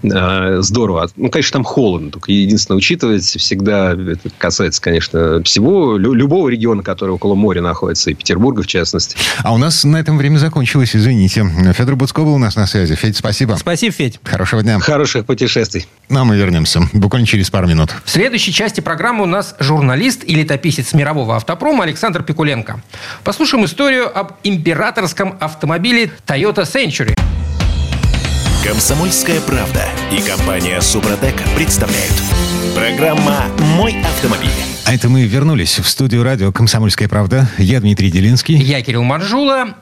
э, 0.04 0.58
здорово. 0.60 1.10
Ну, 1.16 1.28
конечно, 1.28 1.54
там 1.54 1.64
холодно, 1.64 2.12
только 2.12 2.30
единственное, 2.30 2.78
учитывать 2.78 3.24
всегда, 3.24 3.94
это 3.94 4.30
касается, 4.38 4.80
конечно, 4.80 5.42
всего, 5.42 5.96
любого 5.96 6.48
региона, 6.48 6.84
который 6.84 7.10
около 7.10 7.34
моря 7.34 7.62
находится, 7.62 8.12
и 8.12 8.14
Петербурга 8.14 8.62
в 8.62 8.68
частности. 8.68 9.16
А 9.42 9.52
у 9.52 9.58
нас 9.58 9.82
на 9.82 9.96
этом 9.96 10.18
время 10.18 10.38
закончилось, 10.38 10.67
извините. 10.76 11.46
Федор 11.72 11.96
Буцко 11.96 12.22
был 12.22 12.34
у 12.34 12.38
нас 12.38 12.56
на 12.56 12.66
связи. 12.66 12.94
Федь, 12.94 13.16
спасибо. 13.16 13.56
Спасибо, 13.58 13.92
Федь. 13.92 14.20
Хорошего 14.24 14.62
дня. 14.62 14.78
Хороших 14.78 15.26
путешествий. 15.26 15.86
Ну, 16.08 16.20
а 16.20 16.24
мы 16.24 16.36
вернемся 16.36 16.80
буквально 16.92 17.26
через 17.26 17.50
пару 17.50 17.66
минут. 17.66 17.94
В 18.04 18.10
следующей 18.10 18.52
части 18.52 18.80
программы 18.80 19.24
у 19.24 19.26
нас 19.26 19.54
журналист 19.58 20.24
и 20.24 20.34
летописец 20.34 20.92
мирового 20.92 21.36
автопрома 21.36 21.84
Александр 21.84 22.22
Пикуленко. 22.22 22.82
Послушаем 23.24 23.64
историю 23.64 24.16
об 24.16 24.32
императорском 24.44 25.36
автомобиле 25.40 26.10
Toyota 26.26 26.64
Century. 26.64 27.18
Комсомольская 28.64 29.40
правда 29.40 29.84
и 30.12 30.20
компания 30.20 30.80
Супротек 30.80 31.36
представляют. 31.54 32.12
Программа 32.74 33.44
«Мой 33.76 33.96
автомобиль». 34.02 34.50
А 34.84 34.94
это 34.94 35.08
мы 35.08 35.24
вернулись 35.24 35.78
в 35.78 35.88
студию 35.88 36.22
радио 36.22 36.50
«Комсомольская 36.50 37.08
правда». 37.08 37.48
Я 37.58 37.80
Дмитрий 37.80 38.10
Делинский. 38.10 38.56
Я 38.56 38.82
Кирилл 38.82 39.04
Манжула. 39.04 39.74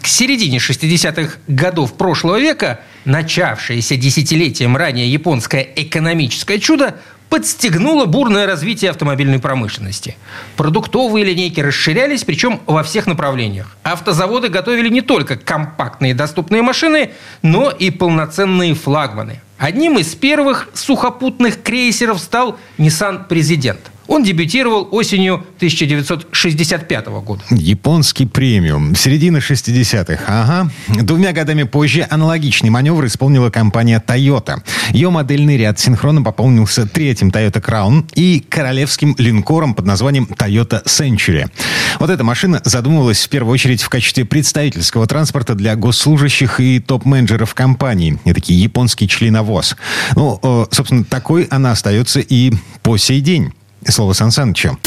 К 0.00 0.06
середине 0.06 0.58
60-х 0.58 1.38
годов 1.48 1.94
прошлого 1.94 2.38
века 2.38 2.80
начавшееся 3.04 3.96
десятилетием 3.96 4.76
ранее 4.76 5.10
японское 5.10 5.66
экономическое 5.76 6.58
чудо 6.58 6.96
подстегнуло 7.28 8.06
бурное 8.06 8.46
развитие 8.46 8.90
автомобильной 8.90 9.38
промышленности. 9.38 10.16
Продуктовые 10.56 11.24
линейки 11.24 11.60
расширялись, 11.60 12.24
причем 12.24 12.60
во 12.66 12.82
всех 12.82 13.06
направлениях. 13.06 13.76
Автозаводы 13.82 14.48
готовили 14.48 14.88
не 14.88 15.00
только 15.00 15.36
компактные 15.36 16.14
доступные 16.14 16.62
машины, 16.62 17.10
но 17.42 17.70
и 17.70 17.90
полноценные 17.90 18.74
флагманы. 18.74 19.40
Одним 19.58 19.98
из 19.98 20.14
первых 20.14 20.68
сухопутных 20.74 21.62
крейсеров 21.62 22.20
стал 22.20 22.58
Nissan 22.78 23.26
Президент– 23.26 23.80
он 24.08 24.22
дебютировал 24.22 24.88
осенью 24.90 25.44
1965 25.56 27.06
года. 27.06 27.42
Японский 27.50 28.26
премиум. 28.26 28.94
Середина 28.94 29.38
60-х. 29.38 30.22
Ага. 30.26 30.70
Двумя 31.02 31.32
годами 31.32 31.64
позже 31.64 32.06
аналогичный 32.08 32.70
маневр 32.70 33.06
исполнила 33.06 33.50
компания 33.50 34.02
Toyota. 34.06 34.62
Ее 34.90 35.10
модельный 35.10 35.56
ряд 35.56 35.78
синхронно 35.78 36.22
пополнился 36.22 36.86
третьим 36.86 37.28
Toyota 37.28 37.62
Crown 37.62 38.08
и 38.14 38.44
королевским 38.48 39.14
линкором 39.18 39.74
под 39.74 39.86
названием 39.86 40.24
Toyota 40.24 40.84
Century. 40.84 41.50
Вот 41.98 42.10
эта 42.10 42.24
машина 42.24 42.60
задумывалась 42.64 43.24
в 43.24 43.28
первую 43.28 43.52
очередь 43.54 43.82
в 43.82 43.88
качестве 43.88 44.24
представительского 44.24 45.06
транспорта 45.06 45.54
для 45.54 45.76
госслужащих 45.76 46.60
и 46.60 46.80
топ-менеджеров 46.80 47.54
компаний. 47.54 48.18
Этакий 48.24 48.54
японский 48.54 49.08
членовоз. 49.08 49.76
Ну, 50.14 50.38
э, 50.42 50.66
собственно, 50.70 51.04
такой 51.04 51.44
она 51.44 51.72
остается 51.72 52.20
и 52.20 52.52
по 52.82 52.96
сей 52.96 53.20
день. 53.20 53.52
Слово 53.88 54.14
Сан 54.14 54.30
Санычу. 54.30 54.78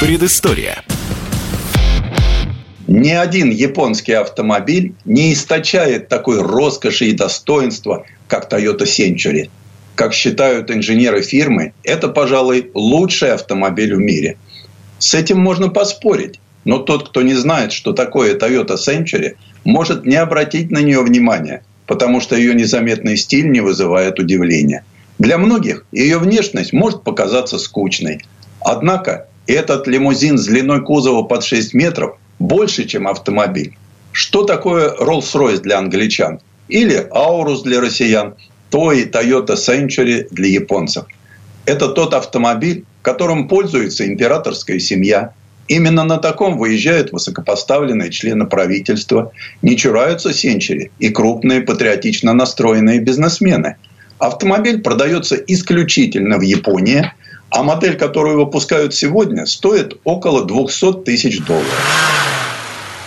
Предыстория. 0.00 0.82
Ни 2.88 3.10
один 3.10 3.50
японский 3.50 4.12
автомобиль 4.12 4.94
не 5.04 5.32
источает 5.32 6.08
такой 6.08 6.42
роскоши 6.42 7.06
и 7.06 7.12
достоинства, 7.12 8.06
как 8.28 8.52
Toyota 8.52 8.84
Century. 8.84 9.50
Как 9.94 10.12
считают 10.12 10.70
инженеры 10.70 11.22
фирмы, 11.22 11.72
это, 11.82 12.08
пожалуй, 12.08 12.70
лучший 12.74 13.32
автомобиль 13.32 13.94
в 13.94 13.98
мире. 13.98 14.36
С 14.98 15.14
этим 15.14 15.38
можно 15.38 15.68
поспорить. 15.68 16.40
Но 16.64 16.78
тот, 16.78 17.08
кто 17.08 17.22
не 17.22 17.34
знает, 17.34 17.72
что 17.72 17.92
такое 17.92 18.36
Toyota 18.36 18.76
Century, 18.76 19.36
может 19.64 20.04
не 20.04 20.16
обратить 20.16 20.70
на 20.70 20.78
нее 20.78 21.00
внимания, 21.02 21.62
потому 21.86 22.20
что 22.20 22.36
ее 22.36 22.54
незаметный 22.54 23.16
стиль 23.16 23.50
не 23.50 23.60
вызывает 23.60 24.18
удивления– 24.18 24.84
для 25.18 25.38
многих 25.38 25.86
ее 25.92 26.18
внешность 26.18 26.72
может 26.72 27.02
показаться 27.02 27.58
скучной. 27.58 28.22
Однако 28.60 29.28
этот 29.46 29.86
лимузин 29.86 30.38
с 30.38 30.46
длиной 30.46 30.82
кузова 30.82 31.22
под 31.22 31.44
6 31.44 31.74
метров 31.74 32.18
больше, 32.38 32.84
чем 32.84 33.08
автомобиль. 33.08 33.76
Что 34.12 34.44
такое 34.44 34.94
Rolls-Royce 34.94 35.60
для 35.60 35.78
англичан? 35.78 36.40
Или 36.68 37.08
Aurus 37.10 37.62
для 37.62 37.80
россиян? 37.80 38.34
То 38.70 38.92
и 38.92 39.04
Toyota 39.04 39.54
Century 39.54 40.26
для 40.30 40.48
японцев. 40.48 41.06
Это 41.64 41.88
тот 41.88 42.14
автомобиль, 42.14 42.84
которым 43.02 43.48
пользуется 43.48 44.06
императорская 44.06 44.78
семья. 44.78 45.32
Именно 45.68 46.04
на 46.04 46.18
таком 46.18 46.58
выезжают 46.58 47.12
высокопоставленные 47.12 48.10
члены 48.10 48.46
правительства, 48.46 49.32
не 49.62 49.76
чураются 49.76 50.32
сенчери 50.32 50.90
и 50.98 51.08
крупные 51.08 51.60
патриотично 51.60 52.34
настроенные 52.34 53.00
бизнесмены– 53.00 53.76
Автомобиль 54.18 54.80
продается 54.80 55.36
исключительно 55.36 56.38
в 56.38 56.42
Японии, 56.42 57.12
а 57.50 57.62
модель, 57.62 57.96
которую 57.96 58.38
выпускают 58.38 58.94
сегодня, 58.94 59.46
стоит 59.46 59.98
около 60.04 60.44
200 60.44 61.04
тысяч 61.04 61.44
долларов. 61.44 61.66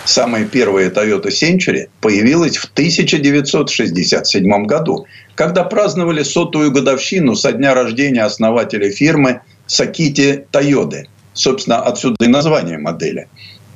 Самая 0.04 0.44
первая 0.44 0.90
Toyota 0.90 1.28
Century 1.28 1.88
появилась 2.00 2.56
в 2.56 2.64
1967 2.64 4.66
году, 4.66 5.06
когда 5.34 5.64
праздновали 5.64 6.22
сотую 6.22 6.72
годовщину 6.72 7.34
со 7.34 7.52
дня 7.52 7.74
рождения 7.74 8.22
основателя 8.22 8.90
фирмы 8.90 9.42
Сакити 9.66 10.46
Тойоды. 10.50 11.08
Собственно, 11.32 11.82
отсюда 11.82 12.24
и 12.24 12.28
название 12.28 12.78
модели. 12.78 13.28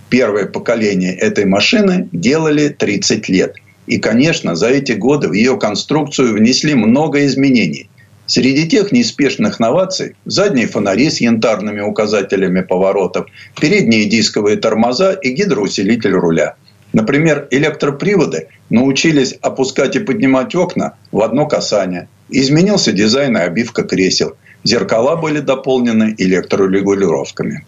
Первое 0.08 0.46
поколение 0.46 1.14
этой 1.14 1.44
машины 1.44 2.08
делали 2.12 2.68
30 2.68 3.28
лет. 3.28 3.56
И, 3.86 3.98
конечно, 3.98 4.54
за 4.54 4.68
эти 4.68 4.92
годы 4.92 5.28
в 5.28 5.32
ее 5.32 5.58
конструкцию 5.58 6.34
внесли 6.34 6.74
много 6.74 7.26
изменений. 7.26 7.90
Среди 8.26 8.66
тех 8.66 8.90
неспешных 8.90 9.60
новаций– 9.60 10.16
задние 10.24 10.66
фонари 10.66 11.10
с 11.10 11.20
янтарными 11.20 11.80
указателями 11.80 12.62
поворотов, 12.62 13.26
передние 13.60 14.06
дисковые 14.06 14.56
тормоза 14.56 15.12
и 15.12 15.32
гидроусилитель 15.32 16.12
руля. 16.12 16.54
Например, 16.94 17.46
электроприводы 17.50 18.46
научились 18.70 19.34
опускать 19.42 19.96
и 19.96 19.98
поднимать 19.98 20.54
окна 20.54 20.94
в 21.12 21.20
одно 21.20 21.46
касание. 21.46 22.08
Изменился 22.30 22.92
дизайн 22.92 23.36
и 23.36 23.40
обивка 23.40 23.82
кресел. 23.82 24.36
Зеркала 24.62 25.16
были 25.16 25.40
дополнены 25.40 26.14
электрорегулировками. 26.16 27.66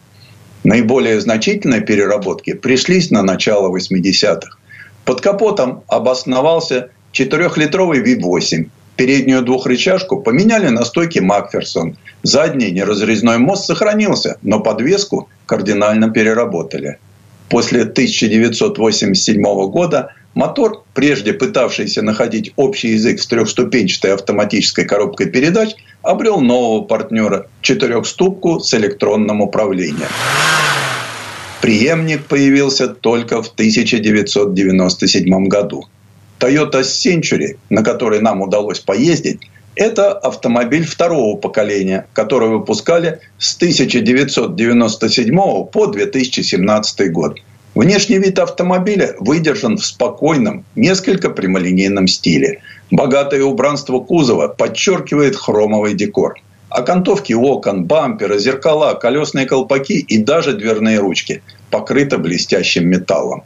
Наиболее 0.65 1.21
значительные 1.21 1.83
переработки 1.83 2.55
пришлись 2.55 3.11
на 3.11 3.23
начало 3.23 3.77
80-х. 3.77 4.57
Под 5.07 5.21
капотом 5.21 5.85
обосновался 5.87 6.91
4-литровый 7.13 8.03
V8. 8.03 8.69
Переднюю 8.97 9.43
двухрычажку 9.43 10.21
поменяли 10.21 10.69
на 10.69 10.85
стойке 10.85 11.21
Макферсон. 11.21 11.97
Задний 12.25 12.73
неразрезной 12.73 13.39
мост 13.39 13.67
сохранился, 13.67 14.37
но 14.43 14.59
подвеску 14.59 15.29
кардинально 15.47 16.11
переработали. 16.11 16.99
После 17.49 17.83
1987 17.83 19.43
года 19.71 20.13
мотор, 20.35 20.83
прежде 20.93 21.33
пытавшийся 21.33 22.03
находить 22.03 22.53
общий 22.57 22.89
язык 22.89 23.21
с 23.21 23.27
трехступенчатой 23.29 24.13
автоматической 24.13 24.87
коробкой 24.87 25.27
передач, 25.27 25.77
обрел 26.03 26.41
нового 26.41 26.83
партнера– 26.83 27.47
четырехступку 27.61 28.59
с 28.59 28.75
электронным 28.75 29.41
управлением. 29.41 30.09
Преемник 31.67 32.27
появился 32.27 32.87
только 32.87 33.43
в 33.43 33.49
1997 33.49 35.49
году. 35.49 35.85
Toyota 36.39 36.83
Century, 36.83 37.59
на 37.71 37.83
которой 37.83 38.21
нам 38.21 38.41
удалось 38.41 38.79
поездить, 38.79 39.41
это 39.75 40.13
автомобиль 40.13 40.85
второго 40.85 41.37
поколения, 41.37 42.07
который 42.13 42.51
выпускали 42.51 43.19
с 43.39 43.57
1997 43.57 45.37
по 45.37 45.87
2017 45.89 47.13
год. 47.13 47.41
Внешний 47.75 48.19
вид 48.19 48.39
автомобиля 48.39 49.17
выдержан 49.19 49.77
в 49.77 49.85
спокойном, 49.85 50.65
несколько 50.77 51.31
прямолинейном 51.31 52.07
стиле. 52.07 52.61
Богатое 52.93 53.43
убранство 53.43 53.99
кузова 53.99 54.47
подчеркивает 54.47 55.35
хромовый 55.35 55.95
декор. 55.95 56.37
Окантовки 56.77 57.33
окон, 57.33 57.85
бампера, 57.85 58.37
зеркала, 58.37 58.93
колесные 58.93 59.47
колпаки 59.47 59.99
и 59.99 60.19
даже 60.19 60.53
дверные 60.53 60.99
ручки 60.99 61.43
покрыты 61.71 62.19
блестящим 62.19 62.87
металлом. 62.87 63.45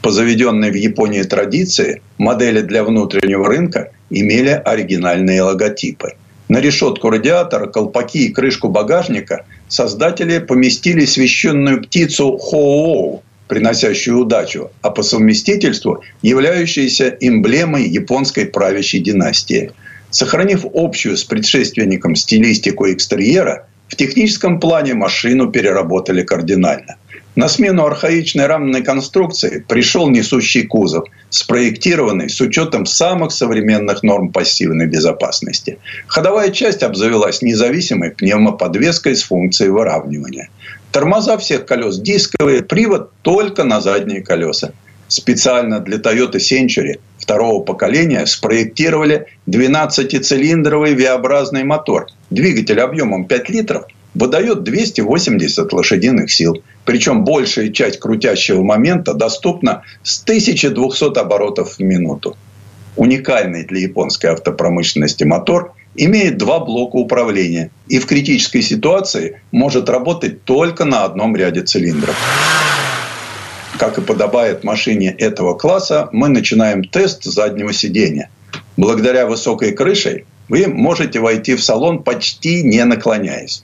По 0.00 0.12
заведенной 0.12 0.70
в 0.70 0.76
Японии 0.76 1.24
традиции, 1.24 2.02
модели 2.18 2.60
для 2.60 2.84
внутреннего 2.84 3.48
рынка 3.48 3.90
имели 4.10 4.50
оригинальные 4.50 5.42
логотипы. 5.42 6.12
На 6.48 6.60
решетку 6.60 7.10
радиатора, 7.10 7.66
колпаки 7.66 8.26
и 8.26 8.32
крышку 8.32 8.68
багажника 8.68 9.44
создатели 9.66 10.38
поместили 10.38 11.04
священную 11.04 11.82
птицу 11.82 12.38
Хоу, 12.38 13.24
приносящую 13.48 14.20
удачу, 14.20 14.70
а 14.82 14.90
по 14.90 15.02
совместительству 15.02 16.04
являющаяся 16.22 17.08
эмблемой 17.20 17.88
японской 17.88 18.46
правящей 18.46 19.00
династии. 19.00 19.72
Сохранив 20.10 20.64
общую 20.74 21.16
с 21.16 21.24
предшественником 21.24 22.14
стилистику 22.14 22.90
экстерьера, 22.90 23.66
в 23.88 23.96
техническом 23.96 24.60
плане 24.60 24.94
машину 24.94 25.50
переработали 25.50 26.22
кардинально. 26.22 26.96
На 27.36 27.48
смену 27.48 27.86
архаичной 27.86 28.46
рамной 28.46 28.82
конструкции 28.82 29.64
пришел 29.68 30.10
несущий 30.10 30.66
кузов, 30.66 31.04
спроектированный 31.30 32.28
с 32.28 32.40
учетом 32.40 32.84
самых 32.84 33.30
современных 33.30 34.02
норм 34.02 34.32
пассивной 34.32 34.86
безопасности. 34.86 35.78
Ходовая 36.08 36.50
часть 36.50 36.82
обзавелась 36.82 37.40
независимой 37.40 38.10
пневмоподвеской 38.10 39.14
с 39.14 39.22
функцией 39.22 39.70
выравнивания. 39.70 40.48
Тормоза 40.90 41.38
всех 41.38 41.64
колес 41.64 41.98
дисковые, 42.00 42.62
привод 42.62 43.12
только 43.22 43.62
на 43.62 43.80
задние 43.80 44.22
колеса. 44.22 44.72
Специально 45.08 45.80
для 45.80 45.96
Toyota 45.96 46.36
Century 46.36 47.00
второго 47.18 47.62
поколения 47.62 48.26
спроектировали 48.26 49.26
12-цилиндровый 49.46 50.94
V-образный 50.94 51.64
мотор. 51.64 52.08
Двигатель 52.28 52.78
объемом 52.80 53.24
5 53.24 53.48
литров 53.48 53.86
выдает 54.14 54.64
280 54.64 55.72
лошадиных 55.72 56.30
сил. 56.30 56.62
Причем 56.84 57.24
большая 57.24 57.70
часть 57.70 58.00
крутящего 58.00 58.62
момента 58.62 59.14
доступна 59.14 59.82
с 60.02 60.22
1200 60.22 61.18
оборотов 61.18 61.76
в 61.76 61.80
минуту. 61.80 62.36
Уникальный 62.96 63.64
для 63.64 63.80
японской 63.80 64.26
автопромышленности 64.26 65.24
мотор 65.24 65.72
имеет 65.94 66.36
два 66.36 66.60
блока 66.60 66.96
управления 66.96 67.70
и 67.88 67.98
в 67.98 68.06
критической 68.06 68.60
ситуации 68.60 69.40
может 69.52 69.88
работать 69.88 70.44
только 70.44 70.84
на 70.84 71.04
одном 71.04 71.34
ряде 71.34 71.62
цилиндров. 71.62 72.16
Как 73.78 73.96
и 73.98 74.00
подобает 74.00 74.64
машине 74.64 75.14
этого 75.18 75.54
класса, 75.54 76.08
мы 76.12 76.28
начинаем 76.28 76.84
тест 76.84 77.24
заднего 77.24 77.72
сидения. 77.72 78.30
Благодаря 78.76 79.26
высокой 79.26 79.72
крыше 79.72 80.24
вы 80.48 80.66
можете 80.66 81.20
войти 81.20 81.54
в 81.54 81.62
салон 81.62 82.02
почти 82.02 82.62
не 82.62 82.84
наклоняясь. 82.84 83.62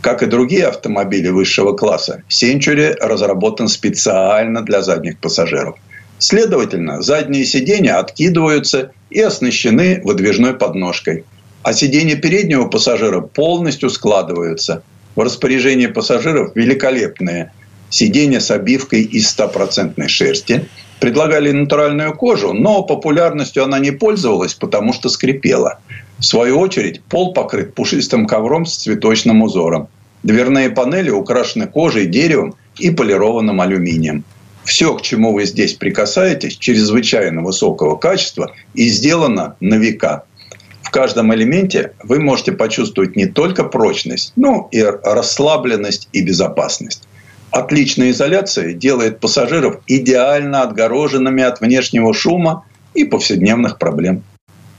Как 0.00 0.22
и 0.22 0.26
другие 0.26 0.66
автомобили 0.66 1.28
высшего 1.28 1.72
класса, 1.72 2.24
Century 2.28 2.96
разработан 3.00 3.68
специально 3.68 4.62
для 4.62 4.82
задних 4.82 5.18
пассажиров. 5.18 5.76
Следовательно, 6.18 7.02
задние 7.02 7.44
сиденья 7.44 7.98
откидываются 7.98 8.90
и 9.10 9.20
оснащены 9.20 10.00
выдвижной 10.04 10.54
подножкой 10.54 11.24
а 11.62 11.72
сиденья 11.72 12.16
переднего 12.16 12.66
пассажира 12.66 13.20
полностью 13.20 13.90
складываются. 13.90 14.82
В 15.14 15.20
распоряжении 15.20 15.86
пассажиров 15.86 16.52
великолепные 16.54 17.52
сиденья 17.92 18.40
с 18.40 18.50
обивкой 18.50 19.02
из 19.02 19.28
стопроцентной 19.28 20.08
шерсти. 20.08 20.68
Предлагали 21.00 21.50
натуральную 21.50 22.14
кожу, 22.14 22.52
но 22.52 22.82
популярностью 22.82 23.64
она 23.64 23.78
не 23.78 23.90
пользовалась, 23.90 24.54
потому 24.54 24.92
что 24.92 25.08
скрипела. 25.08 25.80
В 26.18 26.24
свою 26.24 26.58
очередь, 26.58 27.02
пол 27.02 27.32
покрыт 27.32 27.74
пушистым 27.74 28.26
ковром 28.26 28.66
с 28.66 28.76
цветочным 28.76 29.42
узором. 29.42 29.88
Дверные 30.22 30.70
панели 30.70 31.10
украшены 31.10 31.66
кожей, 31.66 32.06
деревом 32.06 32.54
и 32.78 32.90
полированным 32.90 33.60
алюминием. 33.60 34.24
Все, 34.62 34.94
к 34.94 35.02
чему 35.02 35.32
вы 35.32 35.44
здесь 35.44 35.74
прикасаетесь, 35.74 36.56
чрезвычайно 36.56 37.42
высокого 37.42 37.96
качества 37.96 38.52
и 38.74 38.88
сделано 38.88 39.56
на 39.58 39.74
века 39.74 40.24
каждом 40.92 41.34
элементе 41.34 41.94
вы 42.04 42.20
можете 42.20 42.52
почувствовать 42.52 43.16
не 43.16 43.26
только 43.26 43.64
прочность, 43.64 44.32
но 44.36 44.68
и 44.70 44.82
расслабленность 44.82 46.08
и 46.12 46.22
безопасность. 46.22 47.02
Отличная 47.52 48.10
изоляция 48.10 48.72
делает 48.72 49.20
пассажиров 49.20 49.80
идеально 49.86 50.62
отгороженными 50.62 51.42
от 51.42 51.60
внешнего 51.60 52.12
шума 52.12 52.64
и 52.94 53.04
повседневных 53.04 53.78
проблем. 53.78 54.24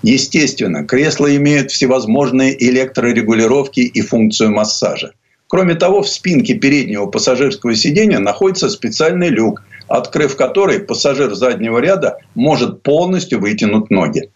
Естественно, 0.01 0.84
кресла 0.84 1.34
имеют 1.36 1.71
всевозможные 1.71 2.61
электрорегулировки 2.61 3.80
и 3.80 4.01
функцию 4.01 4.51
массажа. 4.51 5.13
Кроме 5.47 5.76
того, 5.76 6.01
в 6.01 6.09
спинке 6.09 6.55
переднего 6.55 7.05
пассажирского 7.05 7.76
сидения 7.76 8.19
находится 8.19 8.69
специальный 8.69 9.30
люк, 9.30 9.63
открыв 9.88 10.36
который 10.36 10.80
пассажир 10.80 11.36
заднего 11.36 11.78
ряда 11.78 12.17
может 12.36 12.82
полностью 12.82 13.39
вытянуть 13.39 13.89
ноги 13.89 14.30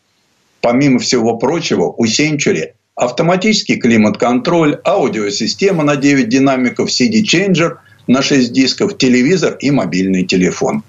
помимо 0.68 1.00
всего 1.00 1.38
прочего, 1.38 1.94
у 1.96 2.06
Century 2.06 2.74
автоматический 2.96 3.78
климат-контроль, 3.78 4.82
аудиосистема 4.84 5.84
на 5.84 5.96
9 5.96 6.28
динамиков, 6.28 6.90
CD-чейнджер 6.90 7.78
на 8.08 8.22
6 8.22 8.52
дисков, 8.52 8.98
телевизор 8.98 9.58
и 9.60 9.72
мобильный 9.72 10.24
телефон. 10.24 10.84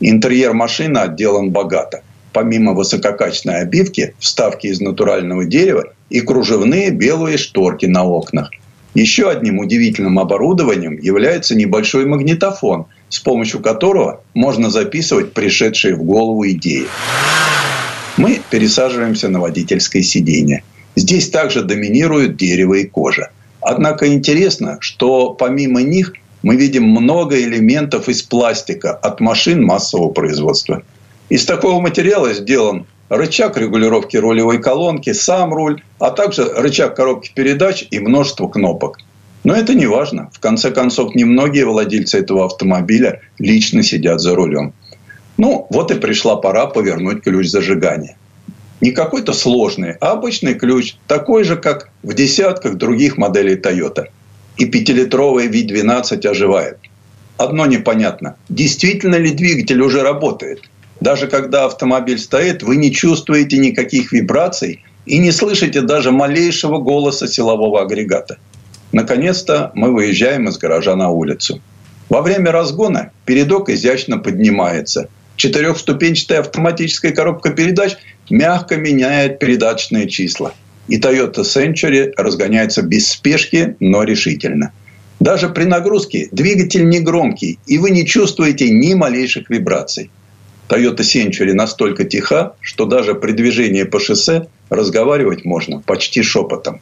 Интерьер 0.00 0.52
машины 0.52 0.98
отделан 0.98 1.50
богато. 1.50 2.02
Помимо 2.32 2.72
высококачественной 2.72 3.60
обивки, 3.60 4.14
вставки 4.18 4.66
из 4.66 4.80
натурального 4.80 5.44
дерева 5.44 5.92
и 6.10 6.20
кружевные 6.20 6.90
белые 6.90 7.38
шторки 7.38 7.86
на 7.86 8.04
окнах. 8.04 8.50
Еще 8.94 9.30
одним 9.30 9.58
удивительным 9.58 10.18
оборудованием 10.18 10.98
является 10.98 11.54
небольшой 11.54 12.06
магнитофон, 12.06 12.86
с 13.08 13.18
помощью 13.18 13.60
которого 13.60 14.22
можно 14.34 14.70
записывать 14.70 15.32
пришедшие 15.32 15.94
в 15.96 16.02
голову 16.02 16.48
идеи 16.48 16.86
мы 18.16 18.40
пересаживаемся 18.50 19.28
на 19.28 19.40
водительское 19.40 20.02
сиденье. 20.02 20.62
Здесь 20.96 21.28
также 21.30 21.62
доминируют 21.62 22.36
дерево 22.36 22.74
и 22.74 22.84
кожа. 22.84 23.30
Однако 23.60 24.12
интересно, 24.12 24.78
что 24.80 25.30
помимо 25.30 25.82
них 25.82 26.12
мы 26.44 26.56
видим 26.56 26.84
много 26.84 27.40
элементов 27.40 28.08
из 28.08 28.22
пластика 28.22 28.92
от 28.92 29.18
машин 29.20 29.64
массового 29.64 30.10
производства. 30.10 30.82
Из 31.30 31.46
такого 31.46 31.80
материала 31.80 32.34
сделан 32.34 32.86
рычаг 33.08 33.56
регулировки 33.56 34.18
рулевой 34.18 34.60
колонки, 34.60 35.14
сам 35.14 35.54
руль, 35.54 35.82
а 35.98 36.10
также 36.10 36.44
рычаг 36.44 36.94
коробки 36.94 37.32
передач 37.34 37.86
и 37.90 37.98
множество 37.98 38.48
кнопок. 38.48 38.98
Но 39.42 39.54
это 39.54 39.74
не 39.74 39.86
важно. 39.86 40.30
В 40.34 40.38
конце 40.38 40.70
концов, 40.70 41.14
немногие 41.14 41.64
владельцы 41.64 42.18
этого 42.18 42.44
автомобиля 42.44 43.22
лично 43.38 43.82
сидят 43.82 44.20
за 44.20 44.34
рулем. 44.34 44.74
Ну, 45.38 45.66
вот 45.70 45.90
и 45.90 45.94
пришла 45.94 46.36
пора 46.36 46.66
повернуть 46.66 47.22
ключ 47.22 47.48
зажигания. 47.48 48.18
Не 48.82 48.90
какой-то 48.90 49.32
сложный, 49.32 49.92
а 49.92 50.12
обычный 50.12 50.54
ключ, 50.54 50.96
такой 51.06 51.44
же, 51.44 51.56
как 51.56 51.88
в 52.02 52.12
десятках 52.12 52.74
других 52.74 53.16
моделей 53.16 53.56
Toyota. 53.56 54.08
И 54.56 54.66
пятилитровый 54.66 55.48
V12 55.48 56.26
оживает. 56.26 56.78
Одно 57.36 57.66
непонятно. 57.66 58.36
Действительно 58.48 59.16
ли 59.16 59.30
двигатель 59.30 59.80
уже 59.80 60.02
работает? 60.02 60.62
Даже 61.00 61.26
когда 61.26 61.64
автомобиль 61.64 62.18
стоит, 62.18 62.62
вы 62.62 62.76
не 62.76 62.92
чувствуете 62.92 63.58
никаких 63.58 64.12
вибраций 64.12 64.84
и 65.06 65.18
не 65.18 65.32
слышите 65.32 65.80
даже 65.80 66.12
малейшего 66.12 66.78
голоса 66.78 67.26
силового 67.26 67.82
агрегата. 67.82 68.38
Наконец-то 68.92 69.72
мы 69.74 69.92
выезжаем 69.92 70.48
из 70.48 70.56
гаража 70.56 70.94
на 70.94 71.10
улицу. 71.10 71.60
Во 72.08 72.22
время 72.22 72.52
разгона 72.52 73.10
передок 73.24 73.68
изящно 73.68 74.18
поднимается– 74.18 75.08
Четырехступенчатая 75.36 76.40
автоматическая 76.40 77.12
коробка 77.12 77.50
передач 77.50 77.96
мягко 78.30 78.76
меняет 78.76 79.38
передаточные 79.38 80.08
числа. 80.08 80.54
И 80.88 80.98
Toyota 80.98 81.42
Century 81.42 82.12
разгоняется 82.16 82.82
без 82.82 83.08
спешки, 83.08 83.76
но 83.80 84.02
решительно. 84.02 84.72
Даже 85.20 85.48
при 85.48 85.64
нагрузке 85.64 86.28
двигатель 86.32 86.88
не 86.88 87.00
громкий, 87.00 87.58
и 87.66 87.78
вы 87.78 87.90
не 87.90 88.04
чувствуете 88.04 88.68
ни 88.70 88.94
малейших 88.94 89.48
вибраций. 89.48 90.10
Toyota 90.68 91.00
Century 91.00 91.52
настолько 91.52 92.04
тиха, 92.04 92.54
что 92.60 92.84
даже 92.84 93.14
при 93.14 93.32
движении 93.32 93.84
по 93.84 94.00
шоссе 94.00 94.48
разговаривать 94.70 95.44
можно 95.44 95.80
почти 95.80 96.22
шепотом. 96.22 96.80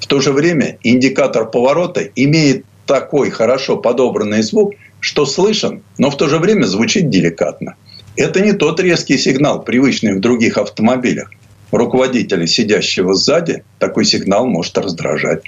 В 0.00 0.06
то 0.06 0.20
же 0.20 0.32
время 0.32 0.78
индикатор 0.82 1.50
поворота 1.50 2.00
имеет 2.00 2.64
такой 2.86 3.30
хорошо 3.30 3.76
подобранный 3.76 4.42
звук, 4.42 4.74
что 5.00 5.26
слышен, 5.26 5.82
но 5.98 6.10
в 6.10 6.16
то 6.16 6.28
же 6.28 6.38
время 6.38 6.64
звучит 6.64 7.10
деликатно. 7.10 7.74
Это 8.16 8.40
не 8.40 8.52
тот 8.52 8.80
резкий 8.80 9.18
сигнал, 9.18 9.62
привычный 9.62 10.14
в 10.14 10.20
других 10.20 10.56
автомобилях. 10.56 11.30
Руководителя, 11.70 12.46
сидящего 12.46 13.14
сзади, 13.14 13.64
такой 13.78 14.04
сигнал 14.04 14.46
может 14.46 14.78
раздражать. 14.78 15.42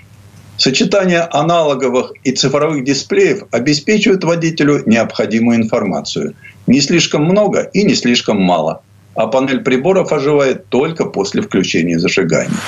Сочетание 0.56 1.20
аналоговых 1.20 2.12
и 2.24 2.32
цифровых 2.32 2.82
дисплеев 2.82 3.44
обеспечивает 3.52 4.24
водителю 4.24 4.82
необходимую 4.86 5.58
информацию. 5.58 6.34
Не 6.66 6.80
слишком 6.80 7.24
много 7.24 7.60
и 7.72 7.84
не 7.84 7.94
слишком 7.94 8.42
мало. 8.42 8.82
А 9.14 9.28
панель 9.28 9.60
приборов 9.60 10.12
оживает 10.12 10.68
только 10.68 11.04
после 11.04 11.42
включения 11.42 11.98
зажигания. 11.98 12.58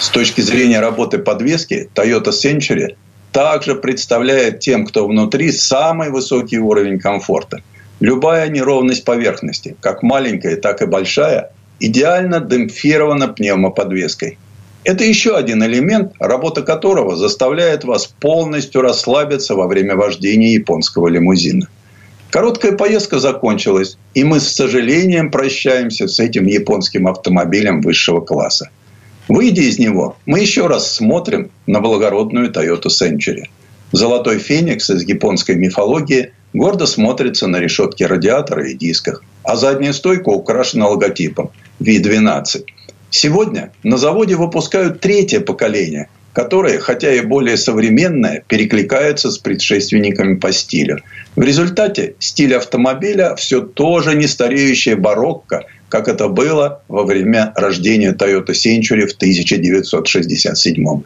С 0.00 0.08
точки 0.08 0.40
зрения 0.40 0.80
работы 0.80 1.18
подвески, 1.18 1.88
Toyota 1.94 2.30
Century 2.30 2.96
также 3.30 3.76
представляет 3.76 4.58
тем, 4.58 4.84
кто 4.84 5.06
внутри, 5.06 5.52
самый 5.52 6.10
высокий 6.10 6.58
уровень 6.58 6.98
комфорта. 6.98 7.62
Любая 8.00 8.48
неровность 8.48 9.04
поверхности, 9.04 9.76
как 9.80 10.02
маленькая, 10.02 10.56
так 10.56 10.82
и 10.82 10.86
большая, 10.86 11.52
идеально 11.86 12.40
демпфирована 12.40 13.28
пневмоподвеской. 13.28 14.38
Это 14.84 15.04
еще 15.04 15.36
один 15.36 15.62
элемент, 15.62 16.12
работа 16.18 16.62
которого 16.62 17.16
заставляет 17.16 17.84
вас 17.84 18.06
полностью 18.06 18.82
расслабиться 18.82 19.54
во 19.54 19.66
время 19.66 19.96
вождения 19.96 20.52
японского 20.52 21.08
лимузина. 21.08 21.68
Короткая 22.30 22.72
поездка 22.72 23.18
закончилась, 23.18 23.98
и 24.14 24.24
мы 24.24 24.40
с 24.40 24.48
сожалением 24.48 25.30
прощаемся 25.30 26.08
с 26.08 26.18
этим 26.18 26.46
японским 26.46 27.06
автомобилем 27.06 27.82
высшего 27.82 28.20
класса. 28.20 28.70
Выйдя 29.28 29.62
из 29.62 29.78
него, 29.78 30.16
мы 30.26 30.40
еще 30.40 30.66
раз 30.66 30.90
смотрим 30.90 31.50
на 31.66 31.80
благородную 31.80 32.50
Toyota 32.50 32.88
Century. 32.88 33.44
Золотой 33.92 34.38
феникс 34.38 34.88
из 34.90 35.02
японской 35.02 35.56
мифологии 35.56 36.32
гордо 36.54 36.86
смотрится 36.86 37.46
на 37.46 37.58
решетке 37.58 38.06
радиатора 38.06 38.68
и 38.68 38.74
дисках, 38.74 39.22
а 39.44 39.56
задняя 39.56 39.92
стойка 39.92 40.28
украшена 40.28 40.88
логотипом 40.88 41.50
V12. 41.80 42.64
Сегодня 43.10 43.72
на 43.82 43.98
заводе 43.98 44.36
выпускают 44.36 45.00
третье 45.00 45.40
поколение, 45.40 46.08
которое, 46.32 46.78
хотя 46.78 47.12
и 47.12 47.20
более 47.20 47.56
современное, 47.56 48.42
перекликается 48.46 49.30
с 49.30 49.38
предшественниками 49.38 50.36
по 50.36 50.52
стилю. 50.52 51.00
В 51.36 51.42
результате 51.42 52.14
стиль 52.18 52.54
автомобиля 52.54 53.34
все 53.36 53.60
тоже 53.60 54.14
не 54.14 54.26
стареющая 54.26 54.96
барокко, 54.96 55.64
как 55.88 56.08
это 56.08 56.28
было 56.28 56.82
во 56.88 57.04
время 57.04 57.52
рождения 57.54 58.12
Toyota 58.12 58.52
Century 58.52 59.06
в 59.06 59.12
1967 59.12 61.02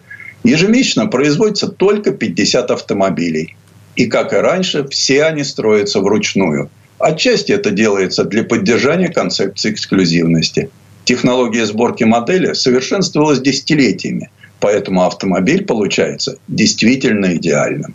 Ежемесячно 0.46 1.06
производится 1.08 1.66
только 1.66 2.12
50 2.12 2.70
автомобилей. 2.70 3.56
И, 3.96 4.06
как 4.06 4.32
и 4.32 4.36
раньше, 4.36 4.86
все 4.88 5.24
они 5.24 5.42
строятся 5.42 6.00
вручную. 6.00 6.70
Отчасти 7.06 7.52
это 7.52 7.70
делается 7.70 8.24
для 8.24 8.42
поддержания 8.42 9.08
концепции 9.08 9.70
эксклюзивности. 9.70 10.70
Технология 11.04 11.64
сборки 11.64 12.02
модели 12.02 12.52
совершенствовалась 12.52 13.38
десятилетиями, 13.38 14.28
поэтому 14.58 15.06
автомобиль 15.06 15.64
получается 15.64 16.38
действительно 16.48 17.36
идеальным. 17.36 17.94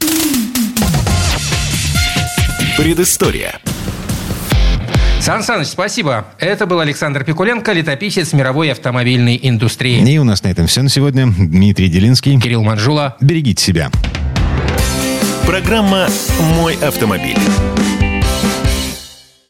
Предыстория. 2.77 3.59
Сан 5.19 5.43
Саныч, 5.43 5.67
спасибо. 5.67 6.27
Это 6.39 6.65
был 6.65 6.79
Александр 6.79 7.25
Пикуленко, 7.25 7.73
летописец 7.73 8.31
мировой 8.31 8.71
автомобильной 8.71 9.37
индустрии. 9.43 10.09
И 10.09 10.17
у 10.19 10.23
нас 10.23 10.41
на 10.43 10.47
этом 10.47 10.67
все 10.67 10.83
на 10.83 10.89
сегодня. 10.89 11.27
Дмитрий 11.27 11.89
Делинский. 11.89 12.39
Кирилл 12.39 12.63
Манжула. 12.63 13.17
Берегите 13.19 13.61
себя. 13.61 13.91
Программа 15.45 16.07
«Мой 16.55 16.75
автомобиль». 16.75 17.35